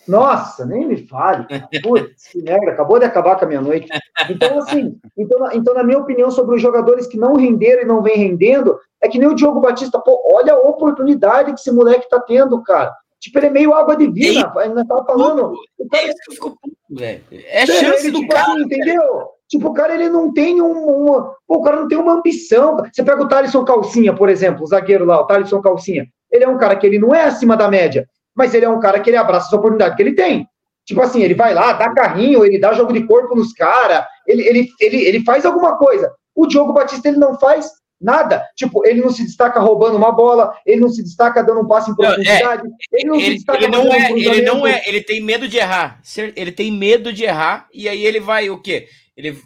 Nossa, 0.07 0.65
nem 0.65 0.87
me 0.87 1.07
fale. 1.07 1.45
Putz, 1.81 2.27
que 2.27 2.41
merda, 2.41 2.71
acabou 2.71 2.99
de 2.99 3.05
acabar 3.05 3.37
com 3.37 3.45
a 3.45 3.47
minha 3.47 3.61
noite. 3.61 3.87
Então, 4.29 4.59
assim, 4.59 4.97
então, 5.17 5.49
então, 5.53 5.73
na 5.73 5.83
minha 5.83 5.99
opinião 5.99 6.31
sobre 6.31 6.55
os 6.55 6.61
jogadores 6.61 7.07
que 7.07 7.17
não 7.17 7.35
renderam 7.35 7.83
e 7.83 7.85
não 7.85 8.01
vem 8.01 8.17
rendendo, 8.17 8.79
é 9.01 9.07
que 9.07 9.19
nem 9.19 9.27
o 9.27 9.35
Diogo 9.35 9.59
Batista, 9.59 9.99
pô, 9.99 10.21
olha 10.33 10.53
a 10.53 10.59
oportunidade 10.59 11.53
que 11.53 11.59
esse 11.59 11.71
moleque 11.71 12.09
tá 12.09 12.19
tendo, 12.19 12.61
cara. 12.63 12.93
Tipo, 13.19 13.37
ele 13.37 13.47
é 13.47 13.51
meio 13.51 13.73
água 13.73 13.95
divina, 13.95 14.51
ainda 14.57 14.85
tava 14.85 15.05
falando. 15.05 15.53
O 15.77 15.87
cara, 15.87 16.07
é, 16.07 16.13
ficou, 16.31 16.57
velho. 16.89 17.21
é 17.31 17.65
chance 17.67 18.07
ele, 18.07 18.11
do 18.11 18.19
tipo, 18.21 18.33
cara. 18.33 18.51
Assim, 18.51 18.63
entendeu? 18.63 19.01
Tipo, 19.47 19.67
o 19.67 19.73
cara, 19.73 19.93
ele 19.93 20.09
não 20.09 20.33
tem 20.33 20.59
um, 20.59 20.87
uma. 20.87 21.35
Pô, 21.47 21.57
o 21.57 21.61
cara 21.61 21.81
não 21.81 21.87
tem 21.87 21.99
uma 21.99 22.13
ambição. 22.13 22.77
Você 22.77 23.03
pega 23.03 23.21
o 23.21 23.27
Thaleson 23.27 23.63
Calcinha, 23.63 24.15
por 24.15 24.27
exemplo, 24.27 24.63
o 24.63 24.67
zagueiro 24.67 25.05
lá, 25.05 25.21
o 25.21 25.27
Thaleson 25.27 25.61
Calcinha. 25.61 26.07
Ele 26.31 26.45
é 26.45 26.47
um 26.47 26.57
cara 26.57 26.75
que 26.75 26.87
ele 26.87 26.97
não 26.97 27.13
é 27.13 27.25
acima 27.25 27.55
da 27.55 27.69
média, 27.69 28.07
mas 28.35 28.53
ele 28.53 28.65
é 28.65 28.69
um 28.69 28.79
cara 28.79 28.99
que 28.99 29.09
ele 29.09 29.17
abraça 29.17 29.47
as 29.47 29.53
oportunidades 29.53 29.95
que 29.95 30.03
ele 30.03 30.13
tem. 30.13 30.47
Tipo 30.85 31.01
assim, 31.01 31.21
ele 31.21 31.35
vai 31.35 31.53
lá, 31.53 31.73
dá 31.73 31.93
carrinho, 31.93 32.43
ele 32.43 32.59
dá 32.59 32.73
jogo 32.73 32.91
de 32.91 33.05
corpo 33.05 33.35
nos 33.35 33.53
caras, 33.53 34.05
ele, 34.27 34.47
ele, 34.47 34.69
ele, 34.79 34.97
ele 35.03 35.23
faz 35.23 35.45
alguma 35.45 35.77
coisa. 35.77 36.11
O 36.35 36.47
Diogo 36.47 36.73
Batista 36.73 37.07
ele 37.07 37.17
não 37.17 37.37
faz 37.39 37.69
nada. 38.01 38.43
Tipo, 38.55 38.85
ele 38.85 39.01
não 39.01 39.11
se 39.11 39.23
destaca 39.23 39.59
roubando 39.59 39.95
uma 39.95 40.11
bola, 40.11 40.53
ele 40.65 40.81
não 40.81 40.89
se 40.89 41.03
destaca 41.03 41.43
dando 41.43 41.61
um 41.61 41.67
passe 41.67 41.91
em 41.91 41.95
profundidade, 41.95 42.67
é, 42.67 42.97
ele 42.97 43.07
não 43.07 43.15
ele, 43.15 43.25
se 43.25 43.33
destaca 43.35 43.57
ele 43.59 43.67
não 43.67 43.93
é, 43.93 44.11
ele 44.11 44.41
não 44.41 44.67
é, 44.67 44.81
ele 44.87 45.01
tem 45.01 45.21
medo 45.21 45.47
de 45.47 45.57
errar. 45.57 46.01
Ele 46.35 46.51
tem 46.51 46.71
medo 46.71 47.13
de 47.13 47.23
errar 47.23 47.67
e 47.73 47.87
aí 47.87 48.03
ele 48.03 48.19
vai 48.19 48.49
o 48.49 48.59
quê? 48.59 48.87
Ele 49.15 49.37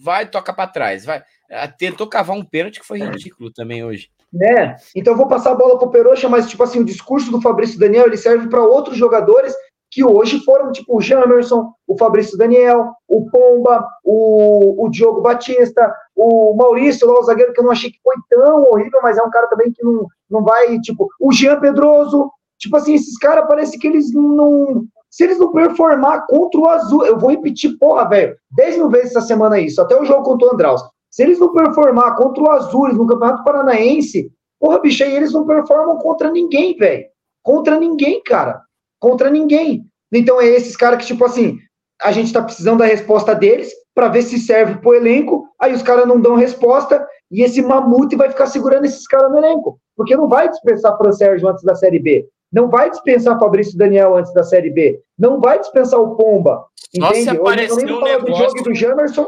vai 0.00 0.28
toca 0.28 0.52
para 0.52 0.70
trás, 0.70 1.04
vai. 1.04 1.22
Ah, 1.50 1.68
tentou 1.68 2.06
cavar 2.06 2.36
um 2.36 2.44
pênalti 2.44 2.80
que 2.80 2.86
foi 2.86 3.00
ridículo 3.00 3.50
também 3.52 3.84
hoje. 3.84 4.08
Né? 4.34 4.76
Então 4.96 5.16
vou 5.16 5.28
passar 5.28 5.52
a 5.52 5.54
bola 5.54 5.78
pro 5.78 5.90
Peroxa, 5.90 6.28
mas 6.28 6.48
tipo 6.48 6.62
assim, 6.64 6.80
o 6.80 6.84
discurso 6.84 7.30
do 7.30 7.40
Fabrício 7.40 7.78
Daniel, 7.78 8.06
ele 8.06 8.16
serve 8.16 8.48
para 8.48 8.64
outros 8.64 8.96
jogadores 8.96 9.54
que 9.92 10.02
hoje 10.02 10.44
foram 10.44 10.72
tipo 10.72 10.96
o 10.96 11.00
Jamerson, 11.00 11.72
o 11.86 11.96
Fabrício 11.96 12.36
Daniel, 12.36 12.90
o 13.06 13.30
Pomba, 13.30 13.86
o, 14.02 14.84
o 14.84 14.88
Diogo 14.88 15.20
Batista, 15.20 15.94
o 16.16 16.52
Maurício, 16.56 17.06
lá, 17.06 17.20
o 17.20 17.22
zagueiro 17.22 17.52
que 17.52 17.60
eu 17.60 17.64
não 17.64 17.70
achei 17.70 17.92
que 17.92 18.00
foi 18.02 18.16
tão 18.28 18.62
horrível, 18.64 18.98
mas 19.04 19.16
é 19.16 19.22
um 19.22 19.30
cara 19.30 19.46
também 19.46 19.72
que 19.72 19.84
não, 19.84 20.08
não 20.28 20.42
vai, 20.42 20.80
tipo, 20.80 21.08
o 21.20 21.32
Jean 21.32 21.60
Pedroso, 21.60 22.28
tipo 22.58 22.76
assim, 22.76 22.94
esses 22.94 23.16
caras 23.18 23.46
parece 23.46 23.78
que 23.78 23.86
eles 23.86 24.12
não. 24.12 24.84
Se 25.08 25.22
eles 25.22 25.38
não 25.38 25.52
performar 25.52 26.26
contra 26.26 26.60
o 26.60 26.68
Azul, 26.68 27.06
eu 27.06 27.16
vou 27.16 27.30
repetir, 27.30 27.78
porra, 27.78 28.08
velho, 28.08 28.36
10 28.50 28.78
mil 28.78 28.90
vezes 28.90 29.10
essa 29.14 29.20
semana 29.20 29.60
isso, 29.60 29.80
até 29.80 29.96
o 29.96 30.04
jogo 30.04 30.24
contra 30.24 30.48
o 30.48 30.52
Andraus. 30.52 30.82
Se 31.14 31.22
eles 31.22 31.38
não 31.38 31.52
performar 31.52 32.16
contra 32.16 32.42
o 32.42 32.50
Azul 32.50 32.92
no 32.92 33.06
Campeonato 33.06 33.44
Paranaense, 33.44 34.32
porra, 34.58 34.80
bicho, 34.80 35.04
aí 35.04 35.14
eles 35.14 35.32
não 35.32 35.46
performam 35.46 35.98
contra 35.98 36.30
ninguém, 36.30 36.76
velho. 36.76 37.04
Contra 37.42 37.78
ninguém, 37.78 38.22
cara 38.22 38.64
contra 39.04 39.28
ninguém. 39.28 39.84
Então 40.10 40.40
é 40.40 40.46
esses 40.46 40.74
caras 40.74 40.98
que, 40.98 41.06
tipo 41.06 41.26
assim, 41.26 41.58
a 42.00 42.10
gente 42.10 42.32
tá 42.32 42.42
precisando 42.42 42.78
da 42.78 42.86
resposta 42.86 43.34
deles 43.34 43.70
para 43.94 44.08
ver 44.08 44.22
se 44.22 44.38
serve 44.38 44.76
pro 44.76 44.94
elenco, 44.94 45.46
aí 45.60 45.74
os 45.74 45.82
caras 45.82 46.08
não 46.08 46.18
dão 46.18 46.36
resposta 46.36 47.06
e 47.30 47.42
esse 47.42 47.60
mamute 47.60 48.16
vai 48.16 48.30
ficar 48.30 48.46
segurando 48.46 48.86
esses 48.86 49.06
caras 49.06 49.30
no 49.30 49.36
elenco. 49.36 49.78
Porque 49.94 50.16
não 50.16 50.26
vai 50.26 50.48
dispensar 50.48 50.96
Fran 50.96 51.12
Sérgio 51.12 51.48
antes 51.48 51.62
da 51.62 51.74
Série 51.74 51.98
B. 51.98 52.26
Não 52.50 52.70
vai 52.70 52.88
dispensar 52.88 53.38
Fabrício 53.38 53.76
Daniel 53.76 54.16
antes 54.16 54.32
da 54.32 54.42
Série 54.42 54.70
B. 54.70 54.98
Não 55.18 55.38
vai 55.38 55.58
dispensar 55.58 56.00
o 56.00 56.16
Pomba. 56.16 56.64
Nossa, 56.96 57.18
entende? 57.18 57.40
Hoje 57.40 57.66
eu 57.68 57.76
não 57.76 58.00
vou 58.00 58.00
falar 58.00 58.18
do 58.18 58.32
Diogo 58.32 58.58
e 58.58 58.62
do 58.62 58.74
Jamerson. 58.74 59.26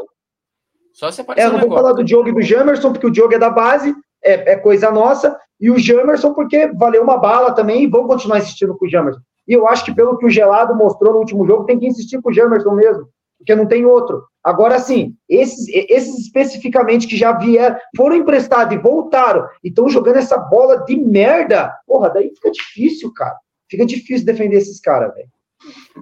Só 0.97 1.11
se 1.11 1.21
aparecer 1.21 1.45
é, 1.45 1.47
eu 1.47 1.53
não 1.53 1.59
vou 1.59 1.77
falar 1.77 1.93
do 1.93 2.03
Diogo 2.03 2.27
e 2.27 2.33
do 2.33 2.41
Jamerson, 2.41 2.91
porque 2.91 3.05
o 3.05 3.11
Diogo 3.11 3.35
é 3.35 3.37
da 3.37 3.51
base, 3.51 3.95
é, 4.23 4.53
é 4.53 4.55
coisa 4.55 4.89
nossa, 4.89 5.39
e 5.61 5.69
o 5.69 5.77
Jamerson, 5.77 6.33
porque 6.33 6.71
valeu 6.73 7.03
uma 7.03 7.17
bala 7.17 7.53
também, 7.53 7.83
e 7.83 7.87
vamos 7.87 8.07
continuar 8.07 8.39
insistindo 8.39 8.75
com 8.75 8.87
o 8.87 8.89
Jamerson. 8.89 9.21
E 9.47 9.53
eu 9.53 9.67
acho 9.67 9.85
que 9.85 9.93
pelo 9.93 10.17
que 10.17 10.25
o 10.25 10.29
Gelado 10.29 10.75
mostrou 10.75 11.13
no 11.13 11.19
último 11.19 11.45
jogo, 11.45 11.65
tem 11.65 11.77
que 11.77 11.85
insistir 11.85 12.19
com 12.19 12.31
o 12.31 12.33
Jamerson 12.33 12.71
mesmo, 12.71 13.07
porque 13.37 13.53
não 13.53 13.67
tem 13.67 13.85
outro. 13.85 14.23
Agora 14.43 14.79
sim, 14.79 15.13
esses, 15.29 15.67
esses 15.69 16.17
especificamente 16.17 17.05
que 17.05 17.15
já 17.15 17.31
vieram, 17.31 17.77
foram 17.95 18.15
emprestados 18.15 18.73
e 18.73 18.79
voltaram, 18.79 19.47
e 19.63 19.67
estão 19.67 19.87
jogando 19.89 20.17
essa 20.17 20.39
bola 20.39 20.83
de 20.83 20.95
merda, 20.95 21.77
porra, 21.85 22.09
daí 22.09 22.31
fica 22.33 22.49
difícil, 22.49 23.13
cara. 23.13 23.35
Fica 23.69 23.85
difícil 23.85 24.25
defender 24.25 24.57
esses 24.57 24.79
caras, 24.79 25.13
velho. 25.13 25.29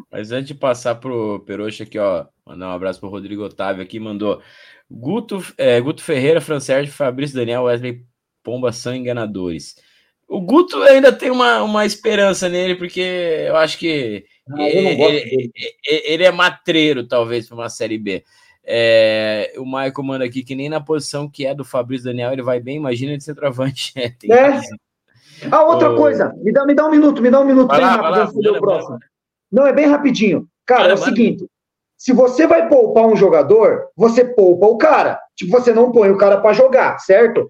Mas 0.10 0.32
antes 0.32 0.48
de 0.48 0.56
passar 0.56 0.96
pro 0.96 1.43
Peroxa 1.46 1.84
aqui, 1.84 1.98
ó, 1.98 2.26
mandar 2.46 2.70
um 2.70 2.74
abraço 2.74 3.00
pro 3.00 3.10
Rodrigo 3.10 3.43
Otávio 3.43 3.84
aqui, 3.84 4.00
mandou 4.00 4.41
Guto, 4.90 5.44
é, 5.58 5.80
Guto 5.82 6.04
Ferreira, 6.04 6.42
Fran 6.42 6.60
Sérgio, 6.60 6.94
Fabrício 6.94 7.36
Daniel, 7.36 7.64
Wesley 7.64 8.06
Pomba 8.44 8.72
são 8.72 8.96
enganadores. 8.96 9.76
O 10.28 10.42
Guto 10.42 10.82
ainda 10.84 11.12
tem 11.12 11.30
uma, 11.30 11.62
uma 11.64 11.86
esperança 11.86 12.50
nele, 12.50 12.76
porque 12.76 13.00
eu 13.48 13.56
acho 13.58 13.78
que 13.78 14.26
ah, 14.52 14.62
ele, 14.62 15.02
ele, 15.02 15.52
ele, 15.86 16.24
é 16.24 16.32
matreiro, 16.32 17.08
talvez, 17.08 17.48
para 17.48 17.58
uma 17.58 17.70
Série 17.70 17.98
B. 17.98 18.24
É, 18.64 19.54
o 19.58 19.66
Michael 19.66 20.04
manda 20.04 20.26
aqui 20.26 20.44
que 20.44 20.56
nem 20.56 20.70
na 20.70 20.82
posição 20.82 21.30
que 21.30 21.46
é 21.46 21.54
do 21.54 21.64
Fabrício 21.64 22.06
Daniel 22.06 22.34
ele 22.34 22.42
vai 22.42 22.60
bem, 22.60 22.78
imagina 22.78 23.18
de 23.18 23.24
centroavante. 23.24 23.94
É, 24.30 24.36
é. 24.36 24.62
Ah, 25.52 25.64
outra 25.64 25.94
coisa, 25.94 26.34
me 26.38 26.52
dá, 26.52 26.66
me 26.66 26.74
dá 26.74 26.88
um 26.88 26.92
minuto, 26.92 27.22
me 27.22 27.30
dá 27.30 27.42
um 27.42 27.46
minuto 27.46 27.68
vai 27.68 27.80
bem 27.80 27.86
lá, 27.86 27.96
rápido 27.96 28.52
lá, 28.52 28.58
o 28.58 28.62
próximo. 28.62 29.00
Não, 29.52 29.68
é 29.68 29.74
bem 29.74 29.86
rapidinho. 29.86 30.48
Cara, 30.66 30.92
é 30.92 30.94
o 30.94 30.98
seguinte: 30.98 31.46
se 32.06 32.14
você 32.14 32.45
vai 32.45 32.70
poupar 32.70 33.08
um 33.08 33.16
jogador, 33.16 33.88
você 33.97 34.24
poupa 34.24 34.68
o 34.68 34.78
cara. 34.78 35.20
Tipo, 35.36 35.51
você 35.51 35.74
não 35.74 35.91
põe 35.91 36.12
o 36.12 36.18
cara 36.18 36.39
para 36.39 36.53
jogar, 36.53 36.99
certo? 36.99 37.47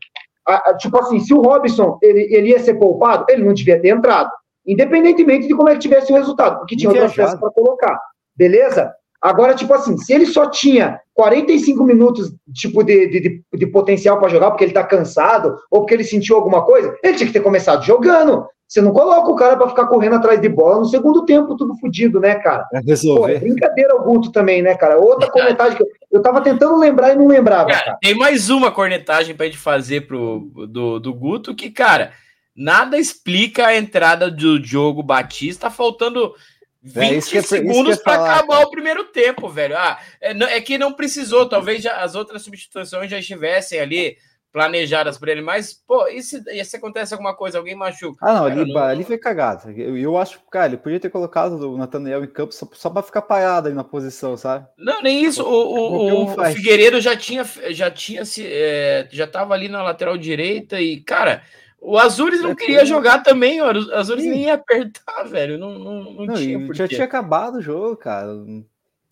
a, 0.48 0.70
a, 0.70 0.78
tipo 0.78 0.98
assim, 1.00 1.20
se 1.20 1.34
o 1.34 1.42
Robson 1.42 1.98
ele, 2.02 2.28
ele 2.34 2.50
ia 2.50 2.60
ser 2.60 2.76
poupado, 2.76 3.26
ele 3.30 3.44
não 3.44 3.54
devia 3.54 3.82
ter 3.82 3.90
entrado. 3.90 4.30
Independentemente 4.66 5.48
de 5.48 5.56
como 5.56 5.70
é 5.70 5.74
que 5.74 5.80
tivesse 5.80 6.12
o 6.12 6.16
resultado, 6.16 6.60
porque 6.60 6.76
tinha 6.76 6.90
outras 6.90 7.14
peças 7.14 7.40
para 7.40 7.52
colocar. 7.52 8.00
Beleza? 8.36 8.92
Agora, 9.22 9.56
tipo 9.56 9.74
assim, 9.74 9.98
se 9.98 10.14
ele 10.14 10.26
só 10.26 10.50
tinha 10.50 11.00
45 11.16 11.84
minutos 11.84 12.32
tipo, 12.54 12.84
de, 12.84 13.08
de, 13.08 13.44
de 13.54 13.68
potencial 13.68 14.20
para 14.20 14.30
jogar, 14.30 14.52
porque 14.52 14.64
ele 14.64 14.72
está 14.72 14.84
cansado, 14.84 15.58
ou 15.72 15.82
porque 15.82 15.96
ele 15.96 16.04
sentiu 16.04 16.36
alguma 16.36 16.64
coisa, 16.64 16.96
ele 17.04 17.18
tinha 17.18 17.28
que 17.28 17.34
ter 17.34 17.42
começado 17.42 17.84
jogando. 17.84 18.46
Você 18.68 18.82
não 18.82 18.92
coloca 18.92 19.32
o 19.32 19.36
cara 19.36 19.56
para 19.56 19.70
ficar 19.70 19.86
correndo 19.86 20.16
atrás 20.16 20.42
de 20.42 20.50
bola 20.50 20.80
no 20.80 20.86
segundo 20.86 21.24
tempo, 21.24 21.56
tudo 21.56 21.76
fodido, 21.76 22.20
né, 22.20 22.36
cara? 22.36 22.68
É 22.74 22.82
Pô, 22.82 23.28
é 23.28 23.40
brincadeira 23.40 23.96
o 23.96 24.04
Guto 24.04 24.32
também, 24.32 24.62
né, 24.62 24.76
cara? 24.76 24.98
Outra 24.98 25.30
cornetagem 25.30 25.78
que 25.78 25.84
eu, 25.84 25.88
eu 26.12 26.22
tava 26.22 26.42
tentando 26.42 26.78
lembrar 26.78 27.14
e 27.14 27.16
não 27.16 27.28
lembrava. 27.28 27.70
Cara, 27.70 27.86
cara. 27.86 27.98
Tem 28.02 28.16
mais 28.16 28.50
uma 28.50 28.72
cornetagem 28.72 29.36
pra 29.36 29.46
gente 29.46 29.58
fazer 29.58 30.08
pro, 30.08 30.52
do, 30.68 31.00
do 31.00 31.14
Guto 31.14 31.54
que, 31.54 31.70
cara, 31.70 32.12
nada 32.56 32.98
explica 32.98 33.68
a 33.68 33.78
entrada 33.78 34.32
do 34.32 34.60
Diogo 34.60 35.04
Batista 35.04 35.70
faltando 35.70 36.34
20 36.82 37.38
é, 37.38 37.42
segundos 37.42 37.98
para 37.98 38.14
acabar 38.14 38.56
cara. 38.56 38.68
o 38.68 38.72
primeiro 38.72 39.04
tempo, 39.06 39.50
velho. 39.50 39.76
Ah, 39.76 40.00
é, 40.22 40.32
é, 40.32 40.62
que 40.62 40.78
não 40.78 40.94
precisou, 40.94 41.50
talvez 41.50 41.84
já, 41.84 41.98
as 41.98 42.16
outras 42.16 42.44
substituições 42.44 43.10
já 43.10 43.20
estivessem 43.20 43.80
ali 43.80 44.18
planejadas 44.56 45.18
para 45.18 45.34
ele, 45.34 45.42
mas, 45.42 45.74
pô, 45.74 46.08
e 46.08 46.24
se, 46.24 46.42
e 46.48 46.64
se 46.64 46.78
acontece 46.78 47.14
alguma 47.14 47.36
coisa, 47.36 47.58
alguém 47.58 47.76
machuca? 47.76 48.26
Ah, 48.26 48.36
não, 48.36 48.48
cara, 48.48 48.62
ali, 48.62 48.74
não... 48.74 48.82
ali 48.82 49.04
foi 49.04 49.18
cagado. 49.18 49.70
Eu, 49.70 49.98
eu 49.98 50.18
acho, 50.18 50.40
cara, 50.50 50.68
ele 50.68 50.78
podia 50.78 50.98
ter 50.98 51.10
colocado 51.10 51.60
o 51.60 51.78
Nathaniel 51.78 52.24
em 52.24 52.28
campo 52.28 52.54
só, 52.54 52.66
só 52.72 52.90
para 52.90 53.04
ficar 53.04 53.24
parado 53.24 53.68
aí 53.68 53.74
na 53.74 53.84
posição, 53.84 54.38
sabe? 54.38 54.66
Não, 54.78 55.02
nem 55.02 55.26
isso. 55.26 55.44
O, 55.44 55.48
o, 55.50 56.24
o, 56.24 56.42
o 56.42 56.46
Figueiredo 56.46 57.02
já 57.02 57.18
tinha, 57.18 57.44
já 57.72 57.92
tinha 57.92 58.24
se, 58.24 58.48
é, 58.48 59.10
já 59.12 59.28
tava 59.28 59.54
ali 59.54 59.68
na 59.68 59.84
lateral 59.84 60.18
direita 60.18 60.80
e, 60.80 61.02
cara, 61.02 61.44
o 61.82 61.98
Azures 61.98 62.40
não 62.42 62.52
é 62.52 62.56
queria 62.56 62.86
jogar 62.86 63.24
também, 63.24 63.62
o 63.62 63.66
Azures 63.94 64.24
nem 64.24 64.44
ia 64.44 64.54
apertar, 64.54 65.26
velho. 65.26 65.58
Não, 65.58 65.78
não, 65.78 66.02
não, 66.02 66.26
não 66.28 66.34
tinha. 66.34 66.74
Já 66.74 66.88
tinha 66.88 67.04
acabado 67.04 67.56
o 67.58 67.62
jogo, 67.62 67.98
cara. 67.98 68.30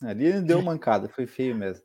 Ali 0.02 0.39
deu 0.39 0.62
mancada, 0.64 1.10
foi 1.10 1.28
feio 1.28 1.54
mesmo. 1.54 1.84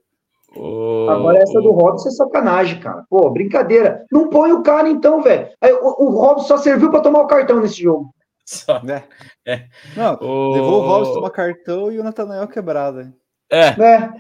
Oh, 0.57 1.07
Agora 1.11 1.39
essa 1.39 1.61
do 1.61 1.71
Robson 1.73 2.09
é 2.09 2.13
sacanagem, 2.13 2.81
cara. 2.81 3.05
Pô, 3.09 3.31
brincadeira. 3.31 4.05
Não 4.11 4.31
põe 4.31 4.53
o 4.53 4.63
cara 4.63 4.89
então, 4.89 5.23
velho. 5.23 5.49
O, 5.83 6.07
o 6.07 6.11
Robson 6.11 6.47
só 6.47 6.57
serviu 6.57 6.91
para 6.91 7.01
tomar 7.01 7.21
o 7.21 7.27
cartão 7.27 7.61
nesse 7.61 7.83
jogo. 7.83 8.15
Só. 8.45 8.81
É. 8.89 9.05
é. 9.47 9.67
Não, 9.95 10.15
o... 10.21 10.55
levou 10.55 10.83
o 10.83 10.87
Robson 10.87 11.15
tomar 11.15 11.31
cartão 11.31 11.93
e 11.93 11.99
o 11.99 12.03
Natanael 12.03 12.49
quebrado. 12.49 13.03
Hein? 13.03 13.15
É. 13.51 13.67
é. 13.69 14.13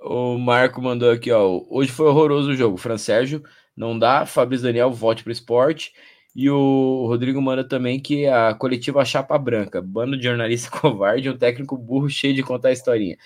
O 0.00 0.38
Marco 0.38 0.80
mandou 0.80 1.10
aqui, 1.10 1.32
ó. 1.32 1.60
Hoje 1.68 1.90
foi 1.90 2.06
horroroso 2.06 2.50
o 2.50 2.54
jogo. 2.54 2.76
Fran 2.76 2.98
Sérgio 2.98 3.42
não 3.76 3.98
dá. 3.98 4.24
Fabrício 4.26 4.66
Daniel 4.66 4.92
volte 4.92 5.24
para 5.24 5.30
o 5.30 5.32
esporte. 5.32 5.92
E 6.36 6.50
o 6.50 7.06
Rodrigo 7.06 7.40
manda 7.40 7.66
também 7.66 8.00
que 8.00 8.26
a 8.26 8.54
coletiva 8.54 9.04
Chapa 9.04 9.38
Branca, 9.38 9.80
bando 9.80 10.16
de 10.16 10.24
jornalista 10.24 10.70
covarde, 10.78 11.30
um 11.30 11.36
técnico 11.36 11.76
burro 11.76 12.08
cheio 12.08 12.34
de 12.34 12.42
contar 12.42 12.72
historinha. 12.72 13.16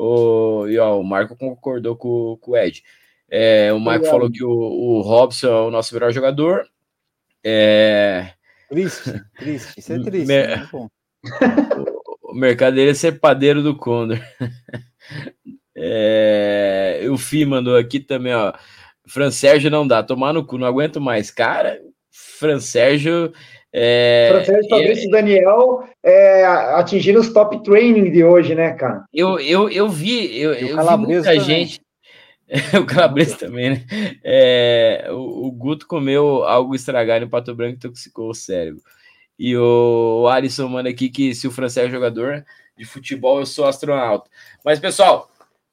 O, 0.00 0.66
e 0.66 0.78
ó, 0.78 0.98
o 0.98 1.04
Marco 1.04 1.36
concordou 1.36 1.94
com, 1.94 2.38
com 2.40 2.52
o 2.52 2.56
Ed. 2.56 2.82
É, 3.30 3.70
o 3.70 3.78
Marco 3.78 4.06
falou 4.06 4.30
que 4.30 4.42
o, 4.42 4.50
o 4.50 5.00
Robson 5.02 5.46
é 5.46 5.60
o 5.66 5.70
nosso 5.70 5.92
melhor 5.94 6.10
jogador. 6.10 6.66
É... 7.44 8.32
Triste, 8.70 9.22
triste, 9.38 9.78
isso 9.78 9.92
é 9.92 9.98
triste. 10.02 10.26
Mer... 10.26 10.48
Né? 10.48 10.68
o 12.24 12.34
mercado 12.34 12.74
dele 12.76 12.92
é 12.92 12.94
ser 12.94 13.20
padeiro 13.20 13.62
do 13.62 13.76
Condor. 13.76 14.18
É... 15.82 17.06
O 17.10 17.16
Fi 17.16 17.46
mandou 17.46 17.74
aqui 17.74 18.00
também, 18.00 18.34
ó. 18.34 18.52
Fran 19.06 19.30
Sérgio 19.30 19.70
não 19.70 19.86
dá, 19.86 20.02
tomar 20.02 20.32
no 20.34 20.44
cu, 20.44 20.58
não 20.58 20.66
aguento 20.66 21.00
mais. 21.00 21.30
Cara, 21.30 21.80
Fran 22.10 22.60
Sérgio 22.60 23.32
é, 23.72 24.28
Francês 24.32 24.68
Fabrício 24.68 25.08
e 25.08 25.10
Daniel 25.10 25.84
é, 26.02 26.44
atingindo 26.44 27.20
os 27.20 27.32
top 27.32 27.62
training 27.62 28.10
de 28.10 28.24
hoje, 28.24 28.54
né, 28.54 28.72
cara? 28.72 29.04
Eu, 29.12 29.38
eu, 29.38 29.68
eu 29.68 29.88
vi, 29.88 30.36
eu, 30.40 30.52
eu 30.54 30.76
vi 30.76 30.96
muita 30.96 31.22
também. 31.22 31.40
gente. 31.40 31.80
o 32.80 32.84
Calabresa 32.84 33.36
também, 33.36 33.70
né? 33.70 33.86
É, 34.24 35.06
o, 35.10 35.46
o, 35.46 35.52
Guto 35.52 35.86
comeu 35.86 36.42
algo 36.42 36.74
estragado 36.74 37.24
em 37.24 37.28
Pato 37.28 37.54
Branco 37.54 37.74
e 37.74 37.76
intoxicou 37.76 38.28
o 38.28 38.34
cérebro. 38.34 38.82
E 39.38 39.56
o, 39.56 40.22
o 40.22 40.28
Alisson 40.28 40.68
manda 40.68 40.88
aqui 40.88 41.08
que 41.08 41.32
se 41.32 41.46
o 41.46 41.50
francês 41.52 41.86
é 41.86 41.90
jogador 41.90 42.44
de 42.76 42.84
futebol, 42.84 43.38
eu 43.38 43.46
sou 43.46 43.66
astronauta. 43.66 44.28
Mas, 44.64 44.80
pessoal, 44.80 45.30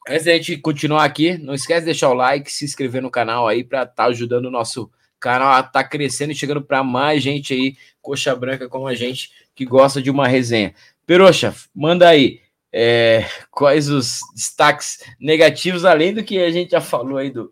antes 0.08 0.24
da 0.24 0.32
gente 0.34 0.56
continuar 0.56 1.04
aqui, 1.04 1.36
não 1.36 1.52
esquece 1.52 1.80
de 1.80 1.86
deixar 1.86 2.10
o 2.10 2.14
like, 2.14 2.50
se 2.50 2.64
inscrever 2.64 3.02
no 3.02 3.10
canal 3.10 3.48
aí 3.48 3.64
para 3.64 3.82
estar 3.82 3.94
tá 3.94 4.04
ajudando 4.04 4.46
o 4.46 4.50
nosso 4.50 4.88
canal 5.18 5.62
tá 5.62 5.84
crescendo 5.84 6.32
e 6.32 6.34
chegando 6.34 6.62
para 6.62 6.82
mais 6.82 7.22
gente 7.22 7.52
aí, 7.52 7.76
coxa 8.00 8.34
branca 8.34 8.68
como 8.68 8.86
a 8.86 8.94
gente, 8.94 9.30
que 9.54 9.64
gosta 9.64 10.00
de 10.00 10.10
uma 10.10 10.26
resenha. 10.26 10.74
Peroxa, 11.06 11.54
manda 11.74 12.08
aí. 12.08 12.40
É, 12.70 13.24
quais 13.50 13.88
os 13.88 14.20
destaques 14.34 14.98
negativos, 15.18 15.84
além 15.84 16.12
do 16.12 16.22
que 16.22 16.38
a 16.38 16.50
gente 16.50 16.72
já 16.72 16.82
falou 16.82 17.16
aí 17.16 17.30
do, 17.30 17.50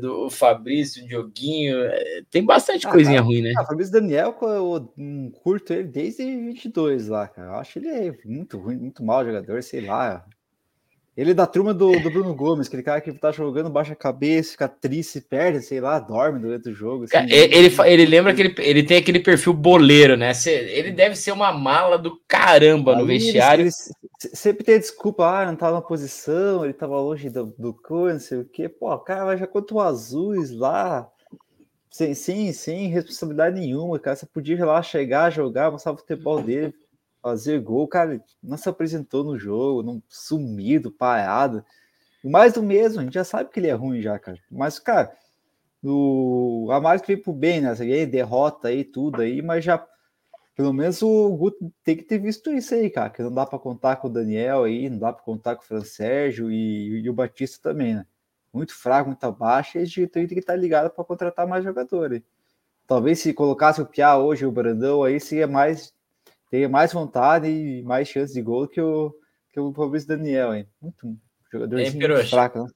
do 0.00 0.30
Fabrício, 0.30 1.06
Dioguinho, 1.06 1.76
é, 1.84 2.22
tem 2.30 2.44
bastante 2.44 2.86
ah, 2.86 2.90
coisinha 2.90 3.20
ruim, 3.20 3.42
né? 3.42 3.52
Ah, 3.56 3.66
Fabrício 3.66 3.92
Daniel, 3.92 4.34
eu 4.40 4.92
curto 5.42 5.72
ele 5.72 5.88
desde 5.88 6.24
22 6.24 7.08
lá, 7.08 7.28
cara. 7.28 7.50
Eu 7.50 7.54
acho 7.56 7.78
ele 7.78 8.18
muito 8.24 8.58
ruim, 8.58 8.76
muito 8.76 9.04
mau 9.04 9.24
jogador, 9.24 9.62
sei 9.62 9.82
lá. 9.82 10.24
Ele 11.16 11.30
é 11.30 11.34
da 11.34 11.46
turma 11.46 11.72
do, 11.72 11.92
do, 12.00 12.10
Bruno 12.10 12.34
Gomes, 12.34 12.66
aquele 12.66 12.82
cara 12.82 13.00
que 13.00 13.12
tá 13.12 13.30
jogando, 13.30 13.70
baixa 13.70 13.92
a 13.92 13.96
cabeça, 13.96 14.52
fica 14.52 14.66
triste, 14.66 15.20
perde, 15.20 15.62
sei 15.62 15.80
lá, 15.80 16.00
dorme 16.00 16.40
durante 16.40 16.68
o 16.70 16.74
jogo. 16.74 17.04
Assim, 17.04 17.16
ele, 17.30 17.72
ele 17.86 18.06
lembra 18.06 18.34
que 18.34 18.42
ele, 18.42 18.54
ele 18.58 18.82
tem 18.82 18.96
aquele 18.96 19.20
perfil 19.20 19.52
boleiro, 19.52 20.16
né? 20.16 20.32
Ele 20.44 20.90
deve 20.90 21.14
ser 21.14 21.30
uma 21.30 21.52
mala 21.52 21.96
do 21.96 22.20
caramba 22.26 22.96
no 22.96 23.06
vestiário. 23.06 23.62
Ele, 23.62 23.70
ele, 23.70 24.34
sempre 24.34 24.64
tem 24.64 24.76
desculpa, 24.76 25.24
ah, 25.24 25.46
não 25.46 25.54
tava 25.54 25.76
na 25.76 25.82
posição, 25.82 26.64
ele 26.64 26.72
tava 26.74 26.98
longe 26.98 27.30
do, 27.30 27.54
do 27.56 27.72
cor, 27.72 28.12
não 28.12 28.20
sei 28.20 28.38
o 28.38 28.44
quê. 28.44 28.68
Pô, 28.68 28.98
cara, 28.98 29.24
vai 29.24 29.38
já 29.38 29.46
contra 29.46 29.76
o 29.76 29.80
Azuis 29.80 30.50
lá, 30.50 31.08
sem, 31.88 32.12
sem, 32.12 32.52
sem 32.52 32.88
responsabilidade 32.88 33.60
nenhuma, 33.60 34.00
cara. 34.00 34.16
Você 34.16 34.26
podia 34.26 34.66
lá 34.66 34.82
chegar, 34.82 35.30
jogar, 35.30 35.70
mostrar 35.70 35.92
o 35.92 35.96
futebol 35.96 36.42
dele 36.42 36.74
fazer 37.24 37.58
gol, 37.60 37.88
cara, 37.88 38.22
não 38.42 38.58
se 38.58 38.68
apresentou 38.68 39.24
no 39.24 39.38
jogo, 39.38 39.82
não 39.82 40.02
sumido, 40.10 40.92
parado. 40.92 41.64
Mais 42.22 42.52
do 42.52 42.62
mesmo, 42.62 43.00
a 43.00 43.02
gente 43.02 43.14
já 43.14 43.24
sabe 43.24 43.48
que 43.48 43.58
ele 43.58 43.68
é 43.68 43.72
ruim 43.72 44.02
já, 44.02 44.18
cara. 44.18 44.38
Mas, 44.50 44.78
cara, 44.78 45.10
o 45.82 46.68
Amaro 46.70 47.00
que 47.00 47.06
veio 47.06 47.22
pro 47.22 47.32
bem, 47.32 47.62
né? 47.62 47.74
Aí, 47.80 48.04
derrota 48.04 48.68
aí, 48.68 48.84
tudo 48.84 49.22
aí, 49.22 49.40
mas 49.40 49.64
já 49.64 49.82
pelo 50.54 50.72
menos 50.72 51.00
o 51.02 51.30
Guto 51.30 51.72
tem 51.82 51.96
que 51.96 52.04
ter 52.04 52.18
visto 52.18 52.52
isso 52.52 52.74
aí, 52.74 52.90
cara, 52.90 53.08
que 53.10 53.22
não 53.22 53.32
dá 53.32 53.46
para 53.46 53.58
contar 53.58 53.96
com 53.96 54.08
o 54.08 54.12
Daniel 54.12 54.64
aí, 54.64 54.88
não 54.90 54.98
dá 54.98 55.12
para 55.12 55.24
contar 55.24 55.56
com 55.56 55.62
o 55.62 55.64
Fran 55.64 55.82
Sérgio 55.82 56.50
e, 56.50 57.00
e, 57.00 57.10
o 57.10 57.14
Batista 57.14 57.70
também, 57.70 57.94
né? 57.94 58.06
Muito 58.52 58.74
fraco, 58.74 59.08
muito 59.08 59.24
abaixo, 59.24 59.78
e 59.78 59.80
a 59.80 59.84
gente 59.84 60.06
tem 60.08 60.26
que 60.26 60.38
estar 60.38 60.56
ligado 60.56 60.90
para 60.90 61.02
contratar 61.04 61.46
mais 61.46 61.64
jogadores. 61.64 62.22
Talvez 62.86 63.18
se 63.18 63.32
colocasse 63.32 63.80
o 63.80 63.86
Piá 63.86 64.16
hoje, 64.18 64.46
o 64.46 64.52
Brandão 64.52 65.02
aí, 65.02 65.18
seria 65.18 65.48
mais 65.48 65.94
tenha 66.54 66.68
mais 66.68 66.92
vontade 66.92 67.48
e 67.48 67.82
mais 67.82 68.06
chance 68.06 68.32
de 68.32 68.40
gol 68.40 68.68
que 68.68 68.80
o, 68.80 69.12
que 69.52 69.58
o 69.58 69.72
Fabrício 69.72 70.06
Daniel, 70.06 70.54
hein? 70.54 70.68
Muito 70.80 71.18
jogador 71.52 71.80
é, 71.80 72.24
fraco, 72.24 72.62
né? 72.62 72.70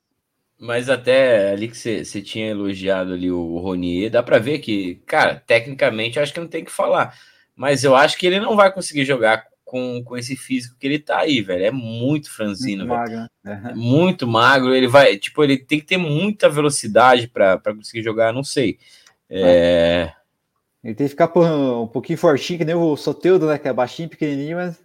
Mas 0.58 0.90
até 0.90 1.52
ali 1.52 1.68
que 1.68 1.76
você 1.76 2.20
tinha 2.20 2.48
elogiado 2.48 3.12
ali 3.12 3.30
o 3.30 3.58
Ronier, 3.58 4.10
dá 4.10 4.20
para 4.20 4.40
ver 4.40 4.58
que, 4.58 4.96
cara, 5.06 5.36
tecnicamente 5.46 6.18
acho 6.18 6.34
que 6.34 6.40
não 6.40 6.48
tem 6.48 6.64
que 6.64 6.72
falar. 6.72 7.16
Mas 7.54 7.84
eu 7.84 7.94
acho 7.94 8.18
que 8.18 8.26
ele 8.26 8.40
não 8.40 8.56
vai 8.56 8.72
conseguir 8.72 9.04
jogar 9.04 9.46
com, 9.64 10.02
com 10.02 10.16
esse 10.16 10.34
físico 10.34 10.76
que 10.76 10.84
ele 10.84 10.98
tá 10.98 11.20
aí, 11.20 11.40
velho. 11.40 11.64
É 11.64 11.70
muito 11.70 12.32
franzino, 12.34 12.84
muito 12.84 12.98
magro. 12.98 13.30
Né? 13.44 13.72
Muito 13.76 14.26
magro. 14.26 14.74
Ele 14.74 14.88
vai, 14.88 15.16
tipo, 15.18 15.44
ele 15.44 15.56
tem 15.56 15.78
que 15.78 15.86
ter 15.86 15.98
muita 15.98 16.48
velocidade 16.48 17.28
para 17.28 17.60
conseguir 17.60 18.02
jogar, 18.02 18.32
não 18.32 18.42
sei. 18.42 18.76
É, 19.30 20.10
ele 20.82 20.94
tem 20.94 21.06
que 21.06 21.10
ficar 21.10 21.30
um 21.36 21.86
pouquinho 21.86 22.18
fortinho, 22.18 22.58
que 22.58 22.64
nem 22.64 22.74
o 22.74 22.96
Soteudo, 22.96 23.46
né? 23.46 23.58
Que 23.58 23.68
é 23.68 23.72
baixinho, 23.72 24.08
pequenininho, 24.08 24.56
mas 24.56 24.80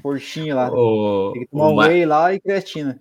fortinho 0.00 0.56
lá. 0.56 0.70
O, 0.72 1.32
tem 1.32 1.42
que 1.42 1.50
tomar 1.50 1.68
um 1.68 1.74
Ma... 1.74 1.86
whey 1.86 2.06
lá 2.06 2.32
e 2.32 2.40
creatina. 2.40 2.98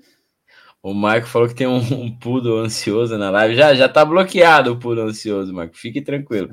O 0.82 0.94
Marco 0.94 1.28
falou 1.28 1.48
que 1.48 1.56
tem 1.56 1.68
um, 1.68 1.78
um 1.94 2.12
pudo 2.12 2.58
ansioso 2.58 3.18
na 3.18 3.30
live. 3.30 3.56
Já, 3.56 3.74
já 3.74 3.88
tá 3.88 4.04
bloqueado 4.04 4.74
o 4.74 4.80
pudo 4.80 5.02
ansioso, 5.02 5.54
Marco. 5.54 5.78
Fique 5.78 6.02
tranquilo. 6.02 6.50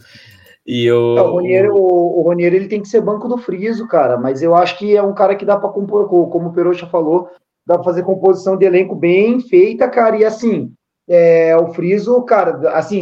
E 0.64 0.90
o... 0.90 1.14
o 1.14 1.30
Ronier, 1.32 1.70
o, 1.70 2.18
o 2.18 2.22
Ronier, 2.22 2.52
ele 2.52 2.68
tem 2.68 2.82
que 2.82 2.88
ser 2.88 3.00
banco 3.00 3.28
do 3.28 3.38
friso, 3.38 3.86
cara. 3.86 4.16
Mas 4.16 4.42
eu 4.42 4.54
acho 4.54 4.78
que 4.78 4.96
é 4.96 5.02
um 5.02 5.14
cara 5.14 5.36
que 5.36 5.44
dá 5.44 5.56
para 5.56 5.68
compor, 5.70 6.08
como 6.08 6.48
o 6.48 6.52
Perocha 6.52 6.86
falou, 6.86 7.28
dá 7.64 7.74
para 7.74 7.84
fazer 7.84 8.02
composição 8.02 8.56
de 8.56 8.66
elenco 8.66 8.94
bem 8.94 9.40
feita, 9.40 9.88
cara. 9.88 10.16
E 10.16 10.24
assim, 10.24 10.72
é, 11.08 11.56
o 11.56 11.72
Friso, 11.72 12.20
cara, 12.22 12.70
assim, 12.76 13.00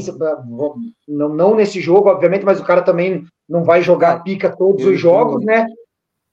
não, 1.08 1.28
não 1.28 1.54
nesse 1.54 1.80
jogo, 1.80 2.08
obviamente, 2.08 2.44
mas 2.44 2.60
o 2.60 2.64
cara 2.64 2.82
também 2.82 3.24
não 3.48 3.64
vai 3.64 3.82
jogar 3.82 4.22
pica 4.22 4.54
todos 4.54 4.84
os 4.84 4.98
jogos, 4.98 5.44
né? 5.44 5.66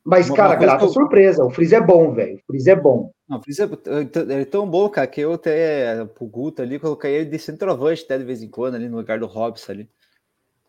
Mas, 0.04 0.30
uma, 0.30 0.36
cara, 0.36 0.50
uma 0.50 0.56
grata 0.56 0.86
eu... 0.86 0.90
surpresa. 0.90 1.46
O 1.46 1.50
Friso 1.50 1.76
é 1.76 1.82
bom, 1.82 2.12
velho. 2.12 2.36
O 2.38 2.42
Friso 2.48 2.70
é 2.72 2.76
bom. 2.76 3.12
Não, 3.30 3.38
o 3.38 3.42
Friso 3.42 3.64
é, 3.64 4.42
é, 4.42 4.46
tão 4.46 4.68
bom, 4.68 4.90
cara, 4.90 5.08
que 5.08 5.22
eu 5.22 5.34
até, 5.34 6.04
pro 6.06 6.26
Guto 6.26 6.62
ali, 6.62 6.80
coloquei 6.80 7.12
ele 7.12 7.30
de 7.30 7.40
centroavante 7.40 8.04
até 8.04 8.18
de 8.18 8.24
vez 8.24 8.42
em 8.42 8.50
quando, 8.50 8.76
ali 8.76 8.90
no 8.90 8.98
lugar 8.98 9.20
do 9.20 9.28
Robson 9.28 9.72
ali. 9.72 9.90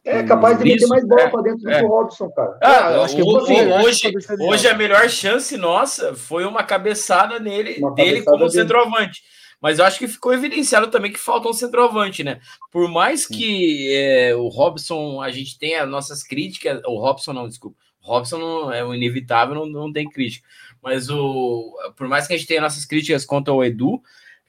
É 0.05 0.23
capaz 0.25 0.59
de 0.59 0.65
meter 0.65 0.87
mais 0.89 1.07
bola 1.07 1.23
é, 1.23 1.29
para 1.29 1.43
dentro 1.43 1.71
é. 1.71 1.81
do 1.81 1.87
Robson, 1.87 2.29
cara. 2.31 2.59
Ah, 2.61 2.93
eu 2.93 3.03
acho 3.03 3.15
que 3.15 3.23
o, 3.23 3.27
hoje, 3.27 3.55
hoje, 3.85 4.13
hoje 4.41 4.69
a 4.69 4.77
melhor 4.77 5.09
chance 5.09 5.57
nossa 5.57 6.13
foi 6.13 6.45
uma 6.45 6.65
cabeçada 6.65 7.39
nele, 7.39 7.79
uma 7.79 7.95
dele 7.95 8.11
cabeçada 8.11 8.37
como 8.37 8.51
dele. 8.51 8.63
centroavante. 8.63 9.23
Mas 9.63 9.79
eu 9.79 9.85
acho 9.85 10.01
que 10.01 10.09
ficou 10.09 10.35
evidenciado 10.35 10.89
também 10.89 11.13
que 11.13 11.21
falta 11.21 11.49
um 11.49 11.53
centroavante, 11.53 12.25
né? 12.25 12.41
Por 12.69 12.89
mais 12.91 13.25
que 13.25 13.95
é, 13.95 14.35
o 14.35 14.49
Robson, 14.49 15.23
a 15.23 15.31
gente 15.31 15.57
tenha 15.57 15.87
nossas 15.87 16.25
críticas, 16.25 16.83
o 16.85 16.99
Robson 16.99 17.33
não, 17.33 17.47
desculpa, 17.47 17.77
o 18.03 18.07
Robson 18.09 18.39
não, 18.39 18.73
é 18.73 18.85
o 18.85 18.93
inevitável, 18.93 19.55
não, 19.55 19.65
não 19.67 19.93
tem 19.93 20.11
crítica. 20.11 20.45
Mas 20.83 21.09
o, 21.09 21.73
por 21.97 22.09
mais 22.09 22.27
que 22.27 22.35
a 22.35 22.37
gente 22.37 22.49
tenha 22.49 22.61
nossas 22.61 22.85
críticas 22.85 23.25
contra 23.25 23.55
o 23.55 23.63
Edu, 23.63 24.03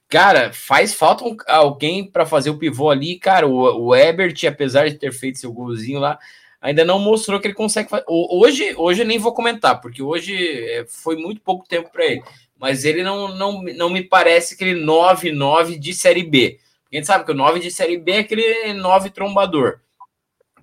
cara, 0.09 0.51
faz 0.51 0.95
falta 0.95 1.23
alguém 1.47 2.09
para 2.09 2.25
fazer 2.25 2.49
o 2.49 2.57
pivô 2.57 2.89
ali. 2.89 3.19
Cara, 3.19 3.47
o, 3.47 3.89
o 3.89 3.95
Ebert, 3.95 4.43
apesar 4.47 4.89
de 4.89 4.95
ter 4.95 5.13
feito 5.13 5.37
seu 5.37 5.53
golzinho 5.53 5.99
lá, 5.99 6.17
ainda 6.63 6.83
não 6.83 6.97
mostrou 6.97 7.39
que 7.39 7.45
ele 7.45 7.53
consegue 7.53 7.89
fazer. 7.89 8.05
Hoje, 8.07 8.73
hoje 8.75 9.03
eu 9.03 9.05
nem 9.05 9.19
vou 9.19 9.33
comentar, 9.33 9.79
porque 9.79 10.01
hoje 10.01 10.35
é, 10.35 10.85
foi 10.87 11.15
muito 11.15 11.41
pouco 11.41 11.67
tempo 11.67 11.91
para 11.91 12.05
ele 12.05 12.23
mas 12.63 12.85
ele 12.85 13.03
não, 13.03 13.27
não, 13.35 13.61
não 13.61 13.89
me 13.89 14.01
parece 14.01 14.53
aquele 14.53 14.73
9-9 14.81 15.77
de 15.77 15.93
Série 15.93 16.23
B. 16.23 16.59
A 16.89 16.95
gente 16.95 17.05
sabe 17.05 17.25
que 17.25 17.31
o 17.33 17.35
9 17.35 17.59
de 17.59 17.69
Série 17.69 17.97
B 17.97 18.13
é 18.13 18.19
aquele 18.19 18.71
9 18.71 19.09
trombador, 19.09 19.81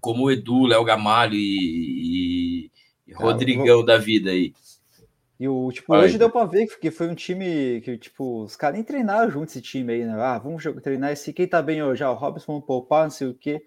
como 0.00 0.24
o 0.24 0.30
Edu, 0.30 0.64
Léo 0.64 0.82
Gamalho 0.82 1.34
e, 1.34 2.70
e 3.06 3.12
Rodrigão 3.12 3.66
vou... 3.66 3.84
da 3.84 3.98
vida 3.98 4.30
aí. 4.30 4.54
E 5.38 5.46
o, 5.46 5.70
tipo, 5.70 5.94
hoje 5.94 6.16
deu 6.16 6.30
pra 6.30 6.46
ver 6.46 6.68
que 6.78 6.90
foi 6.90 7.06
um 7.06 7.14
time 7.14 7.82
que, 7.82 7.98
tipo, 7.98 8.44
os 8.44 8.56
caras 8.56 8.76
nem 8.76 8.84
treinaram 8.84 9.30
junto 9.30 9.50
esse 9.50 9.60
time 9.60 9.92
aí, 9.92 10.02
né? 10.02 10.14
Ah, 10.18 10.38
vamos 10.38 10.64
treinar 10.82 11.12
esse. 11.12 11.34
Quem 11.34 11.46
tá 11.46 11.60
bem 11.60 11.82
hoje? 11.82 12.02
Ah, 12.02 12.12
o 12.12 12.14
Robson, 12.14 12.52
vamos 12.52 12.66
poupar, 12.66 13.04
não 13.04 13.10
sei 13.10 13.28
o 13.28 13.34
quê. 13.34 13.62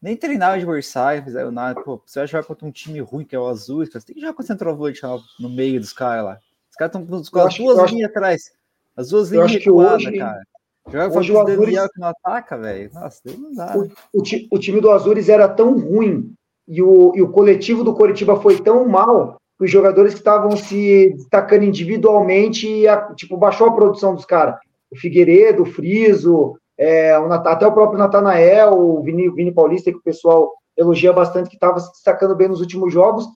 Nem 0.00 0.16
treinar 0.16 0.52
o 0.52 0.54
adversário, 0.54 1.22
fizeram 1.22 1.50
nada. 1.50 1.80
Pô, 1.82 2.00
você 2.04 2.20
vai 2.20 2.26
jogar 2.26 2.44
contra 2.44 2.66
um 2.66 2.70
time 2.70 3.00
ruim, 3.00 3.24
que 3.24 3.34
é 3.36 3.38
o 3.38 3.46
Azul, 3.46 3.84
você 3.84 4.00
tem 4.00 4.14
que 4.14 4.20
jogar 4.20 4.34
com 4.34 4.42
o 4.42 4.46
centroavante 4.46 5.00
no 5.38 5.48
meio 5.48 5.80
dos 5.80 5.92
caras 5.92 6.24
lá. 6.24 6.38
Os 6.70 6.76
caras 6.76 6.94
estão 6.94 7.06
com 7.06 7.40
as 7.40 7.56
duas 7.56 7.90
linhas 7.90 8.10
atrás. 8.10 8.52
As 8.96 9.08
duas 9.10 9.30
linhas 9.30 9.52
recuadas, 9.52 10.04
cara. 10.04 10.42
Joga 10.88 11.18
hoje 11.18 11.32
o 11.32 11.40
Azures... 11.40 11.92
que 11.92 12.00
não 12.00 12.08
ataca, 12.08 12.56
velho. 12.56 12.90
Nossa, 12.94 13.20
não 13.36 13.52
dá. 13.52 13.76
O, 13.76 14.20
o, 14.20 14.22
o, 14.52 14.58
time 14.58 14.80
do 14.80 14.90
Azures 14.90 15.28
era 15.28 15.48
tão 15.48 15.78
ruim 15.78 16.32
e 16.66 16.80
o, 16.80 17.12
e 17.14 17.22
o 17.22 17.28
coletivo 17.28 17.82
do 17.82 17.94
Coritiba 17.94 18.40
foi 18.40 18.60
tão 18.60 18.86
mal 18.86 19.40
que 19.58 19.64
os 19.64 19.70
jogadores 19.70 20.12
que 20.12 20.20
estavam 20.20 20.56
se 20.56 21.12
destacando 21.16 21.64
individualmente, 21.64 22.86
a, 22.86 23.12
tipo, 23.14 23.36
baixou 23.36 23.66
a 23.66 23.74
produção 23.74 24.14
dos 24.14 24.24
caras. 24.24 24.56
O 24.90 24.96
Figueiredo, 24.96 25.62
o 25.62 25.66
Friso, 25.66 26.56
é, 26.78 27.18
o 27.18 27.32
até 27.32 27.66
o 27.66 27.72
próprio 27.72 27.98
Natanael, 27.98 28.72
o 28.72 29.02
Vini, 29.02 29.30
Vini 29.30 29.52
Paulista, 29.52 29.90
que 29.90 29.98
o 29.98 30.02
pessoal 30.02 30.52
elogia 30.76 31.12
bastante, 31.12 31.48
que 31.48 31.56
estava 31.56 31.80
se 31.80 31.90
destacando 31.92 32.36
bem 32.36 32.48
nos 32.48 32.60
últimos 32.60 32.92
jogos, 32.92 33.26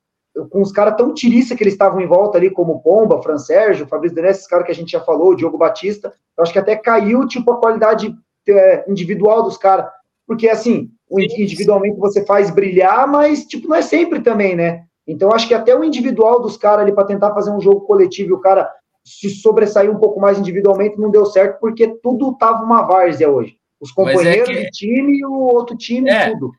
com 0.50 0.62
os 0.62 0.70
caras 0.70 0.96
tão 0.96 1.12
tiriça 1.12 1.56
que 1.56 1.62
eles 1.62 1.74
estavam 1.74 2.00
em 2.00 2.06
volta 2.06 2.38
ali, 2.38 2.50
como 2.50 2.80
Pomba, 2.80 3.22
Fran 3.22 3.38
Sérgio, 3.38 3.86
Fabrício 3.86 4.14
Denés, 4.14 4.36
esses 4.36 4.48
caras 4.48 4.66
que 4.66 4.72
a 4.72 4.74
gente 4.74 4.92
já 4.92 5.00
falou, 5.00 5.34
Diogo 5.34 5.58
Batista, 5.58 6.12
eu 6.36 6.42
acho 6.42 6.52
que 6.52 6.58
até 6.58 6.76
caiu, 6.76 7.26
tipo, 7.26 7.50
a 7.52 7.58
qualidade 7.58 8.14
é, 8.48 8.84
individual 8.88 9.42
dos 9.42 9.56
caras, 9.56 9.86
porque, 10.26 10.48
assim, 10.48 10.90
individualmente 11.10 11.98
você 11.98 12.24
faz 12.24 12.50
brilhar, 12.50 13.08
mas, 13.08 13.44
tipo, 13.44 13.68
não 13.68 13.76
é 13.76 13.82
sempre 13.82 14.20
também, 14.20 14.54
né? 14.54 14.84
Então, 15.06 15.32
acho 15.32 15.48
que 15.48 15.54
até 15.54 15.74
o 15.74 15.82
individual 15.82 16.40
dos 16.40 16.56
caras 16.56 16.82
ali, 16.82 16.92
para 16.92 17.04
tentar 17.04 17.34
fazer 17.34 17.50
um 17.50 17.60
jogo 17.60 17.80
coletivo 17.80 18.30
e 18.30 18.34
o 18.34 18.40
cara 18.40 18.70
se 19.04 19.30
sobressair 19.30 19.90
um 19.90 19.98
pouco 19.98 20.20
mais 20.20 20.38
individualmente, 20.38 20.98
não 20.98 21.10
deu 21.10 21.26
certo, 21.26 21.58
porque 21.60 21.88
tudo 22.02 22.36
tava 22.38 22.64
uma 22.64 22.82
várzea 22.82 23.30
hoje. 23.30 23.56
Os 23.80 23.90
companheiros 23.92 24.48
é 24.50 24.54
que... 24.54 24.64
de 24.64 24.70
time 24.70 25.18
e 25.18 25.24
o 25.24 25.32
outro 25.32 25.76
time, 25.76 26.10
é. 26.10 26.30
tudo. 26.30 26.52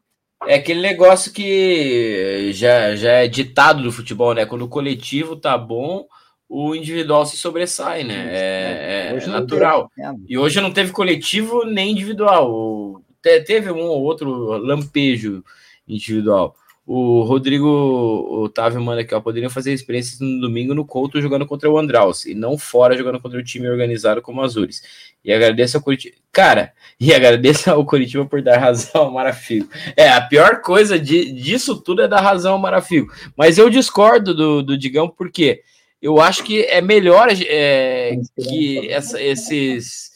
É 0.47 0.55
aquele 0.55 0.81
negócio 0.81 1.31
que 1.31 2.51
já, 2.53 2.95
já 2.95 3.11
é 3.11 3.27
ditado 3.27 3.83
do 3.83 3.91
futebol, 3.91 4.33
né? 4.33 4.45
Quando 4.45 4.63
o 4.63 4.69
coletivo 4.69 5.35
tá 5.35 5.55
bom, 5.55 6.07
o 6.49 6.75
individual 6.75 7.25
se 7.25 7.37
sobressai, 7.37 8.03
né? 8.03 8.27
É, 8.31 9.13
é, 9.13 9.23
é 9.23 9.27
natural. 9.27 9.91
E 10.27 10.37
hoje 10.37 10.59
não 10.59 10.73
teve 10.73 10.91
coletivo 10.91 11.63
nem 11.63 11.91
individual. 11.91 13.01
Te, 13.21 13.39
teve 13.41 13.71
um 13.71 13.83
ou 13.83 14.01
outro 14.01 14.29
lampejo 14.57 15.43
individual. 15.87 16.55
O, 16.93 17.23
Rodrigo 17.23 18.43
Otávio 18.43 18.81
manda 18.81 18.99
aqui, 18.99 19.15
ó. 19.15 19.21
Poderiam 19.21 19.49
fazer 19.49 19.71
experiências 19.71 20.19
no 20.19 20.41
domingo 20.41 20.75
no 20.75 20.83
Couto 20.83 21.21
jogando 21.21 21.45
contra 21.45 21.71
o 21.71 21.77
Andraus 21.77 22.25
e 22.25 22.35
não 22.35 22.57
fora 22.57 22.97
jogando 22.97 23.17
contra 23.17 23.39
o 23.39 23.43
time 23.43 23.69
organizado 23.69 24.21
como 24.21 24.41
Azures. 24.41 24.83
E 25.23 25.31
agradeço 25.31 25.77
ao 25.77 25.83
Curitiba. 25.83 26.17
Cara, 26.33 26.73
e 26.99 27.13
agradeço 27.13 27.71
ao 27.71 27.85
Curitiba 27.85 28.25
por 28.25 28.41
dar 28.41 28.57
razão 28.57 29.03
ao 29.03 29.11
Marafigo. 29.11 29.69
É, 29.95 30.09
a 30.09 30.19
pior 30.19 30.59
coisa 30.59 30.99
de, 30.99 31.31
disso 31.31 31.81
tudo 31.81 32.01
é 32.01 32.09
dar 32.09 32.19
razão 32.19 32.53
ao 32.53 32.59
Marafigo. 32.59 33.09
Mas 33.37 33.57
eu 33.57 33.69
discordo 33.69 34.35
do, 34.35 34.61
do 34.61 34.77
Digão, 34.77 35.07
porque 35.07 35.61
eu 36.01 36.19
acho 36.19 36.43
que 36.43 36.63
é 36.63 36.81
melhor 36.81 37.29
é, 37.31 38.17
que 38.35 38.91
essa, 38.91 39.21
esses, 39.21 40.11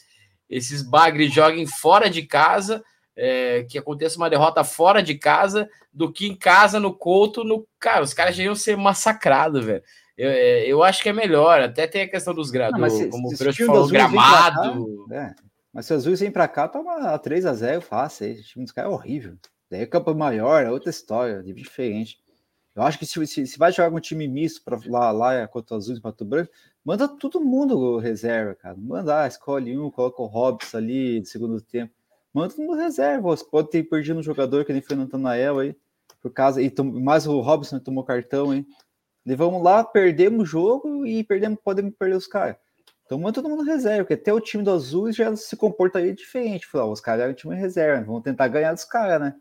esses 0.50 0.82
bagres 0.82 1.32
joguem 1.32 1.66
fora 1.66 2.10
de 2.10 2.20
casa 2.20 2.84
é, 3.16 3.64
que 3.64 3.78
aconteça 3.78 4.18
uma 4.18 4.28
derrota 4.28 4.62
fora 4.62 5.02
de 5.02 5.14
casa 5.14 5.68
do 5.92 6.12
que 6.12 6.26
em 6.26 6.36
casa, 6.36 6.78
no 6.78 6.92
Couto, 6.92 7.42
no. 7.42 7.66
Cara, 7.80 8.02
os 8.02 8.12
caras 8.12 8.36
já 8.36 8.44
iam 8.44 8.54
ser 8.54 8.76
massacrados, 8.76 9.64
velho. 9.64 9.82
Eu, 10.16 10.30
é, 10.30 10.66
eu 10.66 10.82
acho 10.82 11.02
que 11.02 11.08
é 11.08 11.12
melhor. 11.12 11.60
Até 11.60 11.86
tem 11.86 12.02
a 12.02 12.08
questão 12.08 12.34
dos 12.34 12.50
grados, 12.50 12.78
como 13.10 13.28
o 13.28 13.30
Pedro 13.30 13.66
falou, 13.66 13.88
gramado. 13.88 15.06
Cá, 15.08 15.14
é. 15.14 15.34
Mas 15.72 15.86
se 15.86 15.92
o 15.92 15.96
Azul 15.96 16.16
vem 16.16 16.30
pra 16.30 16.48
cá, 16.48 16.68
toma 16.68 17.18
3x0 17.18 17.80
fácil. 17.80 18.32
O 18.32 18.42
time 18.42 18.64
dos 18.64 18.72
caras 18.72 18.90
é 18.90 18.94
horrível. 18.94 19.36
Daí 19.70 19.84
o 19.84 19.90
campo 19.90 20.14
maior, 20.14 20.64
é 20.64 20.70
outra 20.70 20.90
história, 20.90 21.42
é 21.46 21.52
diferente. 21.52 22.18
Eu 22.74 22.82
acho 22.82 22.98
que 22.98 23.06
se, 23.06 23.26
se, 23.26 23.46
se 23.46 23.58
vai 23.58 23.72
jogar 23.72 23.90
com 23.90 23.96
um 23.96 24.00
time 24.00 24.28
misto 24.28 24.62
para 24.62 24.78
lá, 24.86 25.10
lá 25.10 25.48
contra 25.48 25.74
o 25.74 25.78
Azul 25.78 25.96
e 25.96 26.00
Pato 26.00 26.24
Branco, 26.24 26.50
manda 26.84 27.08
todo 27.08 27.40
mundo 27.40 27.98
reserva, 27.98 28.54
cara. 28.54 28.76
Manda, 28.76 29.22
ah, 29.22 29.26
escolhe 29.26 29.76
um, 29.76 29.90
coloca 29.90 30.22
o 30.22 30.26
Robson 30.26 30.76
ali 30.76 31.20
de 31.20 31.28
segundo 31.28 31.60
tempo 31.60 31.92
manda 32.36 32.54
no 32.58 32.74
reserva. 32.74 33.22
Você 33.22 33.44
pode 33.44 33.70
ter 33.70 33.82
perdido 33.84 34.20
um 34.20 34.22
jogador 34.22 34.64
que 34.66 34.72
nem 34.72 34.82
foi 34.82 34.94
Natanael 34.94 35.58
aí, 35.58 35.74
por 36.20 36.30
causa. 36.30 36.60
E 36.60 36.70
mais 36.82 37.26
o 37.26 37.40
Robson 37.40 37.78
tomou 37.78 38.04
cartão, 38.04 38.52
hein? 38.52 38.66
Levamos 39.24 39.62
lá, 39.62 39.82
perdemos 39.82 40.42
o 40.42 40.44
jogo 40.44 41.06
e 41.06 41.24
perdemos, 41.24 41.58
podemos 41.64 41.94
perder 41.98 42.16
os 42.16 42.26
caras. 42.26 42.56
Então 43.06 43.18
manda 43.18 43.32
todo 43.32 43.48
mundo 43.48 43.62
reserva, 43.62 44.04
porque 44.04 44.14
até 44.14 44.32
o 44.32 44.40
time 44.40 44.62
do 44.62 44.70
Azul 44.70 45.10
já 45.12 45.34
se 45.34 45.56
comportaria 45.56 46.14
diferente. 46.14 46.66
Falar, 46.66 46.90
os 46.90 47.00
caras 47.00 47.24
é 47.24 47.28
um 47.30 47.34
time 47.34 47.56
reserva, 47.56 48.04
vamos 48.04 48.22
tentar 48.22 48.48
ganhar 48.48 48.72
dos 48.74 48.84
caras, 48.84 49.20
né? 49.20 49.34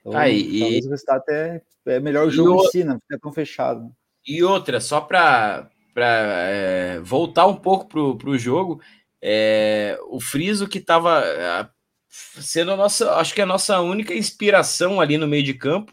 Então, 0.00 0.18
Aí, 0.18 0.58
talvez 0.58 0.84
e... 0.84 0.88
o 0.88 0.90
resultado 0.90 1.18
até 1.18 1.62
é 1.86 2.00
melhor 2.00 2.26
o 2.26 2.30
jogo 2.30 2.62
o... 2.62 2.64
em 2.64 2.68
si, 2.70 2.82
não 2.82 2.98
fica 2.98 3.18
tão 3.20 3.32
fechado. 3.32 3.92
E 4.26 4.42
outra, 4.42 4.80
só 4.80 5.00
para 5.00 5.70
é, 5.96 7.00
voltar 7.00 7.46
um 7.46 7.56
pouco 7.56 7.86
pro, 7.86 8.16
pro 8.16 8.38
jogo, 8.38 8.80
é, 9.20 9.98
o 10.08 10.20
Friso 10.20 10.68
que 10.68 10.78
estava 10.78 11.22
sendo 12.12 12.72
a 12.72 12.76
nossa, 12.76 13.14
acho 13.16 13.34
que 13.34 13.40
a 13.40 13.46
nossa 13.46 13.80
única 13.80 14.14
inspiração 14.14 15.00
ali 15.00 15.16
no 15.16 15.26
meio 15.26 15.42
de 15.42 15.54
campo. 15.54 15.92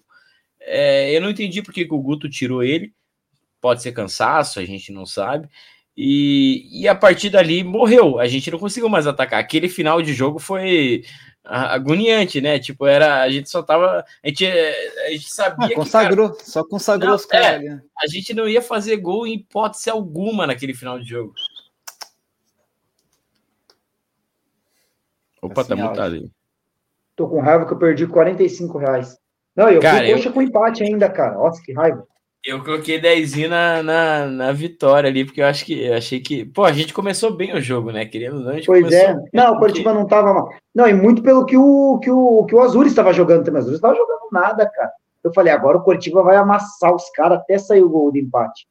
É, 0.59 1.15
eu 1.15 1.21
não 1.21 1.29
entendi 1.29 1.61
porque 1.61 1.85
que 1.85 1.93
o 1.93 2.01
Guto 2.01 2.29
tirou 2.29 2.61
ele. 2.61 2.93
Pode 3.61 3.81
ser 3.81 3.93
cansaço, 3.93 4.59
a 4.59 4.65
gente 4.65 4.91
não 4.91 5.05
sabe. 5.05 5.49
E, 5.95 6.81
e 6.81 6.87
a 6.87 6.95
partir 6.95 7.29
dali 7.29 7.63
morreu. 7.63 8.19
A 8.19 8.27
gente 8.27 8.51
não 8.51 8.59
conseguiu 8.59 8.89
mais 8.89 9.07
atacar. 9.07 9.39
Aquele 9.39 9.69
final 9.69 10.01
de 10.01 10.13
jogo 10.13 10.39
foi 10.39 11.03
agoniante, 11.43 12.41
né? 12.41 12.59
Tipo, 12.59 12.85
era 12.85 13.21
a 13.21 13.29
gente 13.29 13.49
só 13.49 13.63
tava, 13.63 14.05
a 14.23 14.27
gente, 14.27 14.45
a 14.45 15.11
gente 15.11 15.33
sabia 15.33 15.67
ah, 15.67 15.75
consagrou, 15.75 16.29
que, 16.31 16.37
cara, 16.37 16.49
só 16.49 16.63
consagrou 16.63 17.09
não, 17.09 17.15
os 17.15 17.25
caras. 17.25 17.63
É, 17.63 17.79
a 18.01 18.07
gente 18.07 18.33
não 18.33 18.47
ia 18.47 18.61
fazer 18.61 18.97
gol 18.97 19.25
em 19.25 19.35
hipótese 19.35 19.89
alguma 19.89 20.45
naquele 20.45 20.73
final 20.73 20.99
de 20.99 21.09
jogo. 21.09 21.33
Opa, 25.41 25.55
tá 25.55 25.61
assim, 25.61 25.69
tá 25.69 25.75
mutado 25.75 26.15
aí. 26.15 26.29
Tô 27.15 27.27
com 27.27 27.41
raiva 27.41 27.65
que 27.65 27.73
eu 27.73 27.77
perdi 27.77 28.07
45 28.07 28.77
reais. 28.77 29.17
Não, 29.55 29.69
eu 29.69 29.81
cara, 29.81 30.05
fui 30.05 30.13
coxa 30.13 30.29
eu... 30.29 30.33
com 30.33 30.41
empate 30.41 30.83
ainda, 30.83 31.09
cara. 31.09 31.35
Nossa, 31.35 31.61
que 31.61 31.73
raiva. 31.73 32.05
Eu 32.45 32.63
coloquei 32.63 33.01
10 33.01 33.49
na, 33.49 33.83
na, 33.83 34.25
na, 34.27 34.51
vitória 34.53 35.09
ali, 35.09 35.25
porque 35.25 35.41
eu 35.41 35.45
acho 35.45 35.65
que 35.65 35.83
eu 35.85 35.95
achei 35.95 36.21
que. 36.21 36.45
Pô, 36.45 36.63
a 36.63 36.71
gente 36.71 36.93
começou 36.93 37.35
bem 37.35 37.53
o 37.53 37.59
jogo, 37.59 37.91
né? 37.91 38.05
Querendo 38.05 38.39
não, 38.39 38.51
a 38.51 38.53
gente 38.53 38.65
Pois 38.65 38.89
é. 38.93 39.13
Não, 39.33 39.55
o 39.55 39.59
Curitiba 39.59 39.93
não 39.93 40.07
tava 40.07 40.33
mal. 40.33 40.49
Não, 40.73 40.87
e 40.87 40.93
muito 40.93 41.21
pelo 41.21 41.45
que 41.45 41.57
o, 41.57 41.99
que 41.99 42.09
o, 42.09 42.45
que 42.45 42.55
o 42.55 42.61
Azul 42.61 42.85
estava 42.85 43.11
jogando 43.11 43.43
também. 43.43 43.61
O 43.61 43.63
Azul 43.63 43.75
estava 43.75 43.93
jogando 43.93 44.29
nada, 44.31 44.69
cara. 44.69 44.91
Eu 45.21 45.33
falei, 45.33 45.51
agora 45.51 45.77
o 45.77 45.83
Curitiba 45.83 46.23
vai 46.23 46.37
amassar 46.37 46.95
os 46.95 47.09
caras 47.09 47.39
até 47.39 47.57
sair 47.57 47.83
o 47.83 47.89
gol 47.89 48.09
de 48.09 48.21
empate. 48.21 48.65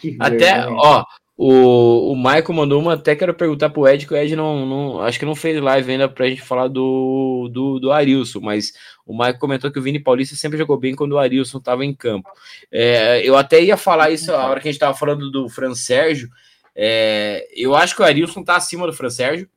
Que 0.00 0.16
até, 0.18 0.66
ó, 0.66 1.04
o, 1.36 2.12
o 2.12 2.16
Michael 2.16 2.52
mandou 2.52 2.80
uma, 2.80 2.94
até 2.94 3.16
quero 3.16 3.34
perguntar 3.34 3.68
pro 3.70 3.88
Ed, 3.88 4.06
que 4.06 4.14
o 4.14 4.16
Ed 4.16 4.36
não, 4.36 4.64
não 4.64 5.00
acho 5.00 5.18
que 5.18 5.24
não 5.24 5.34
fez 5.34 5.60
live 5.60 5.90
ainda 5.90 6.08
pra 6.08 6.28
gente 6.28 6.42
falar 6.42 6.68
do, 6.68 7.50
do, 7.52 7.80
do 7.80 7.90
Arilson, 7.90 8.40
mas 8.40 8.72
o 9.04 9.12
Michael 9.12 9.38
comentou 9.40 9.70
que 9.70 9.78
o 9.78 9.82
Vini 9.82 9.98
Paulista 9.98 10.36
sempre 10.36 10.56
jogou 10.56 10.76
bem 10.76 10.94
quando 10.94 11.12
o 11.12 11.18
Arilson 11.18 11.58
estava 11.58 11.84
em 11.84 11.92
campo. 11.92 12.30
É, 12.70 13.20
eu 13.24 13.36
até 13.36 13.60
ia 13.60 13.76
falar 13.76 14.10
isso 14.10 14.32
a 14.32 14.46
hora 14.46 14.60
que 14.60 14.68
a 14.68 14.70
gente 14.70 14.76
estava 14.76 14.96
falando 14.96 15.28
do 15.28 15.48
Fran 15.48 15.74
Sérgio. 15.74 16.30
É, 16.74 17.48
eu 17.52 17.74
acho 17.74 17.96
que 17.96 18.02
o 18.02 18.04
Arilson 18.04 18.44
tá 18.44 18.54
acima 18.54 18.86
do 18.86 18.92
Fran 18.92 19.10
Sérgio. 19.10 19.48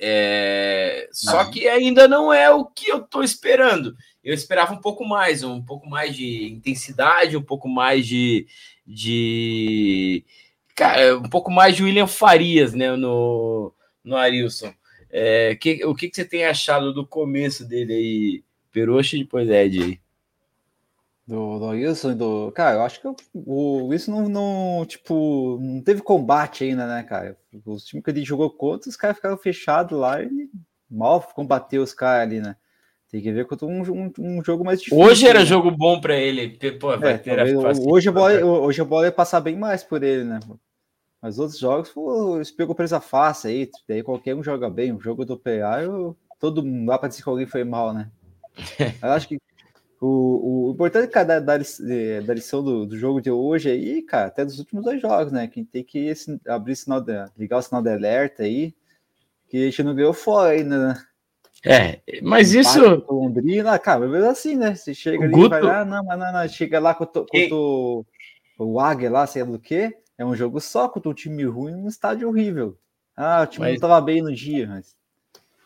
É, 0.00 1.08
só 1.12 1.44
que 1.44 1.66
ainda 1.68 2.08
não 2.08 2.32
é 2.32 2.50
o 2.50 2.64
que 2.64 2.90
eu 2.90 3.00
tô 3.00 3.22
esperando. 3.22 3.96
Eu 4.22 4.34
esperava 4.34 4.74
um 4.74 4.80
pouco 4.80 5.04
mais, 5.04 5.44
um 5.44 5.62
pouco 5.62 5.88
mais 5.88 6.14
de 6.14 6.52
intensidade, 6.52 7.36
um 7.36 7.42
pouco 7.42 7.68
mais 7.68 8.06
de, 8.06 8.46
de 8.84 10.24
cara, 10.78 11.18
um 11.18 11.28
pouco 11.28 11.50
mais 11.50 11.74
de 11.74 11.82
William 11.82 12.06
Farias, 12.06 12.72
né, 12.72 12.94
no, 12.94 13.74
no 14.04 14.16
Arilson. 14.16 14.72
É, 15.10 15.56
que, 15.56 15.84
o 15.84 15.94
que, 15.94 16.08
que 16.08 16.14
você 16.14 16.24
tem 16.24 16.44
achado 16.44 16.94
do 16.94 17.04
começo 17.04 17.66
dele 17.66 17.92
aí, 17.92 18.44
Peroxa 18.70 19.16
e 19.16 19.20
depois 19.20 19.48
Ed 19.48 19.82
aí? 19.82 20.00
Do, 21.26 21.58
do 21.58 21.66
Wilson 21.66 22.16
do. 22.16 22.52
Cara, 22.52 22.76
eu 22.76 22.82
acho 22.82 23.02
que 23.02 23.08
o 23.34 23.88
Wilson 23.88 24.12
não, 24.12 24.28
não, 24.28 24.86
tipo, 24.86 25.58
não 25.60 25.82
teve 25.82 26.00
combate 26.00 26.64
ainda, 26.64 26.86
né, 26.86 27.02
cara? 27.02 27.36
Os 27.66 27.84
times 27.84 28.02
que 28.02 28.10
ele 28.10 28.24
jogou 28.24 28.48
contra, 28.48 28.88
os 28.88 28.96
caras 28.96 29.16
ficaram 29.16 29.36
fechados 29.36 29.98
lá 29.98 30.22
e 30.22 30.48
mal 30.90 31.20
combateu 31.34 31.82
os 31.82 31.92
caras 31.92 32.22
ali, 32.22 32.40
né? 32.40 32.56
Tem 33.10 33.20
que 33.20 33.32
ver 33.32 33.46
contra 33.46 33.66
um, 33.66 33.82
um, 33.82 34.12
um 34.18 34.44
jogo 34.44 34.64
mais 34.64 34.80
difícil. 34.80 35.02
Hoje 35.02 35.26
era 35.26 35.40
né? 35.40 35.44
jogo 35.44 35.70
bom 35.70 36.00
para 36.00 36.16
ele. 36.16 36.58
Pô, 36.78 36.92
é, 36.94 37.20
hoje, 37.86 38.08
a 38.08 38.12
bola, 38.12 38.44
hoje 38.44 38.80
a 38.80 38.84
bola 38.84 39.06
ia 39.06 39.12
passar 39.12 39.40
bem 39.40 39.56
mais 39.56 39.82
por 39.82 40.02
ele, 40.02 40.24
né? 40.24 40.40
Mas 41.20 41.38
outros 41.38 41.58
jogos, 41.58 41.90
pô, 41.90 42.36
eles 42.36 42.50
pegou 42.50 42.74
presa 42.74 43.00
fácil 43.00 43.50
aí, 43.50 43.70
daí 43.88 44.02
qualquer 44.02 44.34
um 44.34 44.42
joga 44.42 44.70
bem. 44.70 44.92
O 44.92 45.00
jogo 45.00 45.24
do 45.24 45.36
PA, 45.36 45.82
eu, 45.82 46.16
todo 46.38 46.64
mundo 46.64 46.86
dá 46.86 46.98
para 46.98 47.08
dizer 47.08 47.22
que 47.22 47.28
alguém 47.28 47.46
foi 47.46 47.64
mal, 47.64 47.92
né? 47.92 48.10
eu 49.02 49.10
acho 49.10 49.28
que 49.28 49.38
o, 50.00 50.68
o 50.68 50.72
importante 50.72 51.10
cara, 51.10 51.40
da, 51.40 51.56
da, 51.56 52.34
lição 52.34 52.62
do, 52.62 52.86
do, 52.86 52.96
jogo 52.96 53.20
de 53.20 53.30
hoje 53.30 53.68
aí, 53.68 54.00
cara, 54.02 54.28
até 54.28 54.44
dos 54.44 54.60
últimos 54.60 54.84
dois 54.84 55.00
jogos, 55.02 55.32
né? 55.32 55.48
Que 55.48 55.64
tem 55.64 55.82
que 55.82 56.12
abrir 56.46 56.76
sinal 56.76 57.00
de, 57.00 57.12
ligar 57.36 57.58
o 57.58 57.62
sinal 57.62 57.82
de 57.82 57.90
alerta 57.90 58.44
aí, 58.44 58.72
que 59.48 59.56
a 59.56 59.64
gente 59.64 59.82
não 59.82 59.94
ganhou 59.94 60.12
fora 60.12 60.50
ainda, 60.50 60.88
né? 60.88 61.04
É, 61.64 62.00
mas 62.22 62.52
isso. 62.52 62.78
Londrina, 63.10 63.76
cara, 63.80 64.06
mas 64.06 64.22
assim, 64.22 64.54
né? 64.54 64.76
Você 64.76 64.94
chega 64.94 65.24
ali 65.24 65.32
Guto... 65.32 65.48
vai 65.48 65.62
lá, 65.62 65.84
não, 65.84 66.04
mas 66.04 66.18
não, 66.18 66.32
não, 66.32 66.48
chega 66.48 66.78
lá 66.78 66.94
com, 66.94 67.04
com, 67.04 67.26
com 68.56 68.64
o 68.64 68.78
Águia 68.78 69.10
lá, 69.10 69.26
sei 69.26 69.42
lá 69.42 69.50
do 69.50 69.58
que, 69.58 69.92
é 70.18 70.24
um 70.24 70.34
jogo 70.34 70.60
só 70.60 70.88
contra 70.88 71.08
um 71.08 71.14
time 71.14 71.44
ruim 71.44 71.72
num 71.72 71.88
estádio 71.88 72.28
horrível. 72.28 72.76
Ah, 73.16 73.42
o 73.42 73.46
time 73.46 73.60
mas... 73.60 73.68
não 73.68 73.74
estava 73.76 74.00
bem 74.00 74.20
no 74.20 74.34
dia, 74.34 74.66
mas 74.66 74.98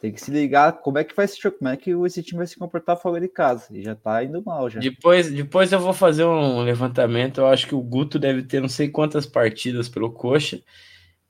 tem 0.03 0.13
que 0.13 0.21
se 0.21 0.31
ligar 0.31 0.73
como 0.81 0.99
é 0.99 1.05
que 1.05 1.15
vai 1.15 1.29
ser, 1.29 1.51
como 1.53 1.71
é 1.71 1.77
que 1.77 1.91
esse 1.91 2.23
time 2.23 2.39
vai 2.39 2.47
se 2.47 2.59
comportar 2.59 2.97
fora 2.97 3.21
de 3.21 3.29
casa. 3.29 3.67
E 3.71 3.83
já 3.83 3.95
tá 3.95 4.23
indo 4.23 4.43
mal 4.45 4.69
já. 4.69 4.81
Depois, 4.81 5.31
depois 5.31 5.73
eu 5.73 5.79
vou 5.79 5.93
fazer 5.93 6.25
um 6.25 6.61
levantamento. 6.61 7.41
Eu 7.41 7.47
acho 7.47 7.67
que 7.67 7.75
o 7.75 7.81
Guto 7.81 8.19
deve 8.19 8.43
ter 8.43 8.61
não 8.61 8.69
sei 8.69 8.89
quantas 8.89 9.27
partidas 9.27 9.89
pelo 9.89 10.11
Coxa. 10.11 10.61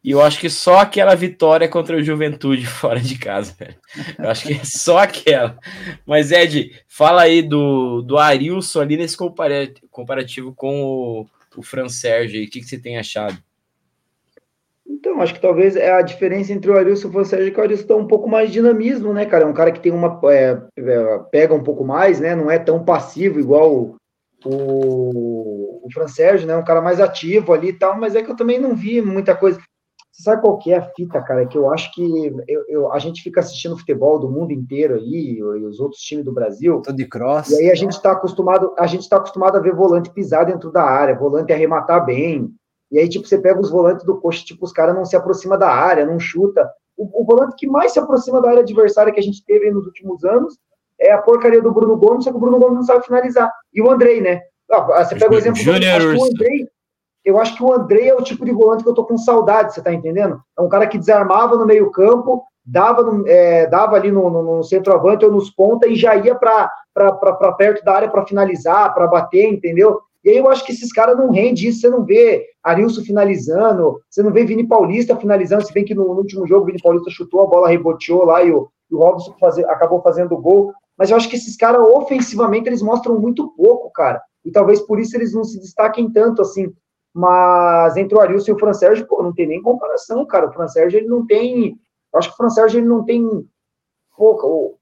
E 0.03 0.11
eu 0.11 0.20
acho 0.20 0.41
que 0.41 0.51
só 0.51 0.79
aquela 0.79 1.14
vitória 1.14 1.68
contra 1.68 1.97
o 1.97 2.03
Juventude 2.03 2.64
fora 2.66 2.99
de 2.99 3.16
casa, 3.18 3.55
velho. 3.57 3.77
Eu 4.18 4.31
acho 4.31 4.49
que 4.49 4.55
é 4.55 4.64
só 4.64 4.99
aquela. 4.99 5.59
Mas, 6.05 6.33
Ed, 6.33 6.73
fala 6.89 7.23
aí 7.23 7.43
do, 7.43 8.03
do 8.03 8.18
Arilson 8.18 8.81
ali 8.81 8.97
nesse 8.97 9.16
comparativo 9.16 10.55
com 10.55 10.83
o, 10.83 11.27
o 11.57 11.62
Fran 11.62 11.88
Sérgio 11.88 12.38
aí. 12.38 12.46
O 12.46 12.50
que, 12.50 12.61
que 12.61 12.66
você 12.66 12.78
tem 12.78 12.98
achado? 12.98 13.36
Então, 14.86 15.20
acho 15.20 15.34
que 15.34 15.40
talvez 15.40 15.74
é 15.74 15.90
a 15.90 16.03
diferença 16.03 16.53
entre 16.53 16.70
o 16.70 16.76
Arilson 16.76 17.09
e 17.09 17.11
o 17.11 17.12
Fran 17.12 17.24
Sérgio 17.24 17.48
é 17.48 17.50
que 17.50 17.59
o 17.59 17.62
Arilson 17.62 17.86
tem 17.86 17.96
um 17.96 18.07
pouco 18.07 18.28
mais 18.28 18.48
de 18.48 18.55
dinamismo, 18.55 19.12
né, 19.12 19.26
cara? 19.26 19.44
É 19.44 19.46
um 19.46 19.55
cara 19.55 19.72
que 19.72 19.80
tem 19.80 19.90
uma. 19.90 20.20
É, 20.30 20.59
é, 20.76 21.18
pega 21.30 21.55
um 21.55 21.62
pouco 21.62 21.84
mais, 21.84 22.20
né? 22.20 22.34
Não 22.34 22.50
é 22.50 22.59
tão 22.59 22.84
passivo 22.84 23.40
igual 23.40 23.74
o, 23.74 23.96
o, 24.44 25.86
o 25.86 25.88
Fran 25.92 26.09
Sérgio, 26.09 26.46
né? 26.46 26.57
Um 26.57 26.64
cara 26.64 26.80
mais 26.80 27.00
ativo 27.00 27.53
ali 27.53 27.68
e 27.68 27.72
tal, 27.72 27.98
mas 27.98 28.14
é 28.14 28.22
que 28.22 28.30
eu 28.30 28.36
também 28.36 28.61
não 28.61 28.76
vi 28.76 29.00
muita 29.00 29.34
coisa. 29.34 29.61
Você 30.12 30.24
sabe 30.24 30.42
qual 30.42 30.58
que 30.58 30.70
é 30.70 30.76
a 30.76 30.82
fita, 30.82 31.22
cara? 31.22 31.46
Que 31.46 31.56
eu 31.56 31.72
acho 31.72 31.90
que 31.94 32.02
eu, 32.46 32.64
eu, 32.68 32.92
a 32.92 32.98
gente 32.98 33.22
fica 33.22 33.40
assistindo 33.40 33.78
futebol 33.78 34.18
do 34.18 34.30
mundo 34.30 34.52
inteiro 34.52 34.94
aí, 34.94 35.38
e 35.38 35.42
os 35.42 35.80
outros 35.80 36.02
times 36.02 36.22
do 36.22 36.32
Brasil. 36.32 36.82
Tô 36.82 36.92
de 36.92 37.06
cross. 37.06 37.48
E 37.50 37.62
aí 37.62 37.70
a 37.70 37.74
gente 37.74 37.92
está 37.92 38.12
acostumado, 38.12 38.74
a 38.78 38.86
gente 38.86 39.00
está 39.00 39.16
acostumado 39.16 39.56
a 39.56 39.60
ver 39.60 39.74
volante 39.74 40.10
pisar 40.10 40.44
dentro 40.44 40.70
da 40.70 40.82
área, 40.82 41.18
volante 41.18 41.50
arrematar 41.50 42.04
bem. 42.04 42.52
E 42.90 42.98
aí, 42.98 43.08
tipo, 43.08 43.26
você 43.26 43.38
pega 43.38 43.58
os 43.58 43.70
volantes 43.70 44.04
do 44.04 44.20
coxa, 44.20 44.44
tipo, 44.44 44.66
os 44.66 44.72
caras 44.72 44.94
não 44.94 45.06
se 45.06 45.16
aproximam 45.16 45.58
da 45.58 45.70
área, 45.70 46.04
não 46.04 46.20
chuta. 46.20 46.70
O, 46.94 47.22
o, 47.22 47.24
volante 47.24 47.56
que 47.56 47.66
mais 47.66 47.92
se 47.92 47.98
aproxima 47.98 48.42
da 48.42 48.50
área 48.50 48.60
adversária 48.60 49.10
que 49.10 49.18
a 49.18 49.22
gente 49.22 49.42
teve 49.46 49.70
nos 49.70 49.86
últimos 49.86 50.22
anos 50.24 50.58
é 51.00 51.10
a 51.10 51.22
porcaria 51.22 51.62
do 51.62 51.72
Bruno 51.72 51.96
Gomes, 51.96 52.24
só 52.24 52.30
que 52.30 52.36
o 52.36 52.40
Bruno 52.40 52.58
Gomes 52.58 52.76
não 52.76 52.82
sabe 52.82 53.06
finalizar. 53.06 53.50
E 53.72 53.80
o 53.80 53.90
Andrei, 53.90 54.20
né? 54.20 54.42
Ah, 54.70 55.04
você 55.04 55.16
pega 55.16 55.34
o 55.34 55.38
exemplo 55.38 55.58
Junior 55.58 56.00
do 56.00 56.20
o 56.20 56.24
Andrei. 56.24 56.68
Eu 57.25 57.39
acho 57.39 57.57
que 57.57 57.62
o 57.62 57.73
Andrei 57.73 58.09
é 58.09 58.14
o 58.14 58.23
tipo 58.23 58.45
de 58.45 58.53
volante 58.53 58.83
que 58.83 58.91
eu 58.91 58.95
tô 58.95 59.05
com 59.05 59.16
saudade, 59.16 59.75
você 59.75 59.83
tá 59.83 59.93
entendendo? 59.93 60.41
É 60.59 60.62
um 60.62 60.68
cara 60.68 60.87
que 60.87 60.99
desarmava 60.99 61.57
no 61.57 61.66
meio-campo, 61.66 62.43
dava, 62.64 63.23
é, 63.27 63.66
dava 63.66 63.97
ali 63.97 64.11
no, 64.11 64.29
no, 64.31 64.43
no 64.43 64.64
centroavante 64.64 65.25
ou 65.25 65.31
nos 65.31 65.51
pontas 65.51 65.91
e 65.91 65.95
já 65.95 66.16
ia 66.16 66.35
para 66.35 66.70
perto 67.57 67.85
da 67.85 67.95
área 67.95 68.11
para 68.11 68.27
finalizar, 68.27 68.93
para 68.95 69.07
bater, 69.07 69.53
entendeu? 69.53 70.01
E 70.25 70.31
aí 70.31 70.37
eu 70.37 70.49
acho 70.49 70.64
que 70.64 70.73
esses 70.73 70.93
caras 70.93 71.16
não 71.16 71.31
rendem 71.31 71.68
isso, 71.68 71.81
você 71.81 71.89
não 71.89 72.05
vê 72.05 72.47
Arilson 72.62 73.03
finalizando, 73.03 74.01
você 74.09 74.23
não 74.23 74.33
vê 74.33 74.45
Vini 74.45 74.66
Paulista 74.66 75.16
finalizando, 75.16 75.66
se 75.66 75.73
bem 75.73 75.85
que 75.85 75.95
no, 75.95 76.05
no 76.05 76.20
último 76.20 76.47
jogo 76.47 76.62
o 76.62 76.66
Vini 76.66 76.81
Paulista 76.81 77.11
chutou, 77.11 77.43
a 77.43 77.47
bola 77.47 77.68
reboteou 77.68 78.25
lá 78.25 78.43
e 78.43 78.53
o, 78.53 78.68
o 78.91 78.99
Robson 78.99 79.35
acabou 79.66 80.01
fazendo 80.01 80.35
o 80.35 80.41
gol, 80.41 80.73
mas 80.97 81.11
eu 81.11 81.16
acho 81.16 81.29
que 81.29 81.35
esses 81.35 81.57
caras 81.57 81.81
ofensivamente 81.81 82.68
eles 82.68 82.83
mostram 82.83 83.18
muito 83.18 83.49
pouco, 83.57 83.91
cara, 83.91 84.23
e 84.45 84.53
talvez 84.53 84.81
por 84.81 85.01
isso 85.01 85.16
eles 85.16 85.35
não 85.35 85.43
se 85.43 85.59
destaquem 85.59 86.09
tanto 86.11 86.43
assim, 86.43 86.73
mas 87.14 87.96
entre 87.96 88.16
o 88.16 88.20
Arilson 88.20 88.52
e 88.52 88.54
o 88.54 88.58
Fran 88.58 88.72
Sérgio, 88.72 89.06
pô, 89.06 89.22
não 89.22 89.32
tem 89.32 89.46
nem 89.46 89.62
comparação, 89.62 90.24
cara, 90.24 90.48
o 90.48 90.52
Fran 90.52 90.68
Sérgio 90.68 90.98
ele 90.98 91.08
não 91.08 91.26
tem, 91.26 91.76
eu 92.12 92.18
acho 92.18 92.28
que 92.28 92.34
o 92.34 92.36
Fran 92.36 92.50
Sérgio 92.50 92.80
ele 92.80 92.88
não 92.88 93.04
tem, 93.04 93.46
pô, 94.16 94.78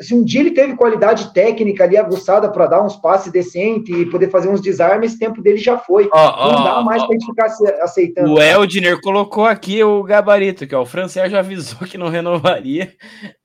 se 0.00 0.14
um 0.14 0.24
dia 0.24 0.40
ele 0.40 0.52
teve 0.52 0.74
qualidade 0.76 1.32
técnica 1.34 1.84
ali 1.84 1.96
aguçada 1.96 2.50
para 2.50 2.66
dar 2.66 2.82
uns 2.82 2.96
passes 2.96 3.30
decentes 3.30 3.94
e 3.94 4.06
poder 4.06 4.30
fazer 4.30 4.48
uns 4.48 4.60
desarmes, 4.60 5.10
esse 5.10 5.20
tempo 5.20 5.42
dele 5.42 5.58
já 5.58 5.76
foi. 5.76 6.08
Oh, 6.12 6.16
oh, 6.16 6.52
não 6.52 6.64
dá 6.64 6.82
mais 6.82 7.02
oh, 7.02 7.06
para 7.06 7.12
gente 7.12 7.26
ficar 7.26 7.46
aceitando. 7.82 8.32
O 8.32 8.40
Eldner 8.40 8.98
colocou 9.02 9.44
aqui 9.44 9.84
o 9.84 10.02
gabarito, 10.02 10.66
que 10.66 10.74
é 10.74 10.78
o 10.78 10.86
Francês 10.86 11.30
já 11.30 11.40
avisou 11.40 11.86
que 11.86 11.98
não 11.98 12.08
renovaria 12.08 12.94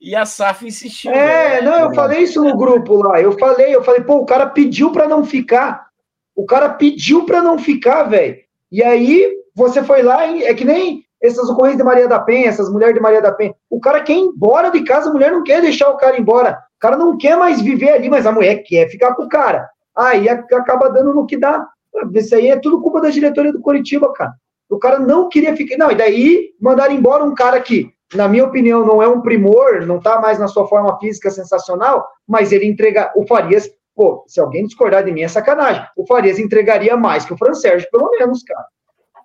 e 0.00 0.16
a 0.16 0.24
SAF 0.24 0.66
insistiu. 0.66 1.12
É, 1.12 1.60
né? 1.60 1.70
não, 1.70 1.78
eu 1.80 1.94
falei 1.94 2.20
isso 2.20 2.42
no 2.42 2.56
grupo 2.56 3.02
lá. 3.02 3.20
Eu 3.20 3.32
falei, 3.38 3.74
eu 3.74 3.84
falei, 3.84 4.00
pô, 4.00 4.16
o 4.16 4.26
cara 4.26 4.46
pediu 4.46 4.90
para 4.90 5.06
não 5.06 5.24
ficar. 5.24 5.85
O 6.36 6.44
cara 6.44 6.68
pediu 6.68 7.24
para 7.24 7.42
não 7.42 7.58
ficar, 7.58 8.04
velho. 8.04 8.36
E 8.70 8.82
aí 8.82 9.32
você 9.54 9.82
foi 9.82 10.02
lá, 10.02 10.24
é 10.26 10.52
que 10.52 10.64
nem 10.64 11.02
essas 11.20 11.48
ocorrências 11.48 11.78
de 11.78 11.84
Maria 11.84 12.06
da 12.06 12.20
Penha, 12.20 12.48
essas 12.48 12.70
mulheres 12.70 12.94
de 12.94 13.00
Maria 13.00 13.22
da 13.22 13.32
Penha. 13.32 13.54
O 13.70 13.80
cara 13.80 14.02
quer 14.02 14.12
ir 14.12 14.20
embora 14.20 14.70
de 14.70 14.82
casa, 14.82 15.08
a 15.08 15.12
mulher 15.12 15.32
não 15.32 15.42
quer 15.42 15.62
deixar 15.62 15.88
o 15.88 15.96
cara 15.96 16.18
embora. 16.18 16.58
O 16.76 16.78
cara 16.78 16.96
não 16.96 17.16
quer 17.16 17.36
mais 17.36 17.62
viver 17.62 17.90
ali, 17.90 18.10
mas 18.10 18.26
a 18.26 18.32
mulher 18.32 18.62
quer 18.64 18.88
ficar 18.90 19.14
com 19.14 19.22
o 19.22 19.28
cara. 19.28 19.66
Aí 19.96 20.28
acaba 20.28 20.90
dando 20.90 21.14
no 21.14 21.26
que 21.26 21.38
dá. 21.38 21.66
Isso 22.12 22.34
aí 22.34 22.48
é 22.48 22.58
tudo 22.58 22.82
culpa 22.82 23.00
da 23.00 23.08
diretoria 23.08 23.52
do 23.52 23.62
Curitiba, 23.62 24.12
cara. 24.12 24.34
O 24.68 24.78
cara 24.78 24.98
não 24.98 25.28
queria 25.28 25.56
ficar. 25.56 25.78
Não, 25.78 25.90
e 25.90 25.94
daí 25.94 26.50
mandaram 26.60 26.92
embora 26.92 27.24
um 27.24 27.34
cara 27.34 27.58
que, 27.60 27.90
na 28.14 28.28
minha 28.28 28.44
opinião, 28.44 28.84
não 28.84 29.02
é 29.02 29.08
um 29.08 29.22
primor, 29.22 29.86
não 29.86 29.98
tá 29.98 30.20
mais 30.20 30.38
na 30.38 30.48
sua 30.48 30.68
forma 30.68 30.98
física 30.98 31.30
sensacional, 31.30 32.06
mas 32.28 32.52
ele 32.52 32.66
entrega. 32.66 33.10
O 33.16 33.26
Farias, 33.26 33.70
pô, 33.96 34.22
se 34.28 34.38
alguém 34.38 34.66
discordar 34.66 35.02
de 35.02 35.10
mim 35.10 35.22
é 35.22 35.28
sacanagem. 35.28 35.82
O 35.96 36.06
Farias 36.06 36.38
entregaria 36.38 36.96
mais 36.96 37.24
que 37.24 37.32
o 37.32 37.36
Fran 37.38 37.54
Sérgio, 37.54 37.88
pelo 37.90 38.10
menos, 38.10 38.42
cara. 38.42 38.66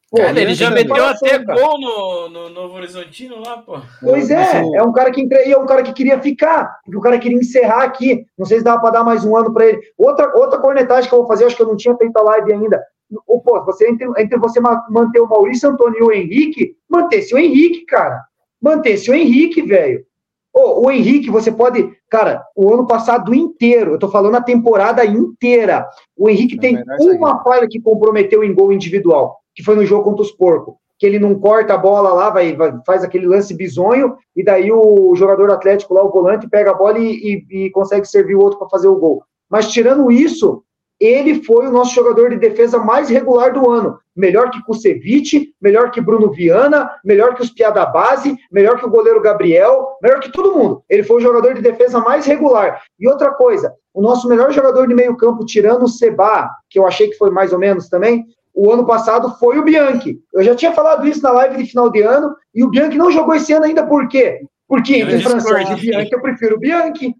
Pô, 0.09 0.17
cara, 0.17 0.41
ele 0.41 0.53
já 0.53 0.69
meteu 0.69 1.05
até 1.05 1.39
cara. 1.39 1.59
gol 1.59 1.79
no, 1.79 2.29
no 2.29 2.49
Novo 2.49 2.75
Horizontino 2.75 3.41
lá, 3.45 3.57
pô. 3.57 3.79
Pois 4.01 4.29
é, 4.29 4.61
é 4.75 4.83
um 4.83 4.91
cara 4.91 5.11
que 5.11 5.21
entre... 5.21 5.49
é 5.49 5.57
um 5.57 5.65
cara 5.65 5.83
que 5.83 5.93
queria 5.93 6.19
ficar, 6.19 6.79
porque 6.83 6.97
o 6.97 7.01
cara 7.01 7.19
queria 7.19 7.37
encerrar 7.37 7.83
aqui. 7.83 8.25
Não 8.37 8.45
sei 8.45 8.57
se 8.57 8.63
dava 8.63 8.81
para 8.81 8.91
dar 8.91 9.03
mais 9.03 9.23
um 9.23 9.35
ano 9.37 9.53
para 9.53 9.67
ele. 9.67 9.79
Outra, 9.97 10.35
outra 10.35 10.59
cornetagem 10.59 11.09
que 11.09 11.15
eu 11.15 11.19
vou 11.19 11.27
fazer, 11.27 11.45
acho 11.45 11.55
que 11.55 11.61
eu 11.61 11.67
não 11.67 11.77
tinha 11.77 11.95
feito 11.95 12.17
a 12.17 12.23
live 12.23 12.53
ainda. 12.53 12.81
Ou, 13.27 13.41
pô, 13.41 13.63
você, 13.63 13.89
entre, 13.89 14.07
entre 14.17 14.37
você 14.37 14.59
manter 14.89 15.19
o 15.19 15.27
Maurício 15.27 15.69
Antônio 15.69 15.99
e 15.99 16.03
o 16.03 16.11
Henrique, 16.11 16.75
manter-se 16.89 17.33
o 17.33 17.37
Henrique, 17.37 17.85
cara. 17.85 18.21
Manter-se 18.61 19.09
o 19.09 19.13
Henrique, 19.13 19.61
velho. 19.61 20.05
Oh, 20.53 20.85
o 20.85 20.91
Henrique, 20.91 21.29
você 21.29 21.51
pode. 21.51 21.91
Cara, 22.09 22.43
o 22.55 22.73
ano 22.73 22.85
passado 22.85 23.33
inteiro, 23.33 23.93
eu 23.93 23.99
tô 23.99 24.09
falando 24.09 24.35
a 24.35 24.41
temporada 24.41 25.05
inteira. 25.05 25.87
O 26.17 26.29
Henrique 26.29 26.55
é 26.57 26.59
tem 26.59 26.83
uma 26.99 27.41
falha 27.43 27.67
que 27.67 27.79
comprometeu 27.79 28.43
em 28.43 28.53
gol 28.53 28.73
individual 28.73 29.41
que 29.53 29.63
foi 29.63 29.75
no 29.75 29.85
jogo 29.85 30.03
contra 30.03 30.21
os 30.21 30.31
porcos, 30.31 30.75
que 30.97 31.05
ele 31.05 31.19
não 31.19 31.35
corta 31.39 31.73
a 31.73 31.77
bola 31.77 32.13
lá, 32.13 32.29
vai, 32.29 32.55
vai 32.55 32.73
faz 32.85 33.03
aquele 33.03 33.27
lance 33.27 33.53
bizonho, 33.53 34.15
e 34.35 34.43
daí 34.43 34.71
o 34.71 35.15
jogador 35.15 35.49
atlético 35.51 35.93
lá, 35.93 36.03
o 36.03 36.11
volante, 36.11 36.49
pega 36.49 36.71
a 36.71 36.75
bola 36.75 36.99
e, 36.99 37.45
e, 37.49 37.65
e 37.65 37.69
consegue 37.71 38.05
servir 38.07 38.35
o 38.35 38.41
outro 38.41 38.59
para 38.59 38.69
fazer 38.69 38.87
o 38.87 38.95
gol. 38.95 39.23
Mas 39.49 39.71
tirando 39.71 40.11
isso, 40.11 40.63
ele 41.01 41.43
foi 41.43 41.65
o 41.65 41.71
nosso 41.71 41.95
jogador 41.95 42.29
de 42.29 42.37
defesa 42.37 42.77
mais 42.77 43.09
regular 43.09 43.51
do 43.51 43.67
ano. 43.69 43.97
Melhor 44.15 44.51
que 44.51 44.63
Kusevich, 44.63 45.51
melhor 45.59 45.89
que 45.89 45.99
Bruno 45.99 46.31
Viana, 46.31 46.91
melhor 47.03 47.33
que 47.33 47.41
os 47.41 47.49
Piada 47.49 47.83
Base, 47.87 48.37
melhor 48.51 48.77
que 48.77 48.85
o 48.85 48.89
goleiro 48.89 49.19
Gabriel, 49.19 49.97
melhor 49.99 50.19
que 50.19 50.31
todo 50.31 50.53
mundo. 50.53 50.83
Ele 50.87 51.01
foi 51.01 51.17
o 51.17 51.21
jogador 51.21 51.55
de 51.55 51.61
defesa 51.61 51.99
mais 51.99 52.27
regular. 52.27 52.83
E 52.99 53.07
outra 53.07 53.31
coisa, 53.31 53.73
o 53.91 54.01
nosso 54.01 54.27
melhor 54.27 54.51
jogador 54.51 54.87
de 54.87 54.93
meio 54.93 55.17
campo, 55.17 55.43
tirando 55.43 55.83
o 55.83 55.89
Seba, 55.89 56.51
que 56.69 56.77
eu 56.77 56.85
achei 56.85 57.09
que 57.09 57.17
foi 57.17 57.31
mais 57.31 57.51
ou 57.51 57.57
menos 57.57 57.89
também, 57.89 58.23
o 58.53 58.71
ano 58.71 58.85
passado 58.85 59.35
foi 59.39 59.57
o 59.57 59.63
Bianchi. 59.63 60.19
Eu 60.33 60.43
já 60.43 60.53
tinha 60.53 60.71
falado 60.71 61.07
isso 61.07 61.23
na 61.23 61.31
live 61.31 61.57
de 61.57 61.69
final 61.69 61.89
de 61.89 62.01
ano, 62.01 62.35
e 62.53 62.63
o 62.63 62.69
Bianchi 62.69 62.97
não 62.97 63.11
jogou 63.11 63.33
esse 63.33 63.51
ano 63.53 63.65
ainda 63.65 63.87
por 63.87 64.07
quê? 64.07 64.41
Porque 64.67 64.97
entre 64.97 65.19
Francês 65.19 65.69
e 65.69 65.75
Bianchi 65.75 66.13
eu 66.13 66.21
prefiro 66.21 66.57
o 66.57 66.59
Bianchi. 66.59 67.15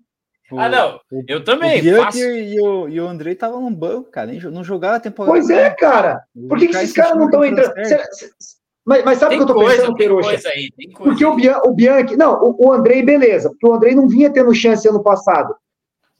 Ah, 0.57 0.69
não, 0.69 0.99
eu 1.27 1.43
também. 1.43 1.79
O 1.79 1.83
Bianchi 1.83 2.19
e 2.19 2.59
o, 2.59 2.89
e 2.89 2.99
o 2.99 3.07
Andrei 3.07 3.33
estavam 3.33 3.61
no 3.61 3.75
banco, 3.75 4.09
cara, 4.09 4.27
nem, 4.27 4.39
não 4.39 4.63
jogaram 4.63 4.97
a 4.97 4.99
temporada. 4.99 5.31
Pois 5.31 5.49
é, 5.49 5.69
cara. 5.69 6.23
Por 6.49 6.57
que, 6.57 6.67
que 6.67 6.75
esses 6.75 6.93
caras 6.93 7.17
não 7.17 7.25
estão 7.25 7.45
entrando? 7.45 7.73
Mas, 8.83 9.05
mas 9.05 9.19
sabe 9.19 9.35
o 9.35 9.37
que 9.37 9.43
eu 9.43 9.47
tô 9.47 9.53
coisa, 9.53 9.77
pensando, 9.77 9.95
Peroxa? 9.95 10.39
Porque 10.97 11.23
o, 11.23 11.35
Bian, 11.35 11.57
o 11.65 11.73
Bianchi. 11.73 12.17
Não, 12.17 12.41
o, 12.41 12.67
o 12.67 12.73
Andrei, 12.73 13.03
beleza. 13.03 13.49
Porque 13.49 13.67
o 13.67 13.73
Andrei 13.73 13.93
não 13.93 14.07
vinha 14.07 14.31
tendo 14.31 14.53
chance 14.55 14.87
ano 14.87 15.03
passado. 15.03 15.55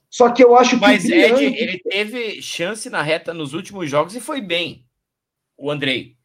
Só 0.10 0.30
que 0.30 0.44
eu 0.44 0.56
acho 0.56 0.76
que. 0.76 0.82
Mas, 0.82 1.04
Bianchi... 1.04 1.46
Ed, 1.46 1.58
ele 1.58 1.80
teve 1.80 2.42
chance 2.42 2.90
na 2.90 3.02
reta 3.02 3.34
nos 3.34 3.54
últimos 3.54 3.90
jogos 3.90 4.16
e 4.16 4.22
foi 4.22 4.42
bem 4.42 4.86
o 5.58 5.72
Andrei. 5.72 6.16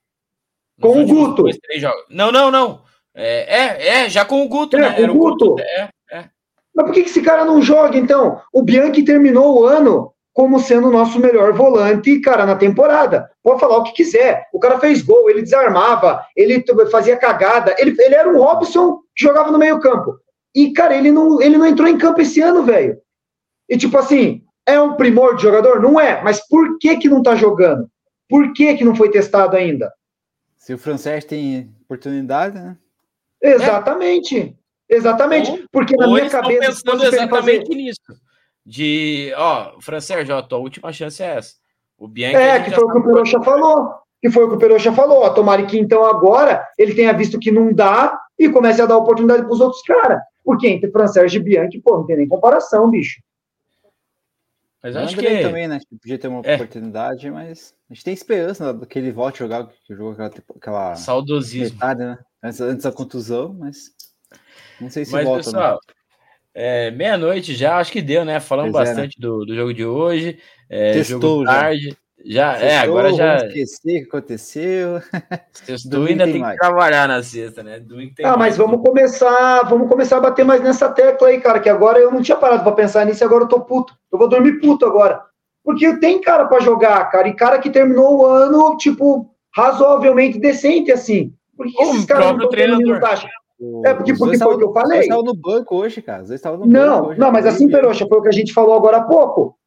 Com 0.80 1.02
o 1.02 1.07
Guto. 1.07 1.42
Dois, 1.44 1.59
não, 2.11 2.30
não, 2.30 2.50
não. 2.50 2.84
É, 3.14 3.62
é, 3.62 3.88
é, 3.88 4.11
já 4.11 4.26
com 4.26 4.44
o 4.44 4.48
Guto, 4.48 4.76
é, 4.76 4.80
né? 4.80 5.02
Era 5.02 5.11
o 5.11 5.16
Guto. 5.16 5.50
Guto. 5.50 5.62
É, 5.62 5.80
é. 5.80 5.88
Mas 6.77 6.85
por 6.85 6.93
que, 6.93 7.01
esse 7.01 7.22
cara 7.22 7.45
não 7.45 7.62
joga, 7.62 7.97
então? 7.97 8.39
O 8.53 8.62
Bianchi 8.62 9.03
terminou 9.03 9.59
o 9.59 9.64
ano 9.64 10.12
como 10.35 10.61
sendo 10.61 10.89
o 10.89 10.93
nosso 10.93 11.18
melhor 11.18 11.55
volante, 11.55 12.20
cara, 12.20 12.45
na 12.45 12.55
temporada. 12.55 13.31
Pode 13.43 13.59
falar 13.59 13.79
o 13.79 13.85
que 13.85 13.95
quiser. 13.95 14.47
O 14.53 14.59
cara 14.59 14.79
fez 14.79 15.01
gol, 15.01 15.31
ele 15.31 15.41
desarmava, 15.41 16.22
ele 16.37 16.62
fazia 16.91 17.16
cagada. 17.16 17.74
Ele, 17.79 17.97
ele 17.99 18.14
era 18.14 18.29
um 18.29 18.39
Robson 18.39 18.99
que 19.16 19.24
jogava 19.24 19.51
no 19.51 19.59
meio-campo. 19.59 20.18
E, 20.55 20.72
cara, 20.74 20.95
ele 20.95 21.11
não, 21.11 21.41
ele 21.41 21.57
não 21.57 21.64
entrou 21.64 21.89
em 21.89 21.97
campo 21.97 22.20
esse 22.20 22.43
ano, 22.43 22.62
velho. 22.62 22.99
E, 23.66 23.79
tipo 23.79 23.97
assim, 23.97 24.43
é 24.66 24.79
um 24.79 24.95
primor 24.97 25.37
de 25.37 25.43
jogador? 25.43 25.81
Não 25.81 25.99
é. 25.99 26.22
Mas 26.22 26.47
por 26.47 26.79
que 26.79 26.99
que 26.99 27.09
não 27.09 27.22
tá 27.22 27.35
jogando? 27.35 27.89
Por 28.29 28.53
que, 28.53 28.74
que 28.74 28.85
não 28.85 28.95
foi 28.95 29.11
testado 29.11 29.57
ainda? 29.57 29.91
Se 30.59 30.74
o 30.74 30.79
francês 30.79 31.24
tem 31.24 31.74
oportunidade, 31.85 32.59
né? 32.59 32.77
Exatamente. 33.41 34.39
É. 34.39 34.53
Exatamente. 34.89 35.51
Ou, 35.51 35.61
Porque 35.70 35.97
na 35.97 36.07
minha 36.07 36.30
cabeça. 36.30 36.61
pensando 36.61 37.05
exatamente 37.05 37.66
fazer... 37.66 37.74
nisso. 37.74 38.01
De, 38.64 39.32
ó, 39.37 39.80
francês, 39.80 40.28
ó, 40.28 40.43
tua 40.43 40.59
última 40.59 40.93
chance 40.93 41.22
é 41.22 41.37
essa. 41.37 41.55
O 41.99 42.09
Bianchi. 42.09 42.37
É, 42.37 42.61
que 42.61 42.70
foi 42.70 42.84
o 42.84 42.91
que 42.91 42.99
o 42.99 43.05
Peroxa 43.05 43.43
falou. 43.43 43.95
Que 44.20 44.30
foi 44.30 44.45
o 44.45 44.49
que 44.49 44.55
o 44.55 44.59
Peroxa 44.59 44.93
falou. 44.93 45.22
Ó, 45.22 45.30
tomara 45.30 45.64
que 45.64 45.78
então 45.78 46.05
agora 46.05 46.66
ele 46.76 46.95
tenha 46.95 47.12
visto 47.12 47.39
que 47.39 47.51
não 47.51 47.72
dá 47.72 48.20
e 48.39 48.49
comece 48.49 48.82
a 48.82 48.87
dar 48.87 48.97
oportunidade 48.97 49.43
para 49.43 49.53
os 49.53 49.61
outros 49.61 49.82
caras. 49.82 50.20
Porque 50.45 50.68
entre 50.68 50.91
francês 50.91 51.32
e 51.34 51.39
Bianchi, 51.39 51.80
pô, 51.80 51.99
não 51.99 52.07
tem 52.07 52.16
nem 52.16 52.28
comparação, 52.28 52.91
bicho. 52.91 53.20
Mas 54.82 54.95
eu 54.95 55.03
acho 55.03 55.16
que 55.16 55.43
também, 55.43 55.66
né? 55.66 55.80
Podia 56.01 56.18
ter 56.18 56.28
uma 56.28 56.43
é. 56.45 56.55
oportunidade, 56.55 57.28
mas 57.28 57.74
a 57.91 57.95
gente 57.95 58.05
tem 58.05 58.14
esperança 58.14 58.72
né, 58.72 58.87
que 58.89 58.97
ele 58.97 59.11
volte 59.11 59.43
a 59.43 59.47
jogar, 59.47 59.66
que 59.66 59.95
jogou 59.95 60.12
aquela, 60.12 60.30
aquela 60.57 60.95
saudosismo, 60.95 61.74
metade, 61.74 62.05
né? 62.05 62.18
Antes, 62.41 62.61
antes, 62.61 62.84
da 62.84 62.93
contusão, 62.93 63.53
mas 63.59 63.91
não 64.81 64.91
sei 64.91 65.05
se 65.05 65.12
mas, 65.12 65.24
volta. 65.24 65.45
Pessoal, 65.45 65.81
é, 66.55 66.91
meia-noite 66.91 67.55
já, 67.55 67.79
acho 67.79 67.93
que 67.93 68.01
deu, 68.01 68.24
né? 68.24 68.41
Falamos 68.41 68.72
pois 68.72 68.89
bastante 68.89 69.16
é, 69.18 69.20
né? 69.20 69.29
do, 69.29 69.45
do 69.45 69.55
jogo 69.55 69.74
de 69.74 69.85
hoje. 69.85 70.39
É, 70.70 70.93
Testou, 70.95 71.20
jogo 71.20 71.45
tarde. 71.45 71.91
Já. 71.91 71.97
Já, 72.24 72.57
é, 72.57 72.79
agora 72.79 73.12
já. 73.12 73.37
esquecer 73.37 73.99
o 73.99 74.03
que 74.03 74.09
aconteceu. 74.09 75.01
Sextou 75.53 76.07
ainda 76.07 76.24
tem, 76.24 76.33
tem 76.35 76.43
que 76.43 76.57
trabalhar 76.57 77.07
na 77.07 77.22
sexta, 77.22 77.62
né? 77.62 77.81
ah, 78.24 78.37
mas 78.37 78.57
vamos 78.57 78.81
começar, 78.83 79.62
vamos 79.62 79.89
começar 79.89 80.16
a 80.16 80.20
bater 80.20 80.45
mais 80.45 80.61
nessa 80.61 80.89
tecla 80.89 81.29
aí, 81.29 81.41
cara, 81.41 81.61
que 81.61 81.68
agora 81.68 82.01
eu 82.01 82.11
não 82.11 82.22
tinha 82.22 82.37
parado 82.37 82.64
para 82.64 82.72
pensar 82.72 83.07
nisso, 83.07 83.24
agora 83.24 83.45
eu 83.45 83.49
tô 83.49 83.61
puto. 83.61 83.95
Eu 84.11 84.18
vou 84.18 84.29
dormir 84.29 84.61
puto 84.61 84.85
agora. 84.85 85.22
Porque 85.62 85.99
tem 85.99 86.20
cara 86.20 86.47
para 86.47 86.64
jogar, 86.64 87.05
cara, 87.11 87.29
e 87.29 87.35
cara 87.35 87.59
que 87.61 87.70
terminou 87.70 88.18
o 88.18 88.27
ano, 88.27 88.77
tipo, 88.77 89.31
razoavelmente 89.55 90.39
decente, 90.39 90.91
assim. 90.91 91.33
Por 91.57 91.66
que 91.66 91.83
esses 91.83 92.05
caras 92.05 92.27
não 92.27 92.35
estão 92.35 92.51
terminando 92.51 93.01
taxa? 93.01 93.29
É 93.84 93.94
porque, 93.94 94.14
porque 94.14 94.38
foi 94.38 94.54
o 94.54 94.59
que 94.59 94.64
eu 94.64 94.72
falei. 94.72 94.98
Eles 94.98 95.07
estavam 95.07 95.24
no 95.24 95.34
banco 95.34 95.76
hoje, 95.76 96.02
cara. 96.02 96.18
Eles 96.18 96.30
estavam 96.30 96.61
no 96.61 96.66
não, 96.66 96.96
banco 96.96 97.11
hoje, 97.11 97.20
não, 97.20 97.32
mas 97.32 97.46
assim, 97.46 97.70
Peroxa, 97.70 98.07
foi 98.07 98.18
o 98.18 98.22
que 98.22 98.28
a 98.28 98.32
gente 98.32 98.52
falou 98.52 98.74
agora 98.74 98.98
há 98.98 99.04
pouco. 99.04 99.59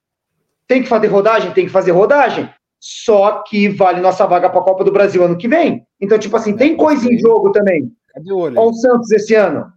Tem 0.67 0.83
que 0.83 0.87
fazer 0.87 1.07
rodagem? 1.07 1.51
Tem 1.51 1.65
que 1.65 1.71
fazer 1.71 1.91
rodagem. 1.91 2.49
Só 2.79 3.43
que 3.43 3.67
vale 3.67 3.99
nossa 3.99 4.25
vaga 4.27 4.49
para 4.49 4.61
a 4.61 4.63
Copa 4.63 4.83
do 4.83 4.91
Brasil 4.91 5.23
ano 5.23 5.37
que 5.37 5.47
vem. 5.47 5.85
Então, 5.99 6.19
tipo 6.19 6.37
assim, 6.37 6.55
tem 6.55 6.77
coisa 6.77 7.11
em 7.11 7.17
jogo 7.17 7.51
também. 7.51 7.91
Cadê 8.13 8.31
o 8.31 8.37
olho? 8.37 8.59
Olha 8.59 8.69
o 8.69 8.73
Santos 8.73 9.11
esse 9.11 9.33
ano. 9.33 9.71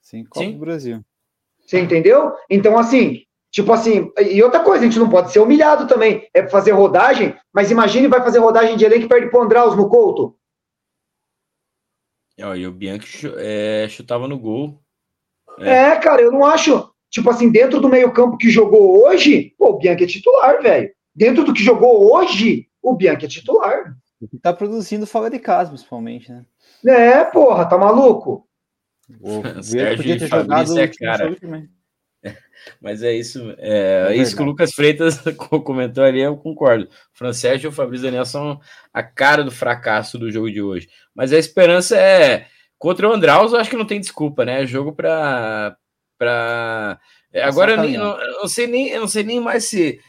Sim, 0.00 0.24
Copa 0.24 0.46
Sim. 0.46 0.52
do 0.52 0.58
Brasil. 0.60 1.00
Você 1.66 1.80
entendeu? 1.80 2.32
Então, 2.48 2.78
assim, 2.78 3.22
tipo 3.50 3.70
assim, 3.72 4.10
e 4.18 4.42
outra 4.42 4.60
coisa, 4.60 4.82
a 4.82 4.86
gente 4.86 4.98
não 4.98 5.10
pode 5.10 5.32
ser 5.32 5.40
humilhado 5.40 5.86
também. 5.86 6.26
É 6.32 6.48
fazer 6.48 6.70
rodagem, 6.70 7.34
mas 7.52 7.70
imagine 7.70 8.08
vai 8.08 8.22
fazer 8.22 8.38
rodagem 8.38 8.76
de 8.76 8.84
elenco 8.86 9.04
e 9.04 9.08
perde 9.08 9.28
pro 9.30 9.42
Andraus 9.42 9.76
no 9.76 9.90
Couto. 9.90 10.37
E 12.38 12.66
o 12.66 12.72
Bianchi 12.72 13.30
é, 13.36 13.88
chutava 13.88 14.28
no 14.28 14.38
gol. 14.38 14.80
É. 15.58 15.70
é. 15.70 15.96
cara, 15.96 16.22
eu 16.22 16.30
não 16.30 16.44
acho. 16.44 16.90
Tipo 17.10 17.30
assim, 17.30 17.50
dentro 17.50 17.80
do 17.80 17.88
meio-campo 17.88 18.36
que 18.36 18.50
jogou 18.50 19.04
hoje, 19.04 19.54
pô, 19.58 19.70
o 19.70 19.78
Bianchi 19.78 20.04
é 20.04 20.06
titular, 20.06 20.62
velho. 20.62 20.90
Dentro 21.14 21.44
do 21.44 21.52
que 21.52 21.62
jogou 21.62 22.14
hoje, 22.14 22.68
o 22.82 22.94
Bianchi 22.94 23.26
é 23.26 23.28
titular. 23.28 23.96
Tá 24.42 24.52
produzindo 24.52 25.06
fora 25.06 25.30
de 25.30 25.38
casa, 25.38 25.70
principalmente, 25.70 26.30
né? 26.30 26.44
É, 26.86 27.24
porra, 27.24 27.66
tá 27.66 27.76
maluco? 27.76 28.46
O 29.20 29.42
Sérgio 29.62 29.96
podia 29.96 30.18
ter 30.18 30.28
jogado 30.28 30.78
é 30.78 30.88
cara. 30.88 31.36
Mas 32.80 33.02
é 33.02 33.12
isso, 33.12 33.54
é, 33.58 34.08
é 34.10 34.16
isso 34.16 34.36
que 34.36 34.42
o 34.42 34.44
Lucas 34.44 34.72
Freitas 34.72 35.20
comentou 35.64 36.04
ali, 36.04 36.20
eu 36.20 36.36
concordo. 36.36 36.84
O 36.84 36.88
Francesco 37.18 37.66
e 37.66 37.68
o 37.68 37.72
Fabrício 37.72 38.06
Daniel 38.06 38.26
são 38.26 38.60
a 38.92 39.02
cara 39.02 39.44
do 39.44 39.50
fracasso 39.50 40.18
do 40.18 40.30
jogo 40.30 40.50
de 40.50 40.60
hoje. 40.60 40.88
Mas 41.14 41.32
a 41.32 41.38
esperança 41.38 41.96
é 41.96 42.46
contra 42.78 43.08
o 43.08 43.12
Andraus, 43.12 43.52
eu 43.52 43.58
acho 43.58 43.70
que 43.70 43.76
não 43.76 43.86
tem 43.86 44.00
desculpa, 44.00 44.44
né? 44.44 44.66
Jogo 44.66 44.92
para 44.92 45.76
para 46.18 46.98
agora 47.32 47.72
eu, 47.72 47.82
nem, 47.82 47.96
não, 47.96 48.20
eu 48.20 48.40
não 48.40 48.48
sei 48.48 48.66
nem 48.66 48.88
eu 48.88 49.00
não 49.00 49.08
sei 49.08 49.22
nem 49.22 49.38
mais 49.38 49.64
se 49.64 50.00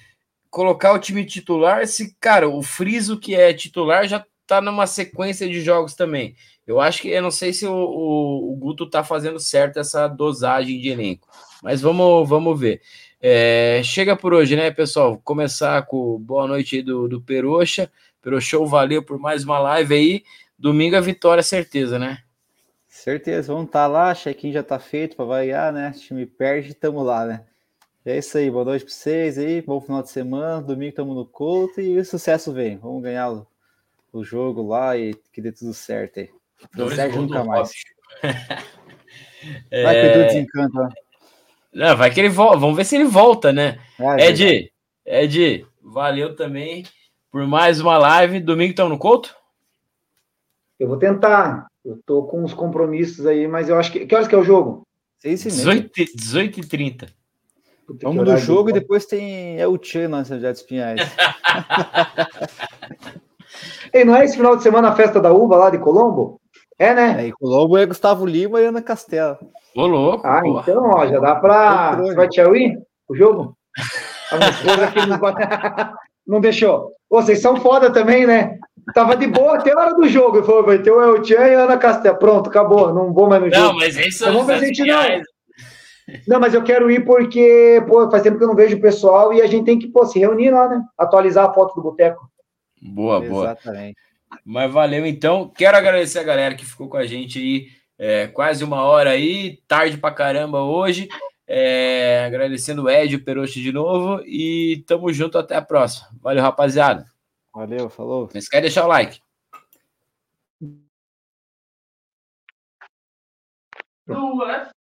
colocar 0.49 0.93
o 0.93 0.99
time 0.99 1.24
titular, 1.24 1.86
se 1.86 2.16
cara, 2.20 2.49
o 2.49 2.64
Friso 2.64 3.20
que 3.20 3.36
é 3.36 3.53
titular 3.53 4.07
já 4.07 4.26
tá 4.47 4.60
numa 4.60 4.88
sequência 4.88 5.47
de 5.47 5.62
jogos 5.62 5.93
também. 5.93 6.36
Eu 6.70 6.80
acho 6.80 7.01
que 7.01 7.09
eu 7.09 7.24
não 7.24 7.32
sei 7.32 7.51
se 7.51 7.65
o, 7.65 7.74
o, 7.74 8.53
o 8.53 8.55
Guto 8.55 8.88
tá 8.88 9.03
fazendo 9.03 9.39
certo 9.39 9.80
essa 9.80 10.07
dosagem 10.07 10.80
de 10.80 10.89
elenco, 10.89 11.28
mas 11.63 11.82
vamos, 11.82 12.30
vamos 12.30 12.59
ver. 12.59 12.80
É, 13.20 13.82
chega 13.84 14.15
por 14.15 14.36
hoje, 14.36 14.55
né, 14.55 14.70
pessoal? 14.70 15.17
Começar 15.17 15.82
com 15.88 16.20
boa 16.20 16.45
noite 16.45 16.76
aí 16.76 16.84
do, 16.84 17.07
do 17.07 17.20
Peroxa. 17.20 17.91
Peroxou, 18.22 18.67
valeu 18.67 19.01
por 19.01 19.17
mais 19.17 19.43
uma 19.43 19.57
live 19.57 19.95
aí. 19.95 20.24
Domingo 20.59 20.95
a 20.95 21.01
vitória, 21.01 21.41
certeza, 21.41 21.97
né? 21.97 22.20
Certeza, 22.88 23.51
vamos 23.51 23.65
estar 23.65 23.86
tá 23.86 23.88
lá, 23.88 24.13
check-in 24.13 24.51
já 24.51 24.61
tá 24.61 24.78
feito 24.78 25.15
para 25.15 25.26
variar, 25.26 25.74
né? 25.74 25.91
Time 25.93 26.24
perde, 26.28 26.76
tamo 26.76 27.01
lá, 27.01 27.26
né? 27.26 27.45
É 28.05 28.20
isso 28.20 28.38
aí, 28.38 28.51
boa 28.51 28.65
noite 28.65 28.86
para 28.86 28.93
vocês 28.93 29.39
aí, 29.39 29.59
bom 29.59 29.82
final 29.82 30.03
de 30.03 30.11
semana, 30.11 30.61
domingo 30.61 30.89
estamos 30.91 31.15
no 31.15 31.26
Couto 31.26 31.82
e 31.82 31.97
o 31.97 32.05
sucesso 32.05 32.53
vem. 32.53 32.78
Vamos 32.78 33.01
ganhar 33.01 33.32
o, 33.32 33.47
o 34.13 34.24
jogo 34.24 34.61
lá 34.67 34.95
e 34.95 35.15
que 35.34 35.41
dê 35.41 35.51
tudo 35.51 35.74
certo 35.74 36.20
aí. 36.20 36.30
Dois 36.76 36.95
Sérgio 36.95 37.22
nunca 37.22 37.43
mais. 37.43 37.72
Vai 39.72 39.97
é... 39.97 40.12
que 40.12 40.20
o 40.20 40.24
desencanta. 40.24 40.84
Né? 40.84 40.89
Não, 41.74 41.95
vai 41.95 42.12
que 42.12 42.20
ele 42.20 42.30
volta. 42.30 42.57
Vamos 42.57 42.76
ver 42.76 42.84
se 42.84 42.95
ele 42.95 43.05
volta, 43.05 43.53
né? 43.53 43.80
É, 43.97 44.28
Ed, 44.28 44.72
Ed, 45.05 45.66
valeu 45.82 46.36
também 46.36 46.84
por 47.32 47.45
mais 47.47 47.80
uma 47.80 47.97
live. 47.97 48.41
Domingo 48.41 48.72
estão 48.72 48.89
no 48.89 48.97
Couto? 48.97 49.34
Eu 50.80 50.88
vou 50.88 50.97
tentar. 50.97 51.68
Eu 51.86 51.99
tô 52.05 52.24
com 52.24 52.43
uns 52.43 52.53
compromissos 52.53 53.26
aí, 53.26 53.47
mas 53.47 53.70
eu 53.70 53.78
acho 53.78 53.91
que. 53.91 54.05
Que 54.05 54.14
horas 54.14 54.28
que 54.28 54.36
é 54.36 54.38
o 54.38 54.43
jogo? 54.43 54.86
18, 55.24 55.91
18 56.16 56.60
e 56.60 56.68
30. 56.68 57.07
Vamos 58.01 58.26
do 58.26 58.38
jogo 58.38 58.70
e 58.70 58.74
depois 58.74 59.05
tem 59.05 59.60
é 59.60 59.68
o 59.68 59.78
Tchan 59.78 60.10
na 60.10 60.26
Cidade 60.26 60.53
dos 60.53 60.64
Pinhais. 60.64 61.01
E 63.93 64.05
não 64.05 64.16
é 64.16 64.24
esse 64.24 64.38
final 64.38 64.55
de 64.55 64.64
semana 64.64 64.89
a 64.89 64.95
festa 64.95 65.20
da 65.20 65.34
uva 65.34 65.55
lá 65.55 65.70
de 65.70 65.80
Colombo? 65.80 66.39
É, 66.80 66.95
né? 66.95 67.25
É, 67.25 67.27
e 67.27 67.32
Colombo 67.34 67.77
é 67.77 67.86
Gustavo 67.86 68.25
Lima 68.25 68.61
e 68.61 68.65
Ana 68.65 68.82
Castela. 68.82 69.38
Ô, 69.75 69.86
louco. 69.86 70.25
Ah, 70.25 70.41
porra. 70.41 70.61
então, 70.61 70.89
ó, 70.89 71.05
já 71.05 71.19
dá 71.19 71.36
pra. 71.36 71.97
Você 71.97 72.15
vai 72.15 72.30
te 72.30 72.39
ir 72.39 72.80
o 73.07 73.15
jogo? 73.15 73.57
A 74.32 74.38
minha 74.38 74.49
esposa 74.49 74.86
aqui 74.86 75.05
não, 75.05 75.19
não 76.25 76.41
deixou. 76.41 76.93
vocês 77.09 77.41
são 77.41 77.57
foda 77.57 77.91
também, 77.91 78.25
né? 78.25 78.57
Tava 78.93 79.17
de 79.17 79.27
boa 79.27 79.57
até 79.57 79.73
a 79.73 79.77
hora 79.77 79.93
do 79.93 80.07
jogo. 80.07 80.38
Ele 80.38 80.45
falou, 80.45 80.65
vai 80.65 80.80
ter 80.80 80.91
o 80.91 81.01
El 81.01 81.23
Chan 81.23 81.47
e 81.47 81.55
a 81.55 81.63
Ana 81.65 81.77
Castela. 81.77 82.17
Pronto, 82.17 82.49
acabou. 82.49 82.93
Não 82.93 83.13
vou 83.13 83.27
mais 83.27 83.41
no 83.41 83.53
jogo. 83.53 83.67
Não, 83.67 83.75
mas 83.75 83.97
isso 83.97 84.25
é 84.25 84.30
a 84.30 84.57
gente 84.57 84.84
não. 84.86 85.01
Não, 86.27 86.39
mas 86.39 86.53
eu 86.53 86.63
quero 86.63 86.89
ir 86.89 87.05
porque, 87.05 87.84
pô, 87.88 88.09
faz 88.09 88.23
tempo 88.23 88.38
que 88.38 88.43
eu 88.43 88.47
não 88.47 88.55
vejo 88.55 88.77
o 88.77 88.82
pessoal 88.82 89.32
e 89.34 89.41
a 89.41 89.47
gente 89.47 89.65
tem 89.65 89.77
que, 89.77 89.88
pô, 89.88 90.05
se 90.05 90.17
reunir 90.17 90.49
lá, 90.49 90.67
né? 90.67 90.82
Atualizar 90.97 91.47
a 91.49 91.53
foto 91.53 91.75
do 91.75 91.84
boteco. 91.84 92.27
Boa, 92.82 93.19
boa. 93.19 93.45
Exatamente. 93.45 93.97
Mas 94.49 94.73
valeu 94.73 95.05
então. 95.05 95.47
Quero 95.47 95.77
agradecer 95.77 96.17
a 96.17 96.23
galera 96.23 96.55
que 96.55 96.65
ficou 96.65 96.89
com 96.89 96.97
a 96.97 97.05
gente 97.05 97.37
aí 97.37 97.67
é, 97.99 98.25
quase 98.25 98.63
uma 98.63 98.81
hora 98.81 99.11
aí, 99.11 99.61
tarde 99.67 99.95
pra 99.95 100.09
caramba 100.09 100.63
hoje. 100.63 101.07
É, 101.47 102.25
agradecendo 102.25 102.83
o 102.83 102.89
Ed, 102.89 103.15
o 103.15 103.23
Peroche 103.23 103.61
de 103.61 103.71
novo 103.71 104.23
e 104.25 104.83
tamo 104.87 105.13
junto 105.13 105.37
até 105.37 105.55
a 105.55 105.61
próxima. 105.61 106.07
Valeu, 106.19 106.41
rapaziada. 106.41 107.05
Valeu, 107.53 107.91
falou. 107.91 108.27
Não 108.33 108.39
esquece 108.39 108.61
de 108.61 108.61
deixar 108.61 108.85
o 108.85 108.87
like. 108.87 109.19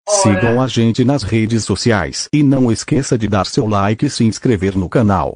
Sigam 0.09 0.61
a 0.61 0.68
gente 0.68 1.05
nas 1.05 1.24
redes 1.24 1.64
sociais 1.64 2.28
e 2.34 2.43
não 2.43 2.70
esqueça 2.70 3.18
de 3.18 3.30
dar 3.30 3.45
seu 3.45 3.66
like 3.66 4.07
e 4.07 4.09
se 4.09 4.26
inscrever 4.26 4.76
no 4.76 4.89
canal. 4.89 5.36